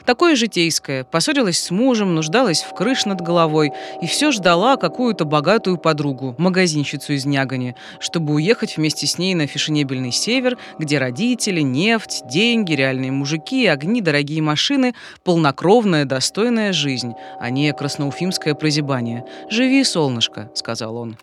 Такое 0.04 0.34
житейское. 0.34 1.04
Поссорилась 1.04 1.60
с 1.60 1.70
мужем, 1.70 2.16
нуждалась 2.16 2.62
в 2.62 2.74
крыш 2.74 3.04
над 3.04 3.20
головой 3.20 3.72
и 4.02 4.06
все 4.06 4.32
ждала 4.32 4.76
какую-то 4.76 5.24
богатую 5.24 5.78
подругу, 5.78 6.34
магазинщицу 6.38 7.12
из 7.12 7.24
Нягани, 7.24 7.76
чтобы 8.00 8.34
уехать 8.34 8.76
вместе 8.76 9.06
с 9.06 9.18
ней 9.18 9.34
на 9.34 9.46
фешенебельный 9.46 10.12
север, 10.12 10.58
где 10.80 10.98
родители, 10.98 11.60
нефть, 11.60 12.22
деньги, 12.26 12.72
реальные 12.72 13.12
мужики, 13.12 13.66
огни, 13.66 14.00
дорогие 14.00 14.42
машины, 14.42 14.94
полнокровная, 15.22 16.04
достойная 16.04 16.72
жизнь, 16.72 17.12
а 17.38 17.50
не 17.50 17.72
красноуфимское 17.72 18.54
прозябание. 18.54 19.24
«Живи, 19.48 19.84
солнышко»,— 19.84 20.23
сказал 20.54 20.96
он. 20.96 21.16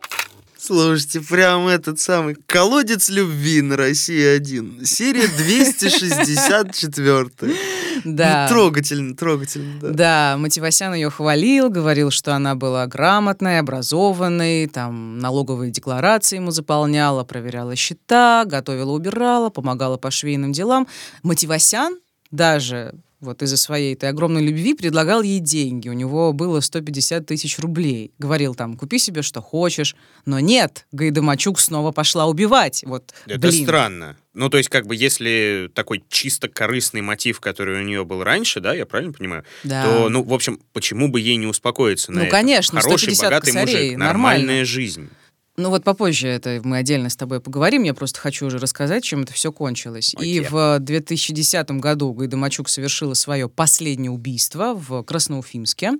Слушайте, 0.63 1.21
прям 1.21 1.67
этот 1.67 1.99
самый 1.99 2.35
колодец 2.45 3.09
любви 3.09 3.63
на 3.63 3.77
России 3.77 4.23
1. 4.23 4.85
Серия 4.85 5.27
264. 5.27 7.55
Да. 8.03 8.47
Ну, 8.49 8.55
трогательно, 8.55 9.15
трогательно, 9.15 9.79
да. 9.79 9.89
Да, 9.89 10.35
Мативасян 10.39 10.95
ее 10.95 11.11
хвалил, 11.11 11.69
говорил, 11.69 12.09
что 12.09 12.33
она 12.33 12.55
была 12.55 12.87
грамотной, 12.87 13.59
образованной, 13.59 14.65
там 14.67 15.19
налоговые 15.19 15.69
декларации 15.71 16.37
ему 16.37 16.49
заполняла, 16.49 17.23
проверяла 17.23 17.75
счета, 17.75 18.43
готовила, 18.45 18.91
убирала, 18.91 19.51
помогала 19.51 19.97
по 19.97 20.09
швейным 20.09 20.51
делам. 20.51 20.87
Мативасян 21.21 21.99
даже 22.31 22.95
вот 23.21 23.41
из-за 23.43 23.55
своей 23.57 23.93
этой 23.93 24.09
огромной 24.09 24.43
любви 24.43 24.73
предлагал 24.73 25.21
ей 25.21 25.39
деньги. 25.39 25.87
У 25.89 25.93
него 25.93 26.33
было 26.33 26.59
150 26.59 27.25
тысяч 27.25 27.59
рублей. 27.59 28.11
Говорил 28.17 28.55
там, 28.55 28.75
купи 28.75 28.97
себе 28.97 29.21
что 29.21 29.41
хочешь. 29.41 29.95
Но 30.25 30.39
нет, 30.39 30.87
Гайдамачук 30.91 31.59
снова 31.59 31.91
пошла 31.91 32.25
убивать. 32.25 32.83
Вот, 32.85 33.13
Это 33.27 33.39
блин. 33.39 33.63
странно. 33.63 34.17
Ну, 34.33 34.49
то 34.49 34.57
есть, 34.57 34.69
как 34.69 34.87
бы, 34.87 34.95
если 34.95 35.69
такой 35.75 36.03
чисто 36.09 36.47
корыстный 36.47 37.01
мотив, 37.01 37.39
который 37.39 37.81
у 37.81 37.83
нее 37.83 38.05
был 38.05 38.23
раньше, 38.23 38.59
да, 38.61 38.73
я 38.73 38.85
правильно 38.85 39.13
понимаю, 39.13 39.43
Да. 39.63 39.83
то, 39.83 40.09
ну, 40.09 40.23
в 40.23 40.33
общем, 40.33 40.59
почему 40.73 41.09
бы 41.09 41.19
ей 41.19 41.35
не 41.35 41.47
успокоиться 41.47 42.11
на 42.11 42.19
Ну, 42.19 42.25
этом? 42.27 42.31
конечно, 42.39 42.79
Хороший, 42.81 43.13
150 43.13 43.23
богатый 43.25 43.45
косарей, 43.51 43.65
мужик, 43.65 43.97
нормально. 43.97 44.05
нормальная 44.07 44.65
жизнь. 44.65 45.09
Ну 45.57 45.69
вот 45.69 45.83
попозже 45.83 46.29
это 46.29 46.61
мы 46.63 46.77
отдельно 46.77 47.09
с 47.09 47.15
тобой 47.15 47.41
поговорим. 47.41 47.83
Я 47.83 47.93
просто 47.93 48.19
хочу 48.19 48.45
уже 48.45 48.57
рассказать, 48.57 49.03
чем 49.03 49.23
это 49.23 49.33
все 49.33 49.51
кончилось. 49.51 50.13
И 50.13 50.39
Окей. 50.39 50.47
в 50.49 50.79
2010 50.79 51.71
году 51.71 52.13
Гайдамачук 52.13 52.69
совершила 52.69 53.13
свое 53.15 53.49
последнее 53.49 54.11
убийство 54.11 54.73
в 54.73 55.03
Красноуфимске. 55.03 55.93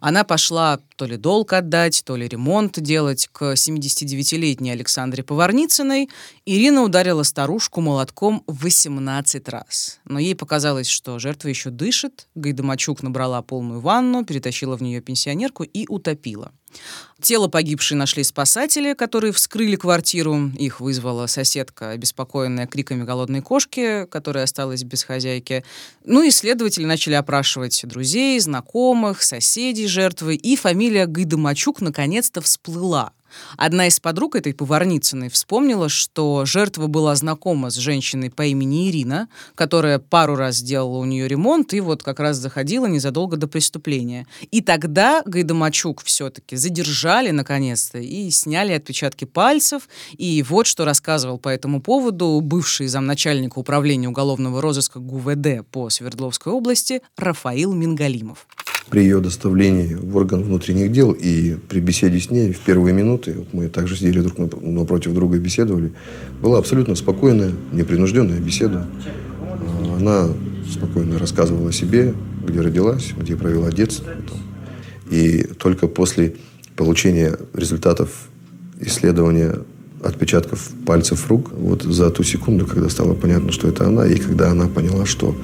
Она 0.00 0.24
пошла 0.24 0.80
то 0.96 1.06
ли 1.06 1.16
долг 1.16 1.52
отдать, 1.52 2.02
то 2.04 2.16
ли 2.16 2.26
ремонт 2.26 2.80
делать 2.80 3.28
к 3.30 3.52
79-летней 3.52 4.70
Александре 4.70 5.22
Поварницыной, 5.22 6.08
Ирина 6.46 6.82
ударила 6.82 7.22
старушку 7.22 7.80
молотком 7.80 8.42
18 8.46 9.48
раз. 9.48 10.00
Но 10.04 10.18
ей 10.18 10.34
показалось, 10.34 10.88
что 10.88 11.18
жертва 11.18 11.48
еще 11.48 11.70
дышит. 11.70 12.28
Гайдамачук 12.34 13.02
набрала 13.02 13.42
полную 13.42 13.80
ванну, 13.80 14.24
перетащила 14.24 14.76
в 14.76 14.82
нее 14.82 15.00
пенсионерку 15.00 15.62
и 15.62 15.86
утопила. 15.88 16.52
Тело 17.20 17.48
погибшей 17.48 17.96
нашли 17.96 18.22
спасатели, 18.22 18.92
которые 18.92 19.32
вскрыли 19.32 19.76
квартиру. 19.76 20.50
Их 20.58 20.80
вызвала 20.80 21.26
соседка, 21.26 21.90
обеспокоенная 21.90 22.66
криками 22.66 23.04
голодной 23.04 23.40
кошки, 23.40 24.06
которая 24.10 24.44
осталась 24.44 24.84
без 24.84 25.02
хозяйки. 25.02 25.64
Ну 26.04 26.22
и 26.22 26.30
следователи 26.30 26.84
начали 26.84 27.14
опрашивать 27.14 27.80
друзей, 27.84 28.38
знакомых, 28.40 29.22
соседей 29.22 29.86
жертвы, 29.86 30.34
и 30.34 30.56
фамилия 30.86 31.06
Гайдамачук 31.06 31.80
наконец-то 31.80 32.40
всплыла. 32.40 33.10
Одна 33.56 33.88
из 33.88 33.98
подруг 33.98 34.36
этой 34.36 34.54
Поварницыной 34.54 35.30
вспомнила, 35.30 35.88
что 35.88 36.46
жертва 36.46 36.86
была 36.86 37.16
знакома 37.16 37.70
с 37.70 37.74
женщиной 37.74 38.30
по 38.30 38.42
имени 38.42 38.88
Ирина, 38.88 39.28
которая 39.56 39.98
пару 39.98 40.36
раз 40.36 40.58
сделала 40.58 40.98
у 40.98 41.04
нее 41.04 41.26
ремонт 41.26 41.74
и 41.74 41.80
вот 41.80 42.04
как 42.04 42.20
раз 42.20 42.36
заходила 42.36 42.86
незадолго 42.86 43.36
до 43.36 43.48
преступления. 43.48 44.28
И 44.52 44.60
тогда 44.60 45.22
Гайдамачук 45.26 46.04
все-таки 46.04 46.54
задержали 46.54 47.32
наконец-то 47.32 47.98
и 47.98 48.30
сняли 48.30 48.72
отпечатки 48.72 49.24
пальцев. 49.24 49.88
И 50.16 50.44
вот 50.48 50.68
что 50.68 50.84
рассказывал 50.84 51.38
по 51.38 51.48
этому 51.48 51.82
поводу 51.82 52.40
бывший 52.40 52.86
замначальника 52.86 53.58
управления 53.58 54.08
уголовного 54.08 54.62
розыска 54.62 55.00
ГУВД 55.00 55.66
по 55.68 55.90
Свердловской 55.90 56.52
области 56.52 57.02
Рафаил 57.16 57.72
Мингалимов 57.72 58.46
при 58.90 59.00
ее 59.00 59.20
доставлении 59.20 59.94
в 59.94 60.16
орган 60.16 60.42
внутренних 60.42 60.92
дел 60.92 61.12
и 61.12 61.56
при 61.68 61.80
беседе 61.80 62.20
с 62.20 62.30
ней 62.30 62.52
в 62.52 62.60
первые 62.60 62.94
минуты, 62.94 63.34
вот 63.36 63.48
мы 63.52 63.68
также 63.68 63.96
сидели 63.96 64.20
друг 64.20 64.38
напротив 64.62 65.12
друга 65.12 65.36
и 65.36 65.40
беседовали, 65.40 65.92
была 66.40 66.58
абсолютно 66.58 66.94
спокойная, 66.94 67.52
непринужденная 67.72 68.38
беседа. 68.38 68.86
А, 69.40 69.96
она 69.98 70.28
спокойно 70.70 71.18
рассказывала 71.18 71.70
о 71.70 71.72
себе, 71.72 72.14
где 72.46 72.60
родилась, 72.60 73.12
где 73.18 73.36
провела 73.36 73.70
детство. 73.72 74.06
И 75.10 75.42
только 75.58 75.88
после 75.88 76.36
получения 76.76 77.36
результатов 77.54 78.28
исследования 78.80 79.56
отпечатков 80.02 80.70
пальцев 80.84 81.28
рук, 81.28 81.50
вот 81.52 81.82
за 81.82 82.10
ту 82.10 82.22
секунду, 82.22 82.66
когда 82.66 82.88
стало 82.88 83.14
понятно, 83.14 83.50
что 83.50 83.68
это 83.68 83.86
она, 83.86 84.06
и 84.06 84.16
когда 84.16 84.50
она 84.50 84.68
поняла, 84.68 85.06
что, 85.06 85.34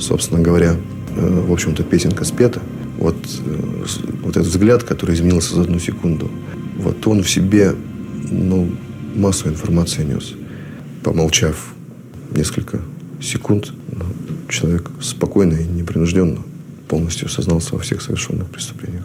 собственно 0.00 0.40
говоря, 0.40 0.76
э, 1.16 1.40
в 1.46 1.52
общем-то, 1.52 1.82
песенка 1.84 2.24
спета, 2.24 2.60
вот, 2.98 3.16
э, 3.16 3.84
вот 4.22 4.36
этот 4.36 4.48
взгляд, 4.48 4.82
который 4.82 5.14
изменился 5.14 5.54
за 5.54 5.62
одну 5.62 5.78
секунду, 5.78 6.30
вот 6.76 7.06
он 7.06 7.22
в 7.22 7.30
себе 7.30 7.74
ну, 8.30 8.70
массу 9.14 9.48
информации 9.48 10.04
нес. 10.04 10.34
Помолчав 11.02 11.74
несколько 12.30 12.82
секунд, 13.20 13.72
ну, 13.92 14.04
человек 14.48 14.90
спокойно 15.00 15.54
и 15.54 15.64
непринужденно 15.64 16.42
полностью 16.88 17.28
сознался 17.28 17.74
во 17.74 17.80
всех 17.80 18.02
совершенных 18.02 18.50
преступлениях. 18.50 19.04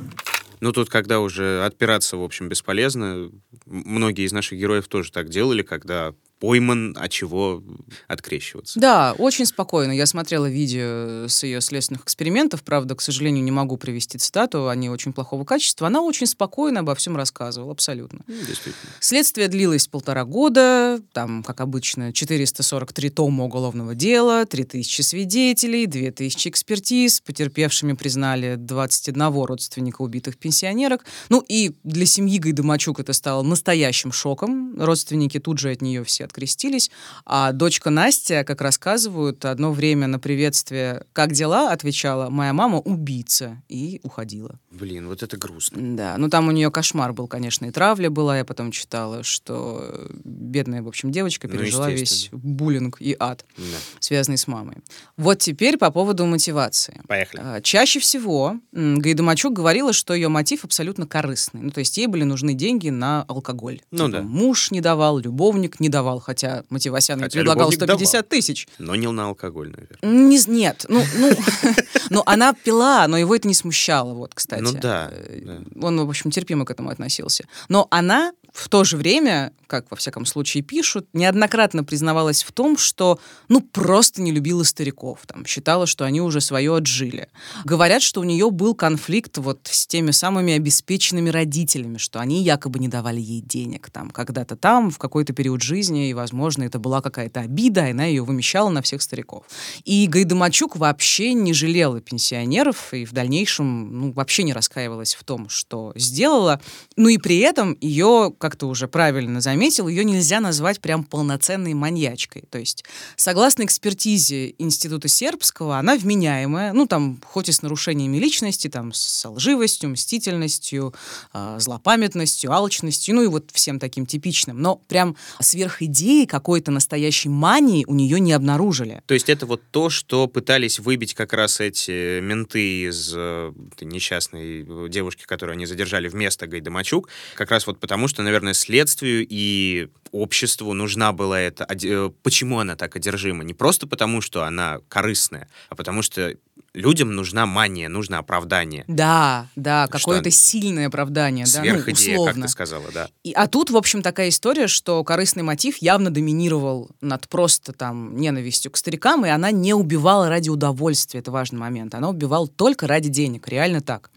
Ну, 0.59 0.71
тут, 0.71 0.89
когда 0.89 1.19
уже 1.19 1.63
отпираться, 1.65 2.15
в 2.15 2.23
общем, 2.23 2.47
бесполезно, 2.47 3.29
многие 3.65 4.25
из 4.25 4.31
наших 4.31 4.57
героев 4.57 4.87
тоже 4.87 5.11
так 5.11 5.29
делали, 5.29 5.61
когда 5.61 6.13
пойман, 6.43 6.93
а 6.99 7.07
чего 7.07 7.63
открещиваться. 8.09 8.77
Да, 8.77 9.15
очень 9.17 9.45
спокойно. 9.45 9.93
Я 9.93 10.05
смотрела 10.05 10.45
видео 10.45 11.29
с 11.29 11.41
ее 11.43 11.61
следственных 11.61 12.03
экспериментов, 12.03 12.63
правда, 12.63 12.95
к 12.95 13.01
сожалению, 13.01 13.45
не 13.45 13.51
могу 13.51 13.77
привести 13.77 14.17
цитату, 14.17 14.67
они 14.67 14.89
очень 14.89 15.13
плохого 15.13 15.45
качества. 15.45 15.87
Она 15.87 16.01
очень 16.01 16.27
спокойно 16.27 16.81
обо 16.81 16.95
всем 16.95 17.15
рассказывала, 17.15 17.71
абсолютно. 17.71 18.25
Ну, 18.27 18.35
действительно. 18.45 18.91
Следствие 18.99 19.47
длилось 19.47 19.87
полтора 19.87 20.25
года, 20.25 20.99
там, 21.13 21.43
как 21.43 21.61
обычно, 21.61 22.11
443 22.11 23.09
тома 23.11 23.45
уголовного 23.45 23.95
дела, 23.95 24.45
3000 24.45 24.99
свидетелей, 25.01 25.85
2000 25.85 26.49
экспертиз, 26.49 27.21
потерпевшими 27.21 27.93
признали 27.93 28.55
21 28.55 29.45
родственника 29.45 30.01
убитых 30.01 30.37
пенсионерок. 30.37 31.05
Ну 31.29 31.41
и 31.47 31.71
для 31.85 32.05
семьи 32.05 32.37
Гайдамачук 32.37 32.99
это 32.99 33.13
стало 33.13 33.43
настоящим 33.43 34.11
шоком. 34.11 34.77
Родственники 34.77 35.39
тут 35.39 35.59
же 35.59 35.71
от 35.71 35.81
нее 35.81 36.03
все 36.03 36.25
открестились. 36.33 36.89
А 37.25 37.51
дочка 37.51 37.91
Настя, 37.91 38.43
как 38.43 38.61
рассказывают, 38.61 39.45
одно 39.45 39.71
время 39.71 40.07
на 40.07 40.17
приветствие 40.17 41.05
«Как 41.13 41.31
дела?» 41.31 41.71
отвечала 41.71 42.29
«Моя 42.29 42.53
мама 42.53 42.79
убийца» 42.79 43.61
и 43.69 43.99
уходила. 44.03 44.59
Блин, 44.71 45.07
вот 45.07 45.21
это 45.21 45.37
грустно. 45.37 45.95
Да, 45.95 46.17
ну 46.17 46.29
там 46.29 46.47
у 46.47 46.51
нее 46.51 46.71
кошмар 46.71 47.13
был, 47.13 47.27
конечно, 47.27 47.65
и 47.65 47.71
травля 47.71 48.09
была. 48.09 48.39
Я 48.39 48.45
потом 48.45 48.71
читала, 48.71 49.21
что 49.21 50.09
бедная, 50.23 50.81
в 50.81 50.87
общем, 50.87 51.11
девочка 51.11 51.47
ну, 51.47 51.53
пережила 51.53 51.87
ну, 51.87 51.93
весь 51.93 52.29
буллинг 52.31 52.99
и 52.99 53.15
ад, 53.19 53.45
да. 53.57 53.63
связанный 53.99 54.39
с 54.39 54.47
мамой. 54.47 54.77
Вот 55.17 55.37
теперь 55.37 55.77
по 55.77 55.91
поводу 55.91 56.25
мотивации. 56.25 57.01
Поехали. 57.07 57.41
А, 57.43 57.61
чаще 57.61 57.99
всего 57.99 58.57
Гайдамачук 58.71 59.53
говорила, 59.53 59.93
что 59.93 60.15
ее 60.15 60.29
мотив 60.29 60.65
абсолютно 60.65 61.05
корыстный. 61.05 61.61
Ну, 61.61 61.69
то 61.69 61.79
есть 61.79 61.95
ей 61.97 62.07
были 62.07 62.23
нужны 62.23 62.55
деньги 62.55 62.89
на 62.89 63.23
алкоголь. 63.23 63.81
Ну 63.91 64.07
типа, 64.07 64.17
да. 64.17 64.21
Муж 64.23 64.71
не 64.71 64.81
давал, 64.81 65.19
любовник 65.19 65.79
не 65.79 65.89
давал, 65.89 66.19
хотя 66.23 66.63
Мативасян 66.69 67.19
хотя 67.19 67.37
предлагал 67.37 67.71
150 67.71 68.27
тысяч. 68.27 68.67
Но 68.79 68.95
не 68.95 69.09
на 69.11 69.27
алкоголь, 69.27 69.71
наверное. 69.71 70.27
Не, 70.29 70.39
нет, 70.47 70.85
ну, 70.89 71.03
ну, 71.17 71.31
ну, 72.09 72.23
она 72.25 72.53
пила, 72.53 73.07
но 73.07 73.17
его 73.17 73.35
это 73.35 73.47
не 73.47 73.53
смущало, 73.53 74.13
вот, 74.13 74.33
кстати. 74.33 74.61
Ну 74.61 74.71
да, 74.73 75.09
э, 75.11 75.41
да. 75.43 75.61
Он, 75.81 76.05
в 76.05 76.09
общем, 76.09 76.31
терпимо 76.31 76.65
к 76.65 76.71
этому 76.71 76.89
относился. 76.89 77.45
Но 77.69 77.87
она 77.91 78.33
в 78.53 78.69
то 78.69 78.83
же 78.83 78.97
время, 78.97 79.51
как 79.65 79.89
во 79.89 79.97
всяком 79.97 80.25
случае 80.25 80.61
пишут, 80.61 81.07
неоднократно 81.13 81.83
признавалась 81.83 82.43
в 82.43 82.51
том, 82.51 82.77
что 82.77 83.19
ну 83.49 83.61
просто 83.61 84.21
не 84.21 84.31
любила 84.31 84.63
стариков, 84.63 85.21
там, 85.25 85.45
считала, 85.45 85.87
что 85.87 86.05
они 86.05 86.21
уже 86.21 86.39
свое 86.39 86.75
отжили. 86.75 87.29
Говорят, 87.65 88.03
что 88.03 88.21
у 88.21 88.23
нее 88.23 88.51
был 88.51 88.75
конфликт 88.75 89.39
вот 89.39 89.67
с 89.71 89.87
теми 89.87 90.11
самыми 90.11 90.53
обеспеченными 90.53 91.29
родителями, 91.29 91.97
что 91.97 92.19
они 92.19 92.43
якобы 92.43 92.77
не 92.77 92.87
давали 92.87 93.19
ей 93.19 93.41
денег 93.41 93.89
там 93.89 94.11
когда-то 94.11 94.55
там, 94.55 94.91
в 94.91 94.99
какой-то 94.99 95.33
период 95.33 95.63
жизни, 95.63 96.09
и, 96.09 96.13
возможно, 96.13 96.63
это 96.63 96.77
была 96.77 97.01
какая-то 97.01 97.39
обида, 97.39 97.87
и 97.87 97.91
она 97.91 98.05
ее 98.05 98.23
вымещала 98.23 98.69
на 98.69 98.83
всех 98.83 99.01
стариков. 99.01 99.45
И 99.83 100.05
Гайдамачук 100.07 100.75
вообще 100.75 101.33
не 101.33 101.53
жалела 101.53 102.01
пенсионеров, 102.01 102.93
и 102.93 103.03
в 103.05 103.13
дальнейшем 103.13 103.99
ну, 103.99 104.11
вообще 104.11 104.43
не 104.43 104.53
раскаивалась 104.53 105.15
в 105.15 105.23
том, 105.23 105.49
что 105.49 105.91
сделала. 105.95 106.61
Ну 106.95 107.09
и 107.09 107.17
при 107.17 107.39
этом 107.39 107.75
ее 107.81 108.31
как 108.43 108.57
ты 108.57 108.65
уже 108.65 108.89
правильно 108.89 109.39
заметил, 109.39 109.87
ее 109.87 110.03
нельзя 110.03 110.41
назвать 110.41 110.81
прям 110.81 111.05
полноценной 111.05 111.73
маньячкой. 111.73 112.43
То 112.49 112.57
есть, 112.57 112.83
согласно 113.15 113.63
экспертизе 113.63 114.53
Института 114.57 115.07
Сербского, 115.07 115.77
она 115.77 115.95
вменяемая, 115.95 116.73
ну, 116.73 116.85
там, 116.85 117.21
хоть 117.23 117.47
и 117.47 117.53
с 117.53 117.61
нарушениями 117.61 118.17
личности, 118.17 118.67
там, 118.67 118.91
с 118.91 119.29
лживостью, 119.29 119.91
мстительностью, 119.91 120.93
э, 121.33 121.55
злопамятностью, 121.57 122.51
алчностью, 122.51 123.15
ну 123.15 123.23
и 123.23 123.27
вот 123.27 123.49
всем 123.53 123.79
таким 123.79 124.05
типичным. 124.05 124.61
Но 124.61 124.75
прям 124.75 125.15
сверх 125.39 125.81
идеи 125.81 126.25
какой-то 126.25 126.69
настоящей 126.69 127.29
мании 127.29 127.85
у 127.87 127.93
нее 127.93 128.19
не 128.19 128.33
обнаружили. 128.33 129.03
То 129.05 129.13
есть 129.13 129.29
это 129.29 129.45
вот 129.45 129.61
то, 129.71 129.89
что 129.89 130.27
пытались 130.27 130.79
выбить 130.79 131.13
как 131.13 131.31
раз 131.31 131.61
эти 131.61 132.19
менты 132.19 132.89
из 132.89 133.13
э, 133.15 133.53
несчастной 133.79 134.89
девушки, 134.89 135.23
которую 135.23 135.53
они 135.53 135.65
задержали 135.65 136.09
вместо 136.09 136.45
Гайдамачук, 136.45 137.07
как 137.35 137.49
раз 137.49 137.65
вот 137.67 137.79
потому, 137.79 138.09
что, 138.09 138.21
наверное, 138.21 138.32
следствию 138.53 139.25
и 139.27 139.89
обществу 140.13 140.73
нужна 140.73 141.11
была 141.11 141.39
эта... 141.39 141.67
Э, 141.69 142.09
почему 142.21 142.59
она 142.59 142.75
так 142.75 142.95
одержима? 142.95 143.43
Не 143.43 143.53
просто 143.53 143.87
потому, 143.87 144.21
что 144.21 144.43
она 144.43 144.79
корыстная, 144.87 145.49
а 145.69 145.75
потому 145.75 146.01
что 146.01 146.35
людям 146.73 147.15
нужна 147.15 147.45
мания, 147.45 147.89
нужно 147.89 148.19
оправдание. 148.19 148.83
Да, 148.87 149.47
да, 149.55 149.87
какое-то 149.87 150.31
сильное 150.31 150.87
оправдание. 150.87 151.45
Сверхидея, 151.45 152.17
да, 152.17 152.19
ну, 152.19 152.25
как 152.25 152.35
ты 152.35 152.47
сказала, 152.47 152.85
да. 152.93 153.09
И, 153.23 153.31
а 153.33 153.47
тут, 153.47 153.69
в 153.69 153.77
общем, 153.77 154.01
такая 154.01 154.29
история, 154.29 154.67
что 154.67 155.03
корыстный 155.03 155.43
мотив 155.43 155.77
явно 155.77 156.09
доминировал 156.09 156.89
над 157.01 157.27
просто 157.27 157.73
там 157.73 158.15
ненавистью 158.15 158.71
к 158.71 158.77
старикам, 158.77 159.25
и 159.25 159.29
она 159.29 159.51
не 159.51 159.73
убивала 159.73 160.29
ради 160.29 160.49
удовольствия, 160.49 161.19
это 161.19 161.31
важный 161.31 161.59
момент. 161.59 161.93
Она 161.95 162.09
убивала 162.09 162.47
только 162.47 162.87
ради 162.87 163.09
денег, 163.09 163.47
реально 163.47 163.81
так. 163.81 164.09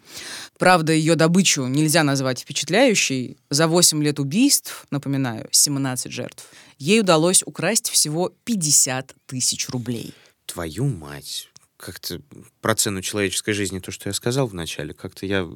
Правда, 0.59 0.93
ее 0.93 1.17
добычу 1.17 1.67
нельзя 1.67 2.03
назвать 2.03 2.41
впечатляющей. 2.41 3.37
За 3.51 3.69
8 3.69 4.03
лет 4.03 4.19
убийств, 4.19 4.87
напоминаю, 4.91 5.49
17 5.51 5.86
жертв, 5.95 6.49
ей 6.79 7.01
удалось 7.01 7.43
украсть 7.47 7.89
всего 7.91 8.33
50 8.45 9.15
тысяч 9.27 9.69
рублей. 9.69 10.13
Твою 10.47 10.87
мать 10.87 11.49
как-то 11.77 12.21
про 12.61 12.75
цену 12.75 13.03
человеческой 13.03 13.53
жизни, 13.53 13.79
то, 13.79 13.91
что 13.91 14.09
я 14.09 14.15
сказал 14.15 14.47
вначале, 14.47 14.95
как-то 14.95 15.27
я 15.27 15.47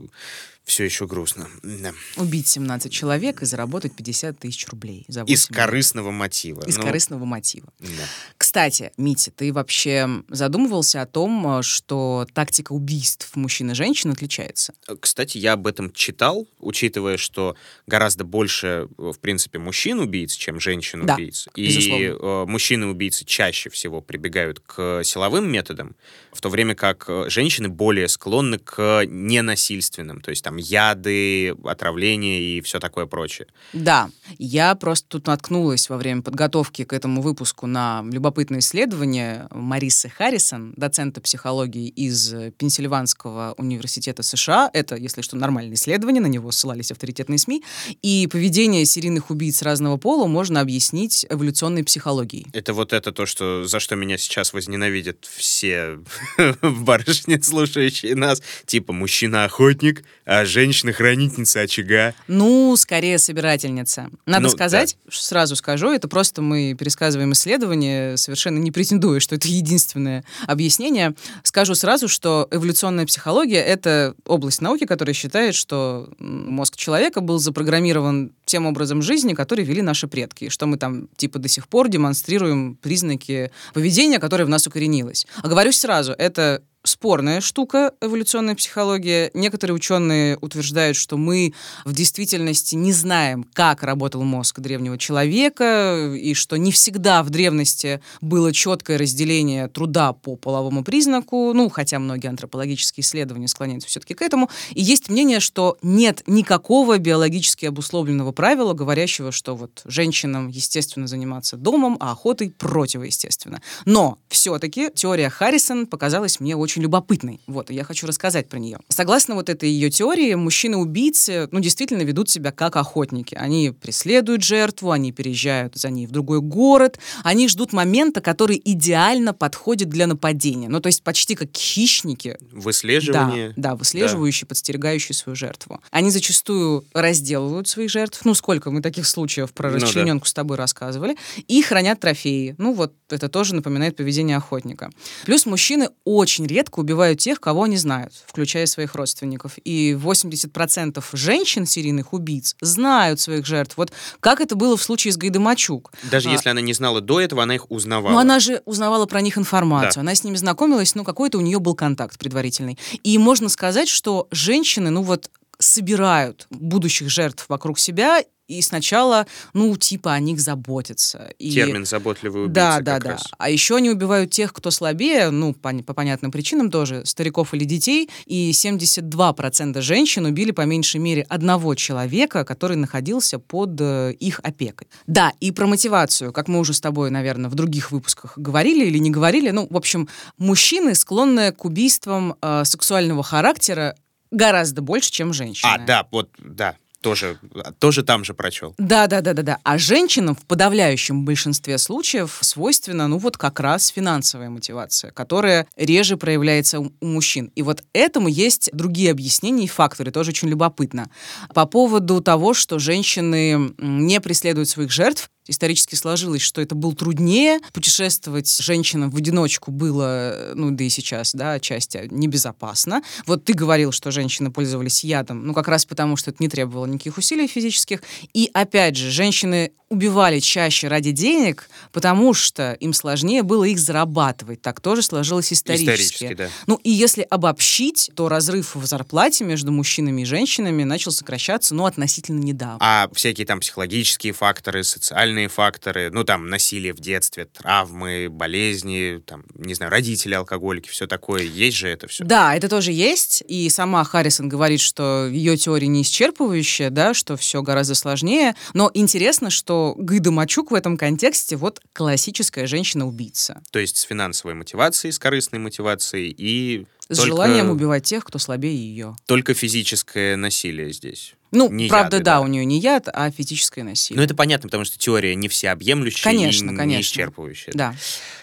все 0.71 0.85
еще 0.85 1.07
грустно. 1.07 1.49
Да. 1.65 1.93
Убить 2.17 2.47
17 2.47 2.93
человек 2.93 3.43
и 3.43 3.45
заработать 3.47 3.95
50 3.97 4.39
тысяч 4.39 4.69
рублей. 4.69 5.05
За 5.09 5.23
Из 5.23 5.47
8 5.49 5.55
лет. 5.55 5.57
корыстного 5.65 6.11
мотива. 6.13 6.63
Из 6.65 6.77
Ну, 6.77 6.83
корыстного 6.85 7.25
мотива. 7.25 7.73
да. 7.81 7.89
Кстати, 8.37 8.93
Митя, 8.97 9.33
ты 9.33 9.53
вообще 9.53 10.09
задумывался 10.29 11.03
о 11.03 11.07
том, 11.07 11.59
э, 11.59 11.63
что 11.63 12.25
тактика 12.33 12.73
убийств 12.73 13.35
мужчин 13.35 13.73
и 13.73 13.75
женщин 13.75 14.11
отличается? 14.13 14.73
Кстати, 15.01 15.39
я 15.39 15.55
об 15.55 15.67
этом 15.67 15.93
читал, 15.93 16.47
учитывая, 16.61 17.17
что 17.17 17.57
гораздо 17.89 18.23
больше, 18.25 18.87
э, 18.97 19.11
в 19.13 19.19
принципе, 19.19 19.59
мужчин-убийц, 19.59 20.35
чем 20.35 20.61
женщин-убийц. 20.61 21.47
Да, 21.47 21.53
и 21.61 21.67
безусловно. 21.67 22.05
э, 22.05 22.47
мужчины-убийцы 22.47 23.25
чаще 23.25 23.71
всего 23.71 24.01
прибегают 24.01 24.61
к 24.61 25.03
силовым 25.03 25.51
методам, 25.51 25.97
в 26.33 26.41
то 26.41 26.49
время 26.49 26.77
как 26.77 27.07
э, 27.09 27.25
женщины 27.29 27.69
более 27.69 28.07
склонны 28.09 28.59
к 28.59 29.05
ненасильственным, 29.07 30.21
то 30.21 30.31
есть 30.31 30.45
там 30.45 30.60
яды, 30.61 31.51
отравления 31.65 32.41
и 32.41 32.61
все 32.61 32.79
такое 32.79 33.07
прочее. 33.07 33.47
Да, 33.73 34.11
я 34.39 34.75
просто 34.75 35.09
тут 35.09 35.27
наткнулась 35.27 35.89
во 35.89 35.97
время 35.97 36.23
подготовки 36.23 36.85
к 36.85 36.93
этому 36.93 37.23
выпуску 37.23 37.67
на 37.67 38.05
любопытное 38.11 38.61
исследование 38.61 39.49
Марисы 39.51 40.09
Харрисон, 40.09 40.75
доцента 40.77 41.21
психологии 41.21 41.89
из 41.89 42.33
Пенсильванского 42.59 43.55
университета 43.57 44.23
США. 44.23 44.71
Это, 44.73 44.97
если 44.97 45.23
что, 45.23 45.37
нормальное 45.37 45.75
исследование, 45.75 46.23
на 46.23 46.27
него 46.27 46.51
ссылались 46.51 46.93
авторитетные 46.93 47.39
СМИ. 47.39 47.63
И 48.03 48.29
поведение 48.31 48.85
серийных 48.85 49.31
убийц 49.31 49.63
разного 49.63 49.97
пола 49.97 50.27
можно 50.27 50.61
объяснить 50.61 51.27
эволюционной 51.29 51.85
психологией. 51.85 52.47
Это 52.53 52.73
вот 52.73 52.93
это 52.93 53.13
то, 53.13 53.27
что, 53.27 53.65
за 53.65 53.81
что 53.81 53.97
меня 53.97 54.19
сейчас 54.19 54.53
возненавидят 54.53 55.25
все 55.25 55.99
барышни, 56.63 57.39
слушающие 57.41 58.15
нас. 58.15 58.43
Типа 58.67 58.93
мужчина-охотник, 58.93 60.05
а 60.25 60.45
женщина-хранительница 60.51 61.61
очага. 61.61 62.15
Ну, 62.29 62.77
скорее 62.77 63.19
собирательница. 63.19 64.11
Надо 64.27 64.45
Ну, 64.45 64.49
сказать, 64.51 64.97
сразу 65.09 65.57
скажу, 65.57 65.91
это 65.91 66.09
просто 66.09 66.43
мы 66.43 66.75
пересказываем 66.79 67.33
исследование, 67.33 68.17
совершенно 68.17 68.59
не 68.59 68.71
претендуя, 68.71 69.21
что 69.21 69.37
это 69.37 69.49
единственное 69.49 70.25
объяснение. 70.47 71.15
Скажу 71.43 71.75
сразу, 71.75 72.09
что 72.09 72.49
эволюционная 72.51 73.07
психология— 73.07 73.63
это 73.65 74.15
область 74.27 74.61
науки, 74.61 74.85
которая 74.85 75.15
считает, 75.15 75.55
что 75.55 76.11
мозг 76.19 76.77
человека 76.77 77.21
был 77.21 77.39
запрограммирован 77.39 78.33
тем 78.45 78.67
образом 78.67 79.03
жизни, 79.03 79.35
который 79.35 79.65
вели 79.65 79.83
наши 79.83 80.09
предки, 80.09 80.45
и 80.45 80.49
что 80.49 80.67
мы 80.67 80.77
там 80.77 81.09
типа 81.17 81.39
до 81.39 81.49
сих 81.49 81.69
пор 81.69 81.89
демонстрируем 81.89 82.77
признаки 82.77 83.53
поведения, 83.73 84.19
которое 84.19 84.45
в 84.45 84.49
нас 84.49 84.67
укоренилось. 84.67 85.27
Оговорюсь 85.43 85.79
сразу, 85.79 86.13
это 86.13 86.63
спорная 86.91 87.41
штука, 87.41 87.93
эволюционная 88.01 88.57
психология. 88.57 89.31
Некоторые 89.33 89.77
ученые 89.77 90.37
утверждают, 90.41 90.97
что 90.97 91.17
мы 91.17 91.55
в 91.85 91.93
действительности 91.93 92.75
не 92.75 92.93
знаем, 92.93 93.47
как 93.53 93.85
работал 93.85 94.23
мозг 94.25 94.59
древнего 94.59 94.99
человека, 94.99 96.13
и 96.15 96.35
что 96.35 96.57
не 96.57 96.73
всегда 96.73 97.23
в 97.23 97.31
древности 97.31 98.01
было 98.21 98.53
четкое 98.53 98.99
разделение 98.99 99.69
труда 99.69 100.13
по 100.13 100.35
половому 100.35 100.83
признаку, 100.83 101.53
ну, 101.55 101.71
хотя 101.71 102.01
многие 102.01 102.29
антропологические 102.29 103.03
исследования 103.03 103.47
склоняются 103.47 103.89
все-таки 103.89 104.15
к 104.15 104.23
этому. 104.23 104.51
И 104.75 104.83
есть 104.83 105.09
мнение, 105.09 105.39
что 105.39 105.79
нет 105.83 106.25
никакого 106.27 106.99
биологически 106.99 107.67
обусловленного 107.67 108.33
правила, 108.33 108.73
говорящего, 108.73 109.31
что 109.31 109.55
вот 109.55 109.83
женщинам, 109.85 110.49
естественно, 110.49 111.07
заниматься 111.07 111.57
домом, 111.57 111.97
а 112.01 112.11
охотой 112.11 112.51
противоестественно. 112.51 113.63
Но 113.85 114.19
все-таки 114.29 114.91
теория 114.93 115.31
Харрисон 115.31 115.87
показалась 115.87 116.41
мне 116.41 116.57
очень 116.57 116.80
любопытной. 116.81 117.41
Вот, 117.47 117.71
и 117.71 117.75
я 117.75 117.85
хочу 117.85 118.07
рассказать 118.07 118.49
про 118.49 118.59
нее. 118.59 118.79
Согласно 118.89 119.35
вот 119.35 119.49
этой 119.49 119.69
ее 119.71 119.91
теории, 119.91 120.35
мужчины-убийцы, 120.35 121.49
ну, 121.51 121.61
действительно 121.61 122.03
ведут 122.03 122.31
себя 122.31 122.53
как 122.53 122.77
охотники. 122.77 123.35
Они 123.35 123.71
преследуют 123.71 124.43
жертву, 124.43 124.91
они 124.91 125.13
переезжают 125.13 125.77
за 125.77 125.91
ней 125.91 126.07
в 126.07 126.11
другой 126.11 126.41
город, 126.41 126.99
они 127.25 127.49
ждут 127.49 127.73
момента, 127.73 128.21
который 128.21 128.61
идеально 128.65 129.35
подходит 129.35 129.89
для 129.89 130.07
нападения. 130.07 130.69
Ну, 130.69 130.81
то 130.81 130.87
есть 130.87 131.03
почти 131.03 131.35
как 131.35 131.51
хищники, 131.57 132.39
Выслеживание. 132.53 133.49
да, 133.57 133.71
да, 133.71 133.77
выслеживающие, 133.77 134.47
подстерегающие 134.47 135.15
свою 135.15 135.37
жертву. 135.37 135.81
Они 135.91 136.11
зачастую 136.11 136.85
разделывают 136.95 137.69
своих 137.69 137.91
жертв. 137.91 138.21
Ну, 138.25 138.35
сколько 138.35 138.71
мы 138.71 138.81
таких 138.83 139.07
случаев 139.07 139.53
про 139.53 139.71
Ну 139.71 139.79
да. 139.79 139.87
расчлененку 139.87 140.27
с 140.27 140.33
тобой 140.33 140.57
рассказывали. 140.57 141.17
И 141.49 141.63
хранят 141.63 142.01
трофеи. 142.01 142.55
Ну, 142.59 142.73
вот 142.73 142.95
это 143.09 143.29
тоже 143.29 143.55
напоминает 143.55 143.97
поведение 143.97 144.37
охотника. 144.37 144.91
Плюс 145.25 145.47
мужчины 145.47 145.89
очень 146.05 146.47
редко 146.47 146.70
убивают 146.79 147.19
тех, 147.19 147.41
кого 147.41 147.65
они 147.65 147.77
знают, 147.77 148.13
включая 148.27 148.67
своих 148.67 148.95
родственников. 148.95 149.55
И 149.65 149.93
80% 149.93 151.03
женщин, 151.13 151.67
серийных 151.67 152.13
убийц, 152.13 152.57
знают 152.61 153.21
своих 153.21 153.47
жертв. 153.47 153.77
Вот 153.77 153.93
как 154.21 154.41
это 154.41 154.57
было 154.57 154.77
в 154.77 154.83
случае 154.83 155.13
с 155.13 155.17
Гайдамачук. 155.17 155.93
Даже 156.11 156.29
А, 156.29 156.33
если 156.33 156.49
она 156.49 156.61
не 156.61 156.73
знала 156.73 157.01
до 157.01 157.21
этого, 157.21 157.43
она 157.43 157.55
их 157.55 157.71
узнавала. 157.71 158.13
ну, 158.13 158.19
она 158.19 158.39
же 158.41 158.63
узнавала 158.65 159.07
про 159.07 159.21
них 159.21 159.39
информацию, 159.39 159.95
Да. 159.97 160.01
она 160.01 160.15
с 160.15 160.25
ними 160.25 160.37
знакомилась, 160.37 160.95
ну, 160.95 161.05
какой-то 161.05 161.39
у 161.39 161.41
нее 161.41 161.59
был 161.59 161.75
контакт 161.75 162.19
предварительный. 162.19 162.79
И 163.03 163.19
можно 163.19 163.49
сказать, 163.49 163.89
что 163.89 164.29
женщины, 164.31 164.91
ну, 164.91 165.03
вот, 165.03 165.31
собирают 165.59 166.47
будущих 166.51 167.11
жертв 167.11 167.45
вокруг 167.49 167.79
себя 167.79 168.23
и 168.51 168.63
сначала, 168.63 169.27
ну, 169.55 169.77
типа, 169.77 170.13
о 170.13 170.21
них 170.21 170.41
заботятся. 170.41 171.33
И... 171.39 171.53
Термин 171.53 171.87
«заботливый 171.87 172.45
убийца» 172.45 172.55
Да, 172.55 172.81
да, 172.81 172.99
да. 172.99 173.11
раз. 173.13 173.25
А 173.39 173.49
еще 173.49 173.77
они 173.77 173.91
убивают 173.91 174.31
тех, 174.31 174.53
кто 174.53 174.71
слабее, 174.71 175.31
ну, 175.31 175.55
по, 175.55 175.73
по 175.73 175.95
понятным 175.95 176.33
причинам 176.33 176.71
тоже, 176.71 177.07
стариков 177.07 177.55
или 177.55 177.65
детей. 177.65 178.11
И 178.27 178.51
72% 178.51 179.81
женщин 179.81 180.27
убили 180.27 180.51
по 180.51 180.63
меньшей 180.63 181.01
мере 181.01 181.23
одного 181.29 181.75
человека, 181.75 182.45
который 182.45 182.77
находился 182.77 183.39
под 183.39 183.81
э, 183.81 184.13
их 184.19 184.41
опекой. 184.43 184.89
Да, 185.07 185.33
и 185.41 185.53
про 185.53 185.67
мотивацию, 185.67 186.33
как 186.33 186.49
мы 186.49 186.59
уже 186.59 186.75
с 186.75 186.81
тобой, 186.81 187.11
наверное, 187.11 187.51
в 187.51 187.55
других 187.55 187.93
выпусках 187.93 188.37
говорили 188.37 188.85
или 188.85 188.99
не 188.99 189.11
говорили. 189.11 189.51
Ну, 189.51 189.69
в 189.71 189.77
общем, 189.77 190.09
мужчины 190.39 190.95
склонны 190.95 191.53
к 191.53 191.65
убийствам 191.65 192.35
э, 192.43 192.65
сексуального 192.65 193.23
характера 193.23 193.95
гораздо 194.31 194.83
больше, 194.83 195.11
чем 195.11 195.33
женщины. 195.33 195.71
А, 195.73 195.79
да, 195.79 196.07
вот, 196.11 196.31
да, 196.39 196.77
тоже, 197.01 197.39
тоже 197.79 198.03
там 198.03 198.25
же 198.25 198.35
прочел. 198.35 198.75
Да, 198.79 199.07
да, 199.07 199.21
да, 199.21 199.33
да, 199.33 199.43
да. 199.43 199.59
А 199.63 199.79
женщинам 199.79 200.35
в 200.35 200.45
подавляющем 200.47 201.25
большинстве 201.25 201.79
случаев 201.79 202.39
свойственна, 202.41 203.09
ну 203.09 203.19
вот 203.19 203.37
как 203.37 203.61
раз 203.61 203.89
финансовая 203.89 204.51
мотивация, 204.51 205.11
которая 205.11 205.67
реже 205.77 206.17
проявляется 206.17 206.81
у 206.81 206.93
мужчин. 207.01 207.51
И 207.55 207.63
вот 207.63 207.83
этому 207.93 208.29
есть 208.29 208.71
другие 208.73 209.11
объяснения 209.11 209.65
и 209.65 209.69
факторы, 209.69 210.11
тоже 210.11 210.31
очень 210.31 210.49
любопытно. 210.49 211.11
По 211.55 211.67
поводу 211.67 212.21
того, 212.21 212.55
что 212.55 212.79
женщины 212.79 213.73
не 213.79 214.21
преследуют 214.21 214.69
своих 214.69 214.91
жертв, 214.91 215.31
исторически 215.47 215.95
сложилось, 215.95 216.43
что 216.43 216.61
это 216.61 216.75
было 216.75 216.95
труднее. 216.95 217.59
Путешествовать 217.73 218.55
женщинам 218.61 219.11
в 219.11 219.17
одиночку 219.17 219.71
было, 219.71 220.33
э, 220.35 220.53
ну 220.55 220.71
да 220.71 220.85
и 220.85 220.89
сейчас, 220.89 221.35
да, 221.35 221.53
отчасти 221.53 222.09
небезопасно. 222.11 223.03
Вот 223.27 223.45
ты 223.45 223.53
говорил, 223.55 223.93
что 223.93 224.11
женщины 224.11 224.51
пользовались 224.51 225.05
ядом, 225.05 225.47
ну 225.47 225.55
как 225.55 225.69
раз 225.69 225.85
потому, 225.85 226.17
что 226.17 226.31
это 226.31 226.43
не 226.43 226.49
требовало 226.49 226.87
никаких 226.87 227.19
усилий 227.19 227.47
физических. 227.47 228.03
И 228.33 228.51
опять 228.53 228.97
же, 228.97 229.11
женщины 229.11 229.73
убивали 229.91 230.39
чаще 230.39 230.87
ради 230.87 231.11
денег, 231.11 231.69
потому 231.91 232.33
что 232.33 232.75
им 232.75 232.95
сложнее 232.95 233.43
было 233.43 233.65
их 233.65 233.81
зарабатывать. 233.81 234.63
Так 234.63 234.81
тоже 234.81 235.03
сложилось 235.03 235.53
исторически. 235.53 235.91
Исторически, 235.91 236.35
да. 236.35 236.49
Ну 236.69 236.77
и 236.85 236.91
если 236.91 237.27
обобщить, 237.29 238.11
то 238.15 238.29
разрыв 238.29 238.77
в 238.77 238.87
зарплате 238.87 239.45
между 239.45 239.73
мужчинами 239.73 240.23
и 240.23 240.25
женщинами 240.25 240.85
начал 240.85 241.11
сокращаться, 241.11 241.75
ну, 241.75 241.87
относительно 241.87 242.39
недавно. 242.39 242.79
А 242.81 243.09
всякие 243.13 243.47
там 243.47 243.59
психологические 243.59 244.33
факторы, 244.33 244.85
социальные 244.85 245.30
факторы, 245.49 246.11
ну 246.11 246.25
там 246.25 246.47
насилие 246.49 246.93
в 246.93 247.01
детстве, 247.01 247.45
травмы, 247.47 248.29
болезни, 248.31 249.23
там, 249.27 249.45
не 249.55 249.75
знаю, 249.75 249.91
родители 249.91 250.35
алкоголики, 250.35 250.89
все 250.89 251.07
такое, 251.07 251.43
есть 251.43 251.77
же 251.77 251.89
это 251.89 252.07
все. 252.09 252.25
Да, 252.25 252.55
это 252.55 252.69
тоже 252.69 252.93
есть. 252.93 253.43
И 253.49 253.69
сама 253.71 254.05
Харрисон 254.05 254.49
говорит, 254.49 254.81
что 254.81 255.27
ее 255.27 255.57
теория 255.57 255.87
не 255.87 256.03
исчерпывающая, 256.03 256.91
да, 256.91 257.15
что 257.15 257.37
все 257.37 257.63
гораздо 257.63 257.95
сложнее. 257.95 258.55
Но 258.75 258.91
интересно, 258.95 259.51
что 259.51 259.95
Гайда 259.97 260.31
Мачук 260.31 260.71
в 260.71 260.75
этом 260.75 260.97
контексте 260.97 261.57
вот 261.57 261.81
классическая 261.93 262.67
женщина-убийца. 262.67 263.63
То 263.71 263.79
есть 263.79 263.97
с 263.97 264.03
финансовой 264.03 264.55
мотивацией, 264.55 265.13
с 265.13 265.19
корыстной 265.19 265.59
мотивацией 265.61 266.35
и 266.37 266.87
С 267.09 267.17
только, 267.17 267.27
желанием 267.27 267.71
убивать 267.71 268.05
тех, 268.05 268.25
кто 268.25 268.39
слабее 268.39 268.77
ее. 268.77 269.17
только 269.27 269.55
физическое 269.55 270.37
насилие 270.37 270.93
здесь. 270.93 271.35
Ну, 271.53 271.71
Не 271.71 271.89
правда, 271.89 272.17
яды, 272.17 272.25
да, 272.25 272.35
да. 272.37 272.41
у 272.41 272.47
нее 272.47 272.65
не 272.65 272.79
яд, 272.79 273.09
а 273.13 273.31
физическое 273.31 273.83
насилие. 273.83 274.19
Ну, 274.19 274.25
это 274.25 274.35
понятно, 274.35 274.69
потому 274.69 274.85
что 274.85 274.99
теория 274.99 275.35
не 275.35 275.49
всеобъемлющая 275.49 276.23
Конечно, 276.25 276.69
и 276.69 276.73
не 276.73 276.77
конечно. 276.77 277.01
исчерпывающая. 277.21 277.73
Да. 277.75 277.95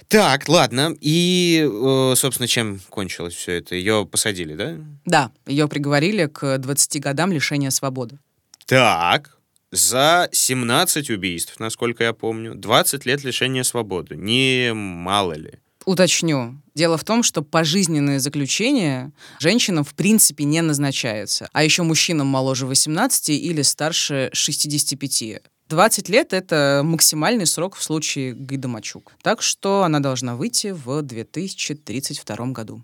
Так, 0.07 0.47
ладно. 0.49 0.95
И, 0.99 1.65
э, 1.69 2.13
собственно, 2.15 2.47
чем 2.47 2.79
кончилось 2.89 3.33
все 3.33 3.53
это? 3.53 3.75
Ее 3.75 4.05
посадили, 4.09 4.55
да? 4.55 4.77
Да, 5.05 5.31
ее 5.45 5.67
приговорили 5.67 6.25
к 6.25 6.57
20 6.57 7.01
годам 7.01 7.31
лишения 7.31 7.69
свободы. 7.69 8.19
Так, 8.65 9.37
за 9.71 10.29
17 10.31 11.09
убийств, 11.09 11.59
насколько 11.59 12.03
я 12.03 12.13
помню, 12.13 12.55
20 12.55 13.05
лет 13.05 13.23
лишения 13.23 13.63
свободы. 13.63 14.15
Не 14.15 14.71
мало 14.73 15.33
ли. 15.33 15.59
Уточню. 15.87 16.61
Дело 16.75 16.97
в 16.97 17.05
том, 17.05 17.23
что 17.23 17.41
пожизненное 17.41 18.19
заключение 18.19 19.13
женщинам 19.39 19.85
в 19.85 19.95
принципе 19.95 20.43
не 20.43 20.61
назначается, 20.61 21.47
а 21.53 21.63
еще 21.63 21.83
мужчинам 21.83 22.27
моложе 22.27 22.65
18 22.65 23.29
или 23.29 23.61
старше 23.61 24.29
65. 24.33 25.41
20 25.69 26.09
лет— 26.09 26.31
это 26.33 26.81
максимальный 26.83 27.45
срок 27.45 27.77
в 27.77 27.83
случае 27.83 28.33
Гайда 28.33 28.67
Мачук. 28.67 29.13
Так 29.23 29.41
что 29.41 29.83
она 29.83 30.01
должна 30.01 30.35
выйти 30.35 30.75
в 30.75 31.01
2032 31.03 32.35
году. 32.47 32.83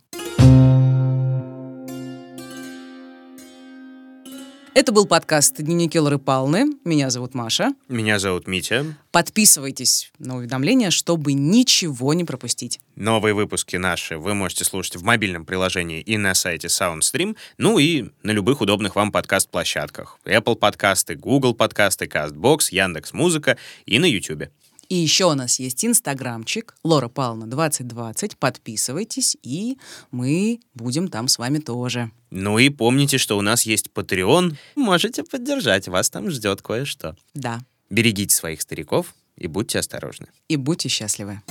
Это 4.75 4.91
был 4.91 5.05
подкаст 5.05 5.57
«Дневники 5.61 5.99
Лоры 5.99 6.17
Палны». 6.17 6.65
Меня 6.83 7.11
зовут 7.11 7.35
Маша. 7.35 7.75
Меня 7.89 8.17
зовут 8.17 8.47
Митя. 8.47 8.97
Подписывайтесь 9.11 10.11
на 10.17 10.35
уведомления, 10.35 10.89
чтобы 10.89 11.33
ничего 11.33 12.15
не 12.15 12.23
пропустить. 12.23 12.79
Новые 12.95 13.35
выпуски 13.35 13.75
наши 13.75 14.17
вы 14.17 14.33
можете 14.33 14.65
слушать 14.65 14.95
в 14.95 15.03
мобильном 15.03 15.45
приложении 15.45 16.01
и 16.01 16.17
на 16.17 16.33
сайте 16.33 16.69
SoundStream, 16.69 17.37
ну 17.59 17.77
и 17.77 18.05
на 18.23 18.31
любых 18.31 18.61
удобных 18.61 18.95
вам 18.95 19.11
подкаст-площадках. 19.11 20.17
Apple 20.25 20.55
подкасты, 20.55 21.13
Google 21.13 21.53
подкасты, 21.53 22.05
CastBox, 22.05 22.69
Яндекс 22.71 23.13
Музыка 23.13 23.57
и 23.85 23.99
на 23.99 24.05
YouTube. 24.05 24.49
И 24.89 24.95
еще 24.95 25.25
у 25.25 25.33
нас 25.33 25.59
есть 25.59 25.83
инстаграмчик 25.85 26.75
Лора 26.83 27.07
Павловна 27.07 27.47
2020. 27.47 28.37
Подписывайтесь, 28.37 29.37
и 29.43 29.77
мы 30.11 30.59
будем 30.73 31.07
там 31.07 31.27
с 31.27 31.37
вами 31.37 31.59
тоже. 31.59 32.11
Ну 32.31 32.59
и 32.59 32.69
помните, 32.69 33.17
что 33.17 33.37
у 33.37 33.41
нас 33.41 33.63
есть 33.63 33.89
Patreon. 33.93 34.55
Можете 34.75 35.23
поддержать, 35.23 35.87
вас 35.87 36.09
там 36.09 36.29
ждет 36.29 36.61
кое-что. 36.61 37.15
Да. 37.33 37.61
Берегите 37.89 38.35
своих 38.35 38.61
стариков 38.61 39.13
и 39.37 39.47
будьте 39.47 39.79
осторожны. 39.79 40.27
И 40.47 40.55
будьте 40.55 40.89
счастливы. 40.89 41.41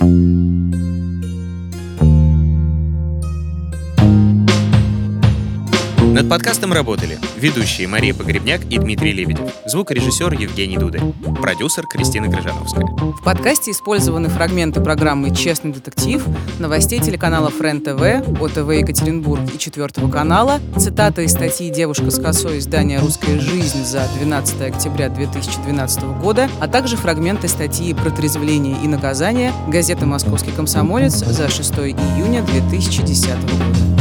Над 6.13 6.29
подкастом 6.29 6.75
работали 6.75 7.19
ведущие 7.39 7.89
Мария 7.89 8.13
Погребняк 8.13 8.61
и 8.69 8.77
Дмитрий 8.77 9.13
Лебедев, 9.13 9.51
звукорежиссер 9.65 10.35
Евгений 10.35 10.77
Дуды, 10.77 11.01
продюсер 11.41 11.87
Кристина 11.87 12.29
Грыжановская. 12.29 12.85
В 12.85 13.25
подкасте 13.25 13.71
использованы 13.71 14.29
фрагменты 14.29 14.83
программы 14.83 15.35
«Честный 15.35 15.73
детектив», 15.73 16.23
новостей 16.59 17.01
телеканала 17.01 17.49
Френ 17.49 17.81
ТВ, 17.81 18.43
ОТВ 18.43 18.71
Екатеринбург 18.73 19.41
и 19.55 19.59
Четвертого 19.59 20.11
канала, 20.11 20.61
цитаты 20.77 21.25
из 21.25 21.31
статьи 21.31 21.71
«Девушка 21.71 22.11
с 22.11 22.21
косой» 22.21 22.59
издания 22.59 23.01
«Русская 23.01 23.41
жизнь» 23.41 23.83
за 23.83 24.07
12 24.19 24.61
октября 24.61 25.09
2012 25.09 26.03
года, 26.21 26.51
а 26.61 26.69
также 26.69 26.99
фрагменты 26.99 27.49
статьи 27.49 27.95
«Протрезвление 27.95 28.77
и 28.85 28.87
наказание» 28.87 29.51
газеты 29.67 30.05
«Московский 30.05 30.53
комсомолец» 30.53 31.15
за 31.15 31.49
6 31.49 31.73
июня 31.73 32.43
2010 32.43 33.29
года. 33.45 33.92